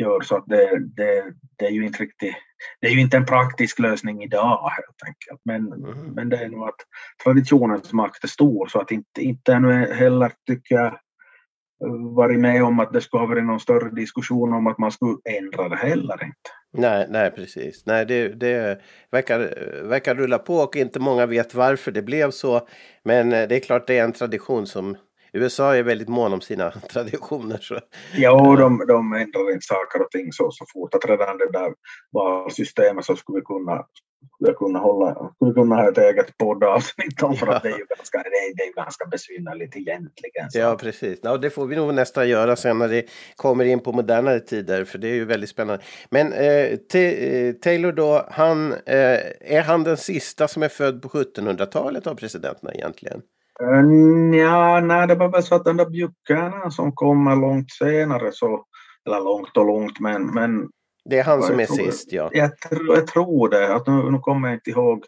gör. 0.06 0.22
Så 0.22 0.36
att 0.36 0.44
det, 0.48 0.80
det, 0.96 1.24
det 1.58 1.66
är 1.66 1.72
ju 1.72 1.86
inte 1.86 2.04
riktigt, 2.04 2.36
det 2.82 2.88
är 2.88 2.92
ju 2.92 3.02
inte 3.02 3.18
en 3.18 3.26
praktisk 3.26 3.80
lösning 3.80 4.24
idag 4.24 4.70
helt 4.70 5.04
enkelt. 5.08 5.42
Men, 5.46 5.64
Mhm. 5.64 6.14
men 6.16 6.30
det 6.30 6.38
är 6.38 6.50
nog 6.50 6.68
att 6.68 6.76
traditionens 7.24 7.94
makt 7.94 8.24
är 8.24 8.28
stor 8.28 8.68
så 8.68 8.80
att 8.82 8.92
inte, 8.92 9.22
inte 9.22 9.54
ännu 9.54 9.94
heller 9.94 10.32
tycker 10.48 10.76
jag 10.76 11.00
varit 12.16 12.40
med 12.40 12.64
om 12.64 12.80
att 12.80 12.94
det 12.94 13.02
skulle 13.02 13.22
ha 13.22 13.28
varit 13.28 13.44
någon 13.46 13.60
större 13.60 13.90
diskussion 13.90 14.54
om 14.54 14.68
att 14.68 14.78
man 14.78 14.92
skulle 14.92 15.18
ändra 15.30 15.70
det 15.70 15.76
heller 15.76 16.24
inte. 16.24 16.50
Nej, 16.74 17.06
nej, 17.10 17.32
precis. 17.32 17.86
Nej, 17.86 18.06
det, 18.06 18.28
det 18.28 18.82
verkar, 19.12 19.40
verkar 19.84 20.16
rulla 20.16 20.40
på 20.40 20.56
och 20.56 20.76
inte 20.76 21.00
många 21.00 21.26
vet 21.26 21.54
varför 21.56 21.92
det 21.92 22.02
blev 22.02 22.32
så. 22.32 22.68
Men 23.04 23.34
eh, 23.34 23.48
det 23.48 23.56
är 23.56 23.60
klart 23.60 23.88
det 23.88 23.98
är 23.98 24.04
en 24.04 24.14
tradition 24.14 24.68
som 24.68 24.98
USA 25.34 25.76
är 25.76 25.84
väldigt 25.84 26.10
mån 26.10 26.34
om 26.34 26.42
sina 26.42 26.72
traditioner. 26.92 27.58
Så. 27.62 27.80
Ja, 28.16 28.56
de, 28.56 28.86
de 28.88 29.14
ändrar 29.14 29.52
inte 29.54 29.66
saker 29.66 30.02
och 30.02 30.12
ting 30.12 30.32
så, 30.32 30.52
så 30.52 30.66
fort 30.74 30.96
att 30.96 31.06
redan 31.06 31.38
det 31.38 31.52
där 31.52 31.74
valsystemet 32.12 33.06
så 33.06 33.16
skulle 33.16 33.36
vi 33.40 33.46
kunna, 33.46 33.86
skulle 34.36 34.54
kunna, 34.54 34.80
hålla, 34.80 35.32
skulle 35.36 35.54
kunna 35.54 35.76
ha 35.76 35.90
ett 35.90 35.98
eget 35.98 36.38
poddavsnitt 36.38 37.24
om 37.24 37.36
för 37.36 37.48
att 37.48 37.64
det 37.64 37.70
är 37.70 37.78
ju 37.78 37.86
ganska, 37.98 38.18
det 38.18 38.30
är, 38.30 38.56
det 38.56 38.64
är 38.64 38.68
ju 38.68 38.74
ganska 38.74 39.06
besynnerligt 39.06 39.76
egentligen. 39.76 40.52
Så. 40.52 40.60
Ja, 40.60 40.78
precis. 40.80 41.20
Ja, 41.24 41.38
det 41.38 41.50
får 41.50 41.68
vi 41.68 41.76
nog 41.76 41.94
nästan 41.94 42.30
göra 42.30 42.56
sen 42.56 42.78
när 42.78 42.88
det 42.88 43.06
kommer 43.36 43.66
in 43.66 43.80
på 43.80 43.92
modernare 43.92 44.40
tider, 44.40 44.86
för 44.86 44.98
det 44.98 45.08
är 45.08 45.16
ju 45.16 45.26
väldigt 45.26 45.50
spännande. 45.50 45.84
Men 46.10 46.34
eh, 46.34 47.02
eh, 47.02 47.54
Taylor 47.54 47.92
då, 47.92 48.26
han, 48.32 48.74
eh, 48.74 49.20
är 49.40 49.62
han 49.62 49.84
den 49.84 49.98
sista 49.98 50.48
som 50.48 50.64
är 50.64 50.70
född 50.70 51.02
på 51.02 51.10
1700-talet 51.10 52.08
av 52.08 52.16
presidenterna 52.16 52.74
egentligen? 52.74 53.22
Ja, 54.34 54.80
nej, 54.80 55.08
det 55.08 55.16
var 55.16 55.30
väl 55.30 55.44
så 55.44 55.56
att 55.56 55.66
den 55.66 55.78
där 55.78 55.90
Buchanan 55.90 56.72
som 56.72 56.92
kommer 56.92 57.36
långt 57.36 57.72
senare 57.72 58.32
så, 58.32 58.66
eller 59.08 59.20
långt 59.24 59.58
och 59.58 59.66
långt, 59.66 60.00
men, 60.00 60.26
men 60.28 60.70
Det 61.06 61.20
är 61.20 61.24
han 61.24 61.42
som 61.44 61.60
är 61.60 61.66
tror 61.66 61.78
sist, 61.78 62.12
ja. 62.12 62.30
jag, 62.34 62.50
tr- 62.52 62.96
jag 62.96 63.08
tror 63.08 63.50
det. 63.50 63.76
Att 63.76 63.88
nu, 63.88 64.12
nu 64.12 64.20
kommer 64.20 64.48
jag 64.48 64.56
inte 64.56 64.70
ihåg, 64.70 65.04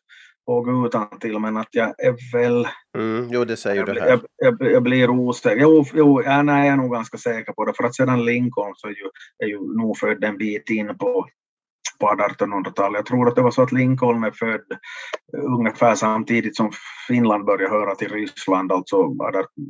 ihåg 0.47 0.85
utan 0.85 1.19
till 1.19 1.39
men 1.39 1.57
att 1.57 1.67
jag 1.71 1.87
är 1.87 2.33
väl 2.37 2.67
Mm, 2.97 3.27
jo, 3.31 3.45
det 3.45 3.57
säger 3.57 3.75
Jag, 3.87 3.95
du 3.95 4.01
här. 4.01 4.09
jag, 4.09 4.19
jag, 4.37 4.71
jag 4.71 4.83
blir 4.83 5.09
osäker. 5.09 5.61
Jo, 5.61 5.85
jo 5.93 6.21
ja, 6.23 6.41
nej, 6.41 6.67
jag 6.67 6.73
är 6.73 6.77
nog 6.77 6.91
ganska 6.91 7.17
säker 7.17 7.53
på 7.53 7.65
det. 7.65 7.73
För 7.77 7.83
att 7.83 7.95
sedan 7.95 8.25
Lincoln 8.25 8.73
så 8.75 8.87
är 8.87 8.91
ju, 8.91 9.09
är 9.43 9.47
ju 9.47 9.77
nog 9.77 9.97
född 9.97 10.23
en 10.23 10.37
bit 10.37 10.69
in 10.69 10.97
på, 10.97 11.25
på 11.99 12.07
1800-talet. 12.07 12.97
Jag 12.97 13.05
tror 13.05 13.27
att 13.27 13.35
det 13.35 13.41
var 13.41 13.51
så 13.51 13.61
att 13.61 13.71
Lincoln 13.71 14.23
är 14.23 14.31
född 14.31 14.65
ungefär 15.37 15.95
samtidigt 15.95 16.55
som 16.55 16.71
Finland 17.07 17.45
började 17.45 17.73
höra 17.73 17.95
till 17.95 18.09
Ryssland, 18.09 18.71
alltså, 18.71 18.95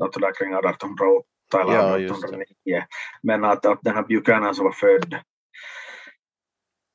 alltså 0.01 0.19
där 0.19 0.35
kring 0.37 0.53
1808 0.53 1.25
eller 1.61 1.73
Ja, 1.73 1.97
just 1.97 2.21
det. 2.21 2.27
1809. 2.27 2.83
Men 3.23 3.43
att, 3.43 3.65
att 3.65 3.79
den 3.81 3.95
här 3.95 4.03
Buchanan 4.03 4.55
som 4.55 4.65
var 4.65 4.71
född 4.71 5.15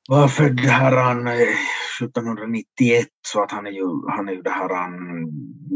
var 0.09 0.29
född 0.29 0.61
här 0.61 0.96
han, 0.96 1.26
eh, 1.26 1.33
1791 2.02 3.07
så 3.29 3.42
att 3.42 3.50
han 3.50 3.66
är 3.66 3.70
ju, 3.70 3.87
han 4.09 4.29
är 4.29 4.33
ju 4.33 4.42
det 4.42 4.50
här 4.50 4.68
han, 4.68 4.92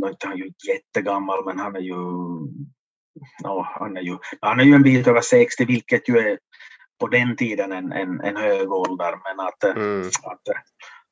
är 0.04 0.10
inte 0.10 0.26
han 0.26 0.36
ju 0.36 0.50
jättegammal 0.68 1.44
men 1.44 1.58
han 1.58 1.76
är 1.76 1.80
ju, 1.80 1.96
ja, 3.42 3.76
han 3.80 3.96
är 3.96 4.00
ju, 4.00 4.18
han 4.40 4.60
är 4.60 4.64
ju 4.64 4.74
en 4.74 4.82
bit 4.82 5.06
över 5.06 5.20
60 5.20 5.64
vilket 5.64 6.08
ju 6.08 6.18
är 6.18 6.38
på 7.00 7.08
den 7.08 7.36
tiden 7.36 7.72
en, 7.72 7.92
en, 7.92 8.20
en 8.20 8.36
hög 8.36 8.72
ålder 8.72 9.14
men 9.24 9.46
att, 9.46 9.64
eh, 9.64 9.70
Mm, 9.70 10.06
att 10.06 10.48
eh, 10.48 10.60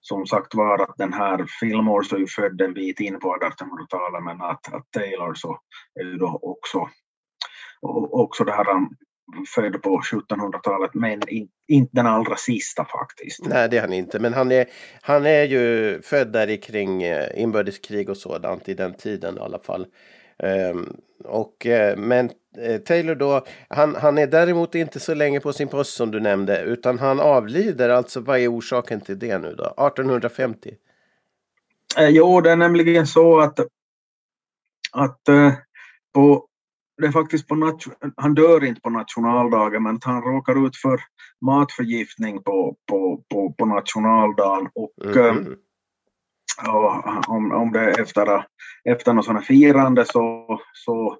som 0.00 0.26
sagt 0.26 0.54
var 0.54 0.82
att 0.82 0.94
den 0.96 1.12
här 1.12 1.46
Fillmore 1.60 2.04
så 2.04 2.16
är 2.16 2.20
ju 2.20 2.26
född 2.26 2.60
en 2.60 2.74
bit 2.74 3.00
in 3.00 3.18
på 3.18 3.36
1800-talet 3.36 4.24
men 4.24 4.40
att, 4.40 4.74
att 4.74 4.90
Taylor 4.90 5.34
så 5.34 5.58
är 6.00 6.04
ju 6.04 6.16
då 6.16 6.38
också, 6.42 6.88
också 8.10 8.44
det 8.44 8.52
här 8.52 8.64
han 8.64 8.88
född 9.54 9.82
på 9.82 10.00
1700-talet 10.00 10.94
men 10.94 11.28
in, 11.28 11.48
inte 11.68 11.90
den 11.92 12.06
allra 12.06 12.36
sista 12.36 12.84
faktiskt. 12.84 13.46
nej, 13.46 13.68
det 13.68 13.76
är 13.76 13.80
han 13.80 13.92
inte. 13.92 14.18
Men 14.18 14.34
han 14.34 14.52
är, 14.52 14.66
han 15.02 15.26
är 15.26 15.44
ju 15.44 16.02
född 16.02 16.32
där 16.32 16.62
kring 16.62 17.02
eh, 17.02 17.42
inbördeskrig 17.42 18.08
och 18.08 18.16
sådant 18.16 18.68
i 18.68 18.74
den 18.74 18.94
tiden 18.94 19.36
i 19.36 19.40
alla 19.40 19.58
fall. 19.58 19.86
Ehm, 20.42 20.96
och, 21.24 21.66
eh, 21.66 21.96
men 21.96 22.30
eh, 22.58 22.78
Taylor 22.80 23.14
då, 23.14 23.44
han, 23.68 23.94
han 23.94 24.18
är 24.18 24.26
däremot 24.26 24.74
inte 24.74 25.00
så 25.00 25.14
länge 25.14 25.40
på 25.40 25.52
sin 25.52 25.68
post 25.68 25.94
som 25.94 26.10
du 26.10 26.20
nämnde, 26.20 26.62
utan 26.62 26.98
han 26.98 27.20
avlider. 27.20 27.88
Alltså 27.88 28.20
vad 28.20 28.38
är 28.38 28.52
orsaken 28.52 29.00
till 29.00 29.18
det 29.18 29.38
nu 29.38 29.54
då? 29.54 29.64
1850? 29.64 30.74
Eh, 31.98 32.08
jo, 32.08 32.40
det 32.40 32.50
är 32.50 32.56
nämligen 32.56 33.06
så 33.06 33.40
att, 33.40 33.60
att 34.92 35.20
på, 36.14 36.46
det 37.00 37.06
är 37.06 37.12
faktiskt 37.12 37.48
på 37.48 37.78
han 38.16 38.34
dör 38.34 38.64
inte 38.64 38.80
på 38.80 38.90
nationaldagen 38.90 39.82
men 39.82 39.98
han 40.02 40.22
råkar 40.22 40.66
ut 40.66 40.76
för 40.76 41.00
matförgiftning 41.40 42.42
på, 42.42 42.76
på, 42.90 43.22
på, 43.28 43.52
på 43.52 43.66
nationaldagen 43.66 44.68
och 44.74 44.92
Mhm 45.04 45.56
och 46.66 47.28
om, 47.28 47.52
om 47.52 47.72
det 47.72 48.00
efter, 48.00 48.44
efter 48.84 49.12
något 49.12 49.24
sådant 49.24 49.46
firande 49.46 50.04
så, 50.04 50.60
så 50.72 51.18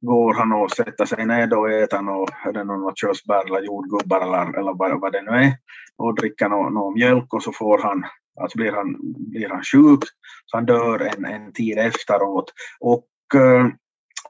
går 0.00 0.34
han 0.34 0.52
och 0.52 0.70
sätter 0.70 1.04
sig 1.04 1.26
ner 1.26 1.58
och 1.58 1.70
äter 1.70 2.02
något, 2.02 2.66
något 2.66 2.98
körsbär 2.98 3.46
eller 3.46 3.66
jordgubbar 3.66 4.20
eller, 4.20 4.58
eller 4.58 4.74
vad, 4.74 5.00
vad 5.00 5.12
det 5.12 5.22
nu 5.22 5.30
är 5.30 5.52
och 5.96 6.14
dricker 6.14 6.48
någon, 6.48 6.74
någon 6.74 6.94
mjölk 6.94 7.34
och 7.34 7.42
så 7.42 7.52
får 7.52 7.78
han 7.78 8.04
alltså 8.40 8.58
blir 8.58 8.72
han, 8.72 8.96
blir 9.30 9.48
han 9.48 9.62
sjuk 9.62 10.00
så 10.46 10.56
han 10.56 10.66
dör 10.66 11.00
en, 11.00 11.24
en 11.24 11.52
tid 11.52 11.78
efteråt. 11.78 12.52
Och, 12.80 13.08
eh, 13.34 13.66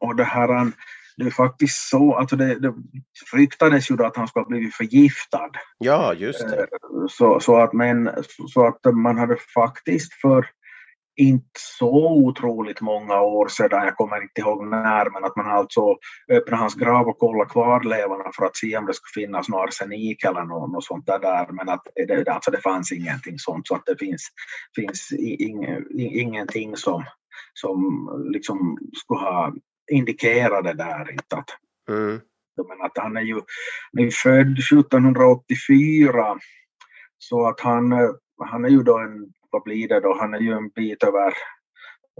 och 0.00 0.16
det 0.16 0.24
här 0.24 0.72
det 1.18 1.26
är 1.26 1.30
faktiskt 1.30 1.88
så, 1.88 2.14
alltså 2.14 2.36
det, 2.36 2.54
det 2.54 2.74
ryktades 3.32 3.90
ju 3.90 3.96
då 3.96 4.04
att 4.04 4.16
han 4.16 4.28
skulle 4.28 4.44
ha 4.44 4.48
blivit 4.48 4.74
förgiftad. 4.74 5.50
Ja, 5.78 6.14
just 6.14 6.48
det. 6.48 6.60
Eh, 6.60 6.66
så, 7.08 7.40
så, 7.40 7.56
att, 7.56 7.72
men, 7.72 8.10
så 8.52 8.66
att 8.66 8.94
man 8.94 9.18
hade 9.18 9.36
faktiskt 9.54 10.12
för 10.14 10.46
inte 11.16 11.60
så 11.78 12.12
otroligt 12.12 12.80
många 12.80 13.20
år 13.20 13.48
sedan, 13.48 13.84
jag 13.84 13.96
kommer 13.96 14.22
inte 14.22 14.40
ihåg 14.40 14.66
när, 14.66 15.10
men 15.10 15.24
att 15.24 15.36
man 15.36 15.50
alltså 15.50 15.96
öppnade 16.32 16.60
hans 16.60 16.74
grav 16.74 17.08
och 17.08 17.18
kollade 17.18 17.50
kvarlevorna 17.50 18.30
för 18.36 18.46
att 18.46 18.56
se 18.56 18.76
om 18.76 18.86
det 18.86 18.94
skulle 18.94 19.24
finnas 19.24 19.48
någon 19.48 19.68
arsenik 19.68 20.24
eller 20.24 20.44
något, 20.44 20.72
något 20.72 20.84
sånt 20.84 21.06
där, 21.06 21.52
men 21.52 21.68
att 21.68 21.86
det, 21.94 22.28
alltså 22.28 22.50
det 22.50 22.60
fanns 22.60 22.92
ingenting 22.92 23.38
sånt, 23.38 23.66
så 23.66 23.74
att 23.74 23.86
det 23.86 23.98
finns, 23.98 24.28
finns 24.76 25.12
ing, 25.12 25.64
ingenting 25.98 26.76
som, 26.76 27.04
som 27.54 28.08
liksom 28.32 28.78
skulle 29.04 29.20
ha 29.20 29.52
indikerat 29.90 30.64
det 30.64 30.74
där. 30.74 31.10
Inte 31.12 31.36
att, 31.36 31.50
mm. 31.88 32.20
men 32.68 32.80
att 32.82 32.98
han 32.98 33.16
är 33.16 33.22
ju 33.22 33.36
är 33.98 34.10
född 34.10 34.58
1784, 34.58 36.38
så 37.18 37.46
att 37.46 37.60
han, 37.60 37.92
han 38.50 38.64
är 38.64 38.68
ju 38.68 38.82
då 38.82 38.98
en 38.98 39.32
vad 39.50 39.62
blir 39.62 39.88
det 39.88 40.00
då, 40.00 40.16
han 40.20 40.34
är 40.34 40.40
ju 40.40 40.52
en 40.52 40.68
bit 40.68 41.02
över, 41.02 41.34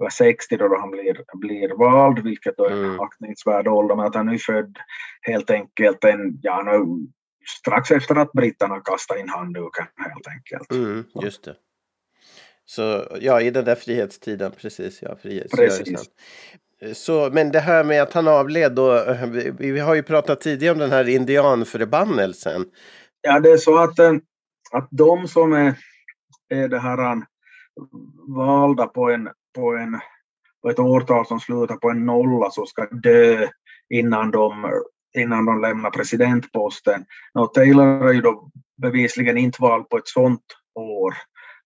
över 0.01 0.11
60 0.11 0.57
då, 0.57 0.79
han 0.79 0.91
blir, 0.91 1.25
blir 1.35 1.79
vald, 1.79 2.19
vilket 2.19 2.57
då 2.57 2.65
är 2.65 2.71
en 2.71 2.85
mm. 2.85 3.01
aktningsvärd 3.01 3.69
ålder, 3.69 3.97
men 3.97 4.07
att 4.07 4.15
han 4.15 4.29
är 4.29 4.39
född 4.39 4.79
helt 5.21 5.51
enkelt 5.51 6.05
en, 6.05 6.39
ja, 6.43 6.63
nu, 6.63 7.07
strax 7.61 7.91
efter 7.91 8.15
att 8.15 8.33
britterna 8.33 8.81
kastade 8.81 9.21
in 9.21 9.29
handduken 9.29 9.87
helt 9.97 10.27
enkelt. 10.27 10.73
Mm, 10.73 11.05
just 11.23 11.45
det. 11.45 11.57
Så 12.65 13.07
ja, 13.21 13.41
i 13.41 13.51
den 13.51 13.65
där 13.65 13.75
frihetstiden, 13.75 14.53
precis, 14.53 15.03
ja, 15.03 15.17
frihetsrörelsen. 15.23 15.85
Precis. 15.85 16.11
Så, 16.95 17.31
men 17.33 17.53
det 17.53 17.61
här 17.61 17.85
med 17.85 18.03
att 18.03 18.13
han 18.13 18.29
avled 18.29 18.73
då, 18.73 18.95
eh, 18.97 19.27
vi, 19.27 19.73
vi 19.73 19.81
har 19.81 19.95
ju 19.95 20.03
pratat 20.03 20.41
tidigare 20.41 20.73
om 20.73 20.79
den 20.79 20.91
här 20.91 21.09
indianförbannelsen. 21.09 22.65
Ja, 23.21 23.41
det 23.41 23.51
är 23.51 23.57
så 23.57 23.79
att, 23.79 23.99
eh, 23.99 24.13
att 24.73 24.89
de 24.91 25.29
som 25.29 25.53
är 25.53 25.75
är 26.49 26.69
det 26.69 26.79
här 26.79 26.99
eh, 26.99 27.19
valda 28.37 28.87
på, 28.87 29.11
en, 29.11 29.29
på, 29.55 29.77
en, 29.77 30.01
på 30.63 30.71
ett 30.71 30.79
årtal 30.79 31.27
som 31.27 31.41
slutar 31.41 31.77
på 31.77 31.91
en 31.91 32.07
nolla 32.07 32.51
så 32.51 32.67
ska 32.67 32.87
dö 32.87 33.49
innan 33.95 34.31
de, 34.31 34.67
innan 35.19 35.45
de 35.45 35.61
lämnar 35.61 35.91
presidentposten. 35.91 37.05
Och 37.35 37.55
Taylor 37.55 38.09
är 38.09 38.13
ju 38.13 38.21
då 38.21 38.51
bevisligen 38.83 39.39
inte 39.39 39.63
vald 39.63 39.89
på 39.89 39.97
ett 39.97 40.09
sånt 40.09 40.45
år. 40.75 41.15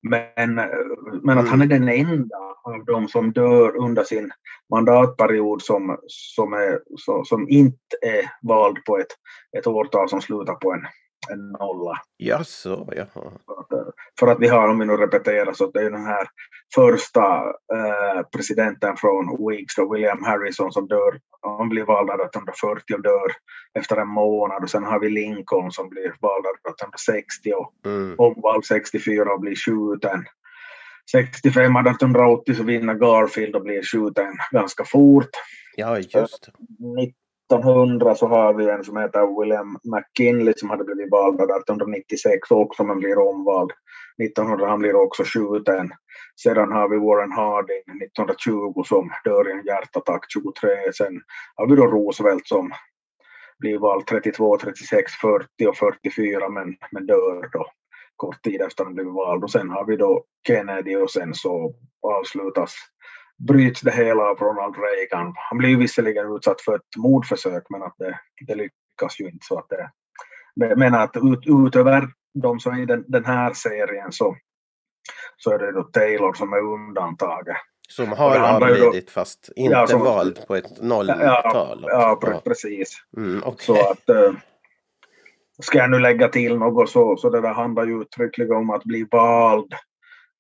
Men, 0.03 0.55
men 1.23 1.39
att 1.39 1.49
han 1.49 1.63
är 1.63 1.67
den 1.67 1.89
enda 1.89 2.37
av 2.65 2.85
dem 2.85 3.09
som 3.09 3.33
dör 3.33 3.77
under 3.77 4.05
sin 4.05 4.31
mandatperiod 4.71 5.63
som, 5.63 5.99
som, 6.07 6.53
är, 6.53 6.79
som 7.25 7.49
inte 7.49 7.97
är 8.03 8.31
vald 8.43 8.85
på 8.85 8.99
ett, 8.99 9.07
ett 9.59 9.67
årtal 9.67 10.09
som 10.09 10.21
slutar 10.21 10.55
på 10.55 10.73
en, 10.73 10.81
en 11.31 11.49
nolla. 11.49 11.99
Jaså, 12.17 12.89
jaha. 12.97 13.33
För 14.21 14.27
att 14.27 14.41
vi 14.41 14.49
har, 14.49 14.69
om 14.69 14.79
vi 14.79 14.87
nu 14.87 14.97
repeterar, 14.97 15.53
så 15.53 15.71
det 15.71 15.81
är 15.81 15.91
den 15.91 16.07
här 16.07 16.29
första 16.75 17.25
eh, 17.75 18.23
presidenten 18.33 18.97
från 18.97 19.47
Whigs, 19.49 19.79
William 19.93 20.25
Harrison, 20.25 20.73
som 20.73 20.89
dör, 20.89 21.21
han 21.59 21.69
blir 21.69 21.85
vald 21.85 22.11
1840 22.11 22.95
och 22.95 23.03
dör 23.03 23.33
efter 23.79 23.97
en 23.97 24.09
månad. 24.09 24.63
Och 24.63 24.71
sen 24.71 24.85
har 24.85 25.01
vi 25.01 25.11
Lincoln 25.11 25.73
som 25.73 25.89
blir 25.89 26.15
vald 26.21 26.47
1860 26.47 27.53
och 27.53 27.73
mm. 27.87 28.15
omvald 28.19 28.65
64 28.65 29.33
och 29.33 29.41
blir 29.41 29.57
skjuten. 29.57 30.25
65 31.13 31.77
1880 31.77 32.55
så 32.55 32.63
vinner 32.63 32.95
Garfield 32.95 33.57
och 33.57 33.63
blir 33.63 33.83
skjuten 33.83 34.33
ganska 34.51 34.85
fort. 34.85 35.31
Ja, 35.77 35.99
just 35.99 36.49
1900 37.57 38.15
så 38.15 38.27
har 38.27 38.55
vi 38.55 38.71
en 38.71 38.85
som 38.85 38.97
heter 38.97 39.41
William 39.41 39.79
McKinley 39.83 40.55
som 40.57 40.71
hade 40.71 40.85
blivit 40.85 41.11
vald 41.11 41.41
1896 41.41 42.51
också 42.51 42.85
men 42.85 42.99
blir 42.99 43.19
omvald. 43.19 43.71
1900 44.23 44.69
han 44.69 44.79
blir 44.79 44.95
också 44.95 45.23
skjuten. 45.25 45.91
Sedan 46.43 46.73
har 46.73 46.89
vi 46.89 46.97
Warren 46.97 47.33
Harding 47.33 48.03
1920 48.03 48.83
som 48.87 49.11
dör 49.25 49.49
i 49.49 49.53
en 49.53 49.65
hjärtattack 49.67 50.25
23. 50.29 50.93
Sen 50.93 51.21
har 51.57 51.67
vi 51.67 51.77
då 51.77 51.87
Roosevelt 51.87 52.47
som 52.47 52.73
blir 53.59 53.79
vald 53.79 54.07
32, 54.07 54.59
36, 54.59 55.13
40 55.13 55.67
och 55.67 55.77
44 55.77 56.49
men, 56.49 56.77
men 56.91 57.07
dör 57.07 57.49
då 57.53 57.67
kort 58.17 58.43
tid 58.43 58.61
efter 58.63 58.85
han 58.85 58.95
blivit 58.95 59.13
vald. 59.13 59.45
Och 59.45 59.51
sen 59.51 59.71
har 59.71 59.85
vi 59.87 59.97
då 59.97 60.25
Kennedy 60.47 60.97
och 60.97 61.11
sen 61.11 61.35
så 61.35 61.75
avslutas 62.03 62.75
bryts 63.47 63.81
det 63.81 63.91
hela 63.91 64.23
av 64.23 64.39
Ronald 64.39 64.75
Reagan. 64.77 65.35
Han 65.37 65.59
blir 65.59 65.77
visserligen 65.77 66.37
utsatt 66.37 66.61
för 66.61 66.75
ett 66.75 66.97
mordförsök 66.97 67.65
men 67.71 67.83
att 67.83 67.95
det, 67.99 68.19
det 68.47 68.55
lyckas 68.55 69.21
ju 69.21 69.25
inte. 69.25 69.47
Så 69.47 69.59
att 69.59 69.69
det, 69.69 70.77
men 70.77 70.95
att 70.95 71.17
ut, 71.17 71.67
utöver 71.67 72.09
de 72.35 72.61
som 72.61 72.73
är 72.73 72.83
i 72.83 72.87
den, 72.87 73.05
den 73.09 73.25
här 73.25 73.53
serien 73.53 74.13
så, 74.13 74.37
så 75.37 75.51
är 75.51 75.59
det 75.59 75.73
då 75.73 75.83
Taylor 75.83 76.33
som 76.33 76.53
är 76.53 76.59
undantaget. 76.59 77.57
Som 77.89 78.13
har 78.13 78.39
avlidit 78.39 79.11
fast 79.11 79.51
inte 79.57 79.75
ja, 79.75 79.87
som, 79.87 80.01
vald 80.01 80.47
på 80.47 80.57
ett 80.57 80.83
nolltal? 80.83 81.21
Ja, 81.21 81.77
ja, 81.83 82.19
ja, 82.23 82.41
precis. 82.45 82.97
Mm, 83.17 83.45
okay. 83.45 83.67
Så 83.67 83.91
att 83.91 84.09
äh, 84.09 84.33
ska 85.63 85.79
jag 85.79 85.91
nu 85.91 85.99
lägga 85.99 86.29
till 86.29 86.59
något 86.59 86.91
så, 86.91 87.17
så 87.17 87.31
det 87.31 87.41
där 87.41 87.55
handlar 87.55 87.87
ju 87.87 88.03
uttryckligen 88.03 88.57
om 88.57 88.71
att 88.71 88.85
bli 88.85 89.07
vald 89.11 89.75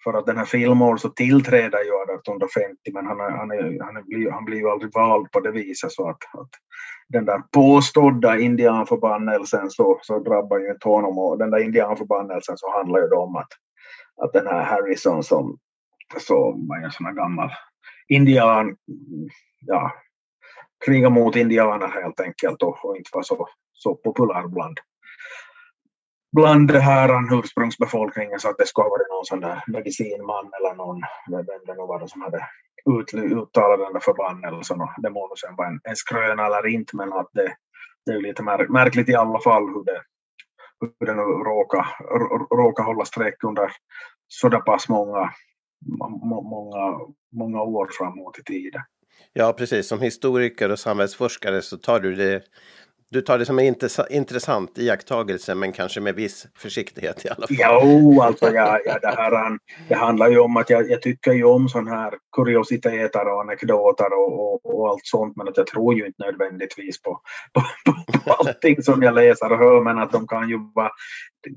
för 0.05 0.15
att 0.15 0.27
den 0.27 0.37
här 0.37 0.45
Fillmore 0.45 0.99
så 0.99 1.09
tillträder 1.09 1.79
ju 1.79 2.15
1850 2.15 2.77
men 2.93 3.07
han, 3.07 3.21
är, 3.21 3.31
han, 3.31 3.51
är, 3.51 3.85
han, 3.85 3.97
är, 3.97 4.31
han 4.31 4.45
blir 4.45 4.59
ju 4.59 4.69
aldrig 4.69 4.95
vald 4.95 5.31
på 5.31 5.41
det 5.41 5.51
viset 5.51 5.93
så 5.93 6.09
att, 6.09 6.23
att 6.41 6.51
den 7.09 7.25
där 7.25 7.43
påstådda 7.53 8.39
indianförbannelsen 8.39 9.71
så, 9.71 9.99
så 10.03 10.19
drabbar 10.19 10.59
ju 10.59 10.71
inte 10.71 10.89
honom. 10.89 11.19
Och 11.19 11.39
den 11.39 11.51
där 11.51 11.65
indianförbannelsen 11.65 12.57
så 12.59 12.73
handlar 12.77 12.99
ju 12.99 13.11
om 13.11 13.37
att, 13.37 13.49
att 14.23 14.33
den 14.33 14.47
här 14.47 14.63
Harrison 14.63 15.23
som 15.23 15.59
så 16.19 16.35
var 16.69 16.85
en 16.85 16.91
sån 16.91 17.07
här 17.07 17.13
gammal 17.13 17.51
indian, 18.09 18.77
ja, 19.61 19.93
kriga 20.85 21.11
mot 21.11 21.37
indianer 21.37 21.89
helt 21.89 22.21
enkelt 22.21 22.63
och, 22.63 22.85
och 22.85 22.97
inte 22.97 23.11
var 23.13 23.23
så, 23.23 23.49
så 23.73 23.95
populär 23.95 24.49
bland, 24.49 24.79
bland 26.33 26.69
det 26.69 26.81
här 26.81 27.39
ursprungsbefolkningen 27.39 28.41
så 28.41 28.49
att 28.49 28.59
det 28.59 28.67
skulle 28.67 28.85
ha 28.85 28.91
varit 28.91 29.09
någon 29.11 29.25
sån 29.25 29.41
där 29.41 29.65
medicinman 29.67 30.51
eller 30.61 30.75
någon, 30.75 31.01
vem 31.31 31.65
det 31.67 31.75
nu 31.75 31.87
var 31.87 32.07
som 32.07 32.23
hade 32.23 32.49
uttalat 32.87 33.79
den 33.79 33.93
där 33.93 34.01
förbannelsen 34.01 34.81
och 34.81 34.91
det 35.03 35.11
må 35.11 35.29
nu 35.29 35.35
sen 35.37 35.57
vara 35.57 35.69
en, 35.69 35.81
en 35.85 35.97
skröna 35.97 36.47
eller 36.47 36.67
inte 36.67 36.97
men 36.97 37.13
att 37.13 37.29
det, 37.33 37.57
det 38.07 38.13
är 38.13 38.21
lite 38.21 38.43
märkligt 38.69 39.09
i 39.09 39.15
alla 39.15 39.41
fall 39.41 39.63
hur 39.63 39.85
det, 39.85 40.03
hur 40.81 41.07
det 41.07 41.15
nu 41.15 41.23
råkar, 41.23 41.87
råkar 42.57 42.85
hålla 42.85 43.05
streck 43.05 43.45
under 43.45 43.73
sådär 44.29 44.61
pass 44.61 44.89
många, 44.89 45.31
många, 46.23 46.99
många 47.33 47.63
år 47.63 47.89
framåt 47.99 48.39
i 48.39 48.43
tiden. 48.43 48.83
Ja, 49.33 49.53
precis. 49.53 49.89
Som 49.89 50.01
historiker 50.01 50.71
och 50.71 50.79
samhällsforskare 50.79 51.63
så 51.63 51.77
tar 51.77 52.01
du 52.01 52.15
det 52.15 52.43
du 53.13 53.23
tar 53.23 53.39
det 53.39 53.47
som 53.47 53.59
en 53.59 53.75
intressant 54.11 54.79
iakttagelse 54.79 55.55
men 55.55 55.73
kanske 55.73 56.01
med 56.01 56.15
viss 56.15 56.47
försiktighet 56.59 57.25
i 57.25 57.29
alla 57.29 57.47
fall. 57.47 57.57
Jo, 57.61 58.23
alltså 58.23 58.51
ja, 58.51 58.79
ja, 58.85 58.99
det, 58.99 59.15
här, 59.17 59.59
det 59.89 59.95
handlar 59.95 60.29
ju 60.29 60.39
om 60.39 60.57
att 60.57 60.71
jag, 60.71 60.91
jag 60.91 61.03
tycker 61.03 61.33
ju 61.33 61.45
om 61.45 61.69
sådana 61.69 61.91
här 61.91 62.15
kuriositeter 62.37 63.29
och 63.29 63.41
anekdoter 63.41 64.13
och, 64.13 64.55
och, 64.55 64.75
och, 64.75 64.89
allt 64.89 65.07
sånt 65.07 65.37
men 65.37 65.49
att 65.49 65.57
jag 65.57 65.67
tror 65.67 65.95
ju 65.95 66.07
inte 66.07 66.25
nödvändigtvis 66.25 67.03
på, 67.03 67.21
på, 67.53 67.63
på, 67.85 68.19
på 68.19 68.33
allting 68.33 68.83
som 68.83 69.03
jag 69.03 69.15
läser 69.15 69.53
och 69.53 69.59
hör 69.59 69.81
men 69.81 69.99
att 69.99 70.13
de 70.13 70.27
kan 70.27 70.49
ju 70.49 70.59
vara 70.75 70.91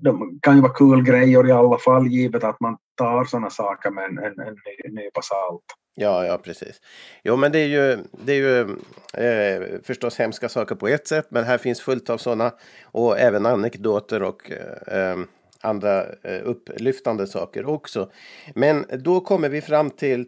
de 0.02 0.40
kan 0.42 0.56
ju 0.56 0.62
vara 0.62 0.74
kul 0.74 1.04
grejer 1.04 1.48
i 1.48 1.52
alla 1.52 1.78
fall 1.78 2.08
givet 2.08 2.44
att 2.44 2.60
man 2.60 2.78
tar 2.98 3.26
sådana 3.26 3.50
saker 3.50 3.92
med 3.92 4.06
en, 4.06 4.18
en, 4.18 4.40
en 4.86 4.96
nypa 4.96 5.22
salt. 5.22 5.85
Ja, 5.96 6.26
ja 6.26 6.38
precis. 6.38 6.82
Jo, 7.24 7.36
men 7.36 7.52
det 7.52 7.60
är 7.60 7.68
ju, 7.68 7.98
det 8.12 8.34
är 8.34 8.36
ju 8.36 8.60
eh, 9.14 9.82
förstås 9.84 10.20
hemska 10.20 10.50
saker 10.50 10.76
på 10.76 10.88
ett 10.88 11.08
sätt, 11.08 11.28
men 11.30 11.44
här 11.44 11.58
finns 11.58 11.82
fullt 11.82 12.10
av 12.10 12.18
sådana 12.18 12.52
och 12.84 13.20
även 13.20 13.46
anekdoter 13.46 14.24
och 14.24 14.52
eh, 14.88 15.18
andra 15.62 16.06
eh, 16.24 16.42
upplyftande 16.44 17.28
saker 17.28 17.66
också. 17.66 18.12
Men 18.56 18.86
då 19.00 19.20
kommer 19.20 19.50
vi 19.50 19.62
fram 19.62 19.90
till 19.90 20.26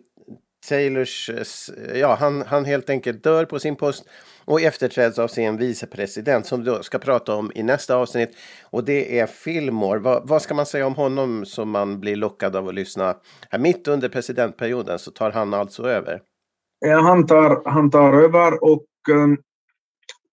Taylors, 0.70 1.30
eh, 1.30 2.00
ja 2.00 2.18
han, 2.20 2.42
han 2.42 2.66
helt 2.66 2.90
enkelt 2.90 3.24
dör 3.24 3.46
på 3.46 3.60
sin 3.60 3.76
post 3.76 4.06
och 4.46 4.62
efterträds 4.62 5.20
av 5.20 5.28
sin 5.28 5.58
vicepresident 5.58 6.46
som 6.46 6.64
vi 6.64 6.84
ska 6.84 7.00
prata 7.00 7.36
om 7.36 7.52
i 7.56 7.64
nästa 7.64 7.96
avsnitt. 7.96 8.38
Och 8.64 8.84
det 8.84 9.20
är 9.20 9.28
Fillmore. 9.28 10.00
Va, 10.00 10.22
vad 10.26 10.42
ska 10.42 10.54
man 10.54 10.66
säga 10.66 10.88
om 10.88 10.96
honom 10.96 11.46
som 11.46 11.70
man 11.70 12.00
blir 12.00 12.16
lockad 12.16 12.56
av 12.56 12.68
att 12.68 12.74
lyssna? 12.76 13.16
Här 13.50 13.60
mitt 13.60 13.88
under 13.88 14.10
presidentperioden 14.10 15.00
så 15.00 15.12
tar 15.12 15.32
han 15.32 15.54
alltså 15.54 15.84
över. 15.84 16.22
Ja, 16.80 17.00
han 17.02 17.28
tar, 17.28 17.62
han 17.66 17.92
tar 17.92 18.14
över 18.14 18.64
och, 18.64 18.86
ehm, 19.12 19.38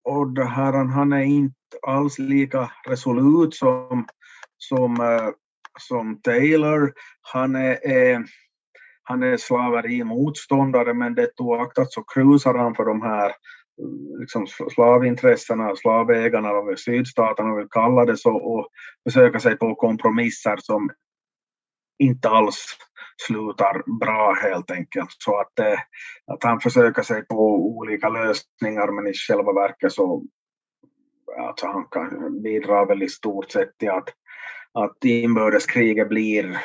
och 0.04 0.34
det 0.34 0.44
här, 0.44 0.72
han 0.72 1.12
är 1.12 1.24
inte 1.24 1.54
alls 1.86 2.18
lika 2.18 2.70
resolut 2.86 3.54
som, 3.54 4.06
som, 4.58 5.00
eh, 5.00 5.28
som 5.80 6.20
Taylor. 6.22 6.92
Han 7.22 7.54
är, 7.54 7.86
är, 7.86 8.24
han 9.04 9.22
är 9.22 9.36
slaverimotståndare 9.36 10.94
men 10.94 11.14
det 11.14 11.40
oaktat 11.40 11.92
så 11.92 12.02
krusar 12.02 12.54
han 12.54 12.74
för 12.74 12.84
de 12.84 13.02
här 13.02 13.28
eh, 13.28 14.20
liksom 14.20 14.46
slavintressena, 14.46 15.76
slavägarna 15.76 16.48
av 16.48 16.76
sydstaterna 16.76 17.54
vill 17.54 17.68
kalla 17.70 18.04
det 18.04 18.16
så 18.16 18.36
och 18.36 18.68
försöka 19.08 19.40
sig 19.40 19.56
på 19.56 19.74
kompromisser 19.74 20.56
som 20.56 20.90
inte 21.98 22.28
alls 22.28 22.76
slutar 23.26 23.98
bra 24.00 24.34
helt 24.42 24.70
enkelt. 24.70 25.16
Så 25.18 25.40
att, 25.40 25.58
eh, 25.58 25.78
att 26.26 26.44
han 26.44 26.60
försöker 26.60 27.02
sig 27.02 27.26
på 27.26 27.36
olika 27.78 28.08
lösningar 28.08 28.92
men 28.92 29.06
i 29.06 29.14
själva 29.14 29.52
verket 29.52 29.92
så 29.92 30.24
alltså 31.38 31.66
han 31.66 31.86
kan 31.90 32.42
bidra 32.42 32.84
väl 32.84 33.02
i 33.02 33.08
stort 33.08 33.50
sett 33.50 33.78
till 33.78 33.90
att, 33.90 34.08
att 34.72 35.04
inbördeskriget 35.04 36.08
blir 36.08 36.58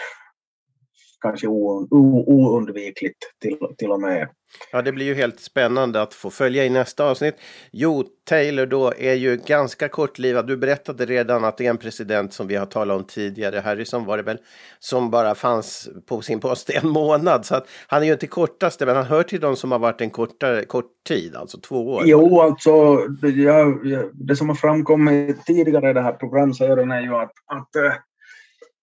kanske 1.22 1.48
oundvikligt 1.48 3.18
till, 3.42 3.58
till 3.78 3.92
och 3.92 4.02
med. 4.02 4.30
Ja, 4.72 4.82
det 4.82 4.92
blir 4.92 5.06
ju 5.06 5.14
helt 5.14 5.40
spännande 5.40 6.02
att 6.02 6.14
få 6.14 6.30
följa 6.30 6.66
i 6.66 6.70
nästa 6.70 7.10
avsnitt. 7.10 7.36
Jo, 7.72 8.04
Taylor 8.30 8.66
då 8.66 8.94
är 8.98 9.14
ju 9.14 9.38
ganska 9.46 9.88
kortlivad. 9.90 10.48
Du 10.48 10.58
berättade 10.58 11.06
redan 11.06 11.46
att 11.46 11.58
det 11.58 11.66
är 11.66 11.70
en 11.70 11.78
president 11.78 12.34
som 12.34 12.48
vi 12.48 12.56
har 12.56 12.66
talat 12.66 12.98
om 12.98 13.04
tidigare, 13.04 13.60
Harrison 13.60 14.06
var 14.06 14.18
det 14.18 14.24
väl, 14.24 14.38
som 14.80 15.12
bara 15.12 15.36
fanns 15.36 15.90
på 16.06 16.22
sin 16.22 16.40
post 16.40 16.70
en 16.70 16.90
månad. 16.90 17.46
Så 17.46 17.56
att 17.56 17.68
han 17.88 18.02
är 18.02 18.06
ju 18.06 18.14
inte 18.14 18.28
kortaste, 18.28 18.86
men 18.86 18.96
han 18.96 19.06
hör 19.06 19.24
till 19.24 19.40
de 19.40 19.56
som 19.56 19.72
har 19.72 19.80
varit 19.80 20.02
en 20.02 20.10
kortare, 20.10 20.66
kort 20.66 20.92
tid, 21.08 21.36
alltså 21.36 21.60
två 21.60 21.94
år. 21.94 22.04
Jo, 22.06 22.42
alltså 22.42 22.96
det, 23.08 23.30
ja, 23.30 23.66
det 24.14 24.36
som 24.36 24.50
har 24.50 24.56
framkommit 24.56 25.46
tidigare 25.46 25.90
i 25.90 25.94
det 25.94 26.02
här 26.02 26.14
programserien 26.14 26.92
är 26.92 27.02
ju 27.02 27.16
att, 27.16 27.32
att 27.46 27.76
eh, 27.76 27.94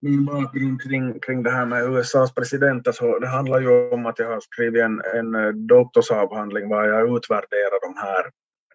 min 0.06 0.24
bakgrund 0.24 0.82
kring, 0.82 1.20
kring 1.20 1.42
det 1.42 1.50
här 1.50 1.66
med 1.66 1.84
USAs 1.84 2.34
president, 2.34 2.86
alltså 2.86 3.18
det 3.18 3.28
handlar 3.28 3.60
ju 3.60 3.90
om 3.90 4.06
att 4.06 4.18
jag 4.18 4.28
har 4.28 4.40
skrivit 4.40 4.82
en, 4.82 5.02
en 5.14 5.34
eh, 5.34 5.48
doktorsavhandling 5.48 6.68
var 6.68 6.84
jag 6.84 7.16
utvärderar 7.16 7.80
de 7.86 8.00
här, 8.00 8.24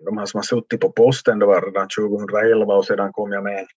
de 0.05 0.17
här 0.17 0.25
som 0.25 0.37
har 0.37 0.43
suttit 0.43 0.81
på 0.81 0.91
posten, 0.91 1.39
det 1.39 1.45
var 1.45 1.61
redan 1.61 1.87
2011 1.87 2.75
och 2.75 2.85
sedan 2.85 3.13
kom 3.13 3.31
jag 3.31 3.43
med 3.43 3.59
en 3.59 3.67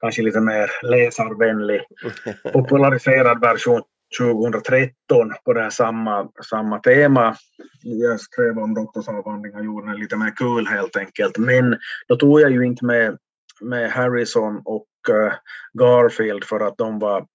kanske 0.00 0.22
lite 0.22 0.40
mer 0.40 0.70
läsarvänlig 0.82 1.80
populariserad 2.52 3.40
version 3.40 3.82
2013 4.18 5.32
på 5.44 5.52
det 5.52 5.62
här 5.62 5.70
samma, 5.70 6.28
samma 6.50 6.78
tema. 6.78 7.36
Jag 7.82 8.20
skrev 8.20 8.58
om 8.58 8.74
doktorsavhandlingen 8.74 9.58
och 9.58 9.64
gjorde 9.64 9.90
den 9.90 10.00
lite 10.00 10.16
mer 10.16 10.36
kul 10.36 10.66
helt 10.66 10.96
enkelt. 10.96 11.38
Men 11.38 11.76
då 12.08 12.16
tog 12.16 12.40
jag 12.40 12.50
ju 12.50 12.66
inte 12.66 12.84
med, 12.84 13.18
med 13.60 13.90
Harrison 13.90 14.62
och 14.64 14.86
Eh, 15.08 15.32
Garfield 15.72 16.44
för 16.44 16.60
att 16.60 16.78
de 16.78 16.98
var, 16.98 17.26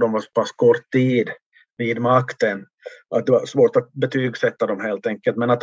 de 0.00 0.12
var 0.12 0.20
så 0.20 0.30
pass 0.34 0.52
kort 0.52 0.90
tid 0.92 1.30
vid 1.76 2.00
makten 2.00 2.66
att 3.10 3.26
det 3.26 3.32
var 3.32 3.46
svårt 3.46 3.76
att 3.76 3.92
betygsätta 3.92 4.66
dem 4.66 4.80
helt 4.80 5.06
enkelt. 5.06 5.36
Men 5.36 5.50
att 5.50 5.62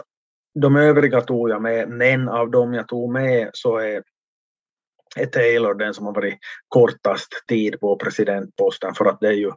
de 0.59 0.75
övriga 0.75 1.21
tog 1.21 1.49
jag 1.49 1.61
med, 1.61 1.89
men 1.89 2.29
av 2.29 2.51
dem 2.51 2.73
jag 2.73 2.87
tog 2.87 3.11
med 3.11 3.49
så 3.53 3.77
är, 3.77 4.03
är 5.15 5.25
Taylor 5.25 5.73
den 5.73 5.93
som 5.93 6.05
har 6.05 6.13
varit 6.13 6.39
kortast 6.67 7.29
tid 7.47 7.79
på 7.79 7.95
presidentposten 7.95 8.93
för 8.93 9.05
att 9.05 9.19
det 9.19 9.27
är 9.27 9.33
ju, 9.33 9.51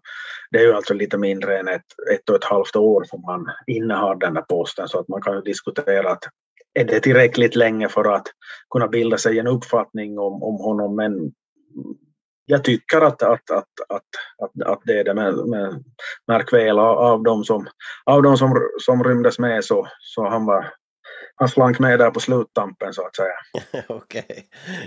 det 0.50 0.58
är 0.58 0.62
ju 0.62 0.72
alltså 0.72 0.94
lite 0.94 1.18
mindre 1.18 1.58
än 1.58 1.68
ett, 1.68 1.86
ett 2.14 2.30
och 2.30 2.36
ett 2.36 2.44
halvt 2.44 2.76
år 2.76 3.04
som 3.04 3.24
han 3.24 3.46
innehar 3.66 4.14
den 4.14 4.36
här 4.36 4.44
posten 4.48 4.88
så 4.88 5.00
att 5.00 5.08
man 5.08 5.22
kan 5.22 5.34
ju 5.34 5.40
diskutera 5.40 6.10
att 6.10 6.24
är 6.74 6.84
det 6.84 7.00
tillräckligt 7.00 7.56
länge 7.56 7.88
för 7.88 8.14
att 8.14 8.26
kunna 8.70 8.88
bilda 8.88 9.18
sig 9.18 9.38
en 9.38 9.46
uppfattning 9.46 10.18
om, 10.18 10.42
om 10.42 10.56
honom 10.56 10.96
men 10.96 11.32
jag 12.46 12.64
tycker 12.64 13.00
att, 13.00 13.22
att, 13.22 13.50
att, 13.50 13.80
att, 13.88 14.02
att, 14.42 14.66
att 14.66 14.80
det 14.84 15.00
är 15.00 15.04
det, 15.04 15.14
men, 15.14 15.50
men 15.50 15.84
märk 16.26 16.52
väl 16.52 16.78
av 16.78 17.22
de 17.22 17.44
som, 17.44 17.66
av 18.04 18.22
de 18.22 18.36
som, 18.36 18.68
som 18.80 19.04
rymdes 19.04 19.38
med 19.38 19.64
så, 19.64 19.88
så 20.00 20.28
han 20.28 20.46
var 20.46 20.72
han 21.38 21.48
slank 21.48 21.78
med 21.78 21.98
där 21.98 22.10
på 22.10 22.20
sluttampen 22.20 22.92
så 22.92 23.06
att 23.06 23.16
säga. 23.16 23.34
Okej, 23.88 24.24
okay. 24.28 24.42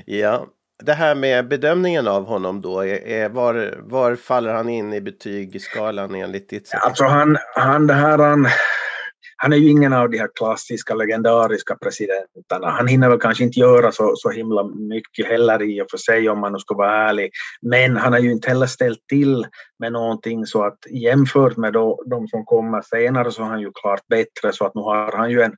ja. 0.06 0.46
Det 0.84 0.94
här 0.94 1.16
med 1.16 1.48
bedömningen 1.48 2.08
av 2.08 2.26
honom 2.26 2.62
då, 2.62 2.86
är, 2.86 3.30
var, 3.30 3.80
var 3.82 4.16
faller 4.16 4.54
han 4.54 4.70
in 4.70 4.94
i 4.94 5.02
betygsskalan 5.02 6.16
enligt 6.16 6.50
ditt 6.50 6.68
sätt? 6.68 6.80
Alltså 6.84 7.04
han, 7.04 7.38
han, 7.56 7.88
det 7.88 7.94
här, 7.94 8.18
han, 8.18 8.48
han 9.44 9.54
är 9.54 9.58
ju 9.58 9.70
ingen 9.70 9.94
av 9.94 10.10
de 10.10 10.18
här 10.18 10.30
klassiska 10.36 10.96
legendariska 10.96 11.76
presidenterna. 11.76 12.70
Han 12.70 12.88
hinner 12.88 13.10
väl 13.10 13.20
kanske 13.20 13.44
inte 13.44 13.60
göra 13.60 13.92
så, 13.92 14.14
så 14.16 14.30
himla 14.30 14.64
mycket 14.64 15.28
heller 15.28 15.62
i 15.62 15.82
och 15.82 15.86
för 15.92 15.98
sig 15.98 16.30
om 16.30 16.40
man 16.40 16.54
nu 16.54 16.60
ska 16.60 16.76
vara 16.76 17.10
ärlig. 17.10 17.32
Men 17.62 17.98
han 17.98 18.14
har 18.14 18.20
ju 18.20 18.32
inte 18.32 18.50
heller 18.50 18.66
ställt 18.66 19.08
till 19.08 19.46
med 19.80 19.92
någonting 19.92 20.46
så 20.46 20.64
att 20.64 20.78
jämfört 20.90 21.58
med 21.58 21.74
då, 21.74 22.04
de 22.06 22.28
som 22.28 22.46
kommer 22.46 22.82
senare 22.82 23.32
så 23.32 23.42
är 23.42 23.46
han 23.46 23.62
ju 23.62 23.72
klart 23.82 24.08
bättre 24.08 24.54
så 24.54 24.66
att 24.66 24.76
nu 24.76 24.82
har 24.82 25.18
han 25.18 25.32
ju 25.32 25.42
en, 25.42 25.56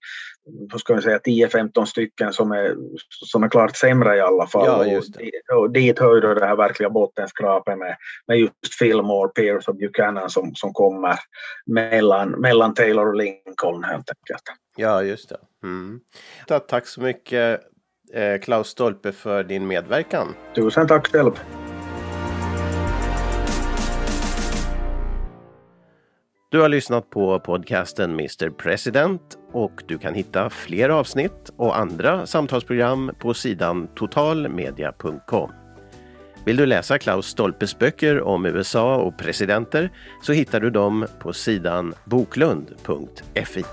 hur 0.71 0.77
ska 0.79 0.93
vi 0.93 1.01
säga, 1.01 1.17
10-15 1.17 1.85
stycken 1.85 2.33
som 2.33 2.51
är, 2.51 2.75
som 3.09 3.43
är 3.43 3.49
klart 3.49 3.75
sämre 3.75 4.15
i 4.15 4.21
alla 4.21 4.47
fall. 4.47 4.65
Ja, 4.65 4.85
just 4.85 5.13
det. 5.13 5.55
Och, 5.55 5.71
dit 5.71 5.99
hör 5.99 6.15
ju 6.15 6.21
det 6.21 6.45
här 6.45 6.55
verkliga 6.55 6.89
bottenskrapet 6.89 7.77
med, 7.77 7.97
med 8.27 8.37
just 8.37 8.75
Fillmore, 8.79 9.29
Pierce 9.29 9.67
och 9.67 9.75
Buchanan 9.75 10.29
som, 10.29 10.55
som 10.55 10.73
kommer 10.73 11.15
mellan, 11.65 12.29
mellan 12.29 12.73
Taylor 12.73 13.07
och 13.07 13.15
Lincoln 13.15 13.83
helt 13.83 14.09
enkelt. 14.09 14.43
Ja, 14.75 15.03
just 15.03 15.29
det. 15.29 15.37
Mm. 15.63 15.99
Tack 16.67 16.87
så 16.87 17.01
mycket 17.01 17.61
eh, 18.13 18.39
Klaus 18.41 18.67
Stolpe 18.67 19.11
för 19.11 19.43
din 19.43 19.67
medverkan. 19.67 20.35
Tusen 20.55 20.87
tack 20.87 21.07
själv. 21.07 21.31
Du 26.53 26.59
har 26.59 26.69
lyssnat 26.69 27.09
på 27.09 27.39
podcasten 27.39 28.11
Mr 28.11 28.49
President 28.49 29.21
och 29.51 29.83
du 29.87 29.97
kan 29.97 30.13
hitta 30.13 30.49
fler 30.49 30.89
avsnitt 30.89 31.51
och 31.57 31.77
andra 31.77 32.25
samtalsprogram 32.25 33.11
på 33.19 33.33
sidan 33.33 33.87
totalmedia.com. 33.95 35.51
Vill 36.45 36.57
du 36.57 36.65
läsa 36.65 36.97
Klaus 36.97 37.27
Stolpes 37.27 37.79
böcker 37.79 38.21
om 38.21 38.45
USA 38.45 38.95
och 38.95 39.17
presidenter 39.17 39.91
så 40.21 40.33
hittar 40.33 40.59
du 40.59 40.69
dem 40.69 41.05
på 41.19 41.33
sidan 41.33 41.93
boklund.fi. 42.05 43.63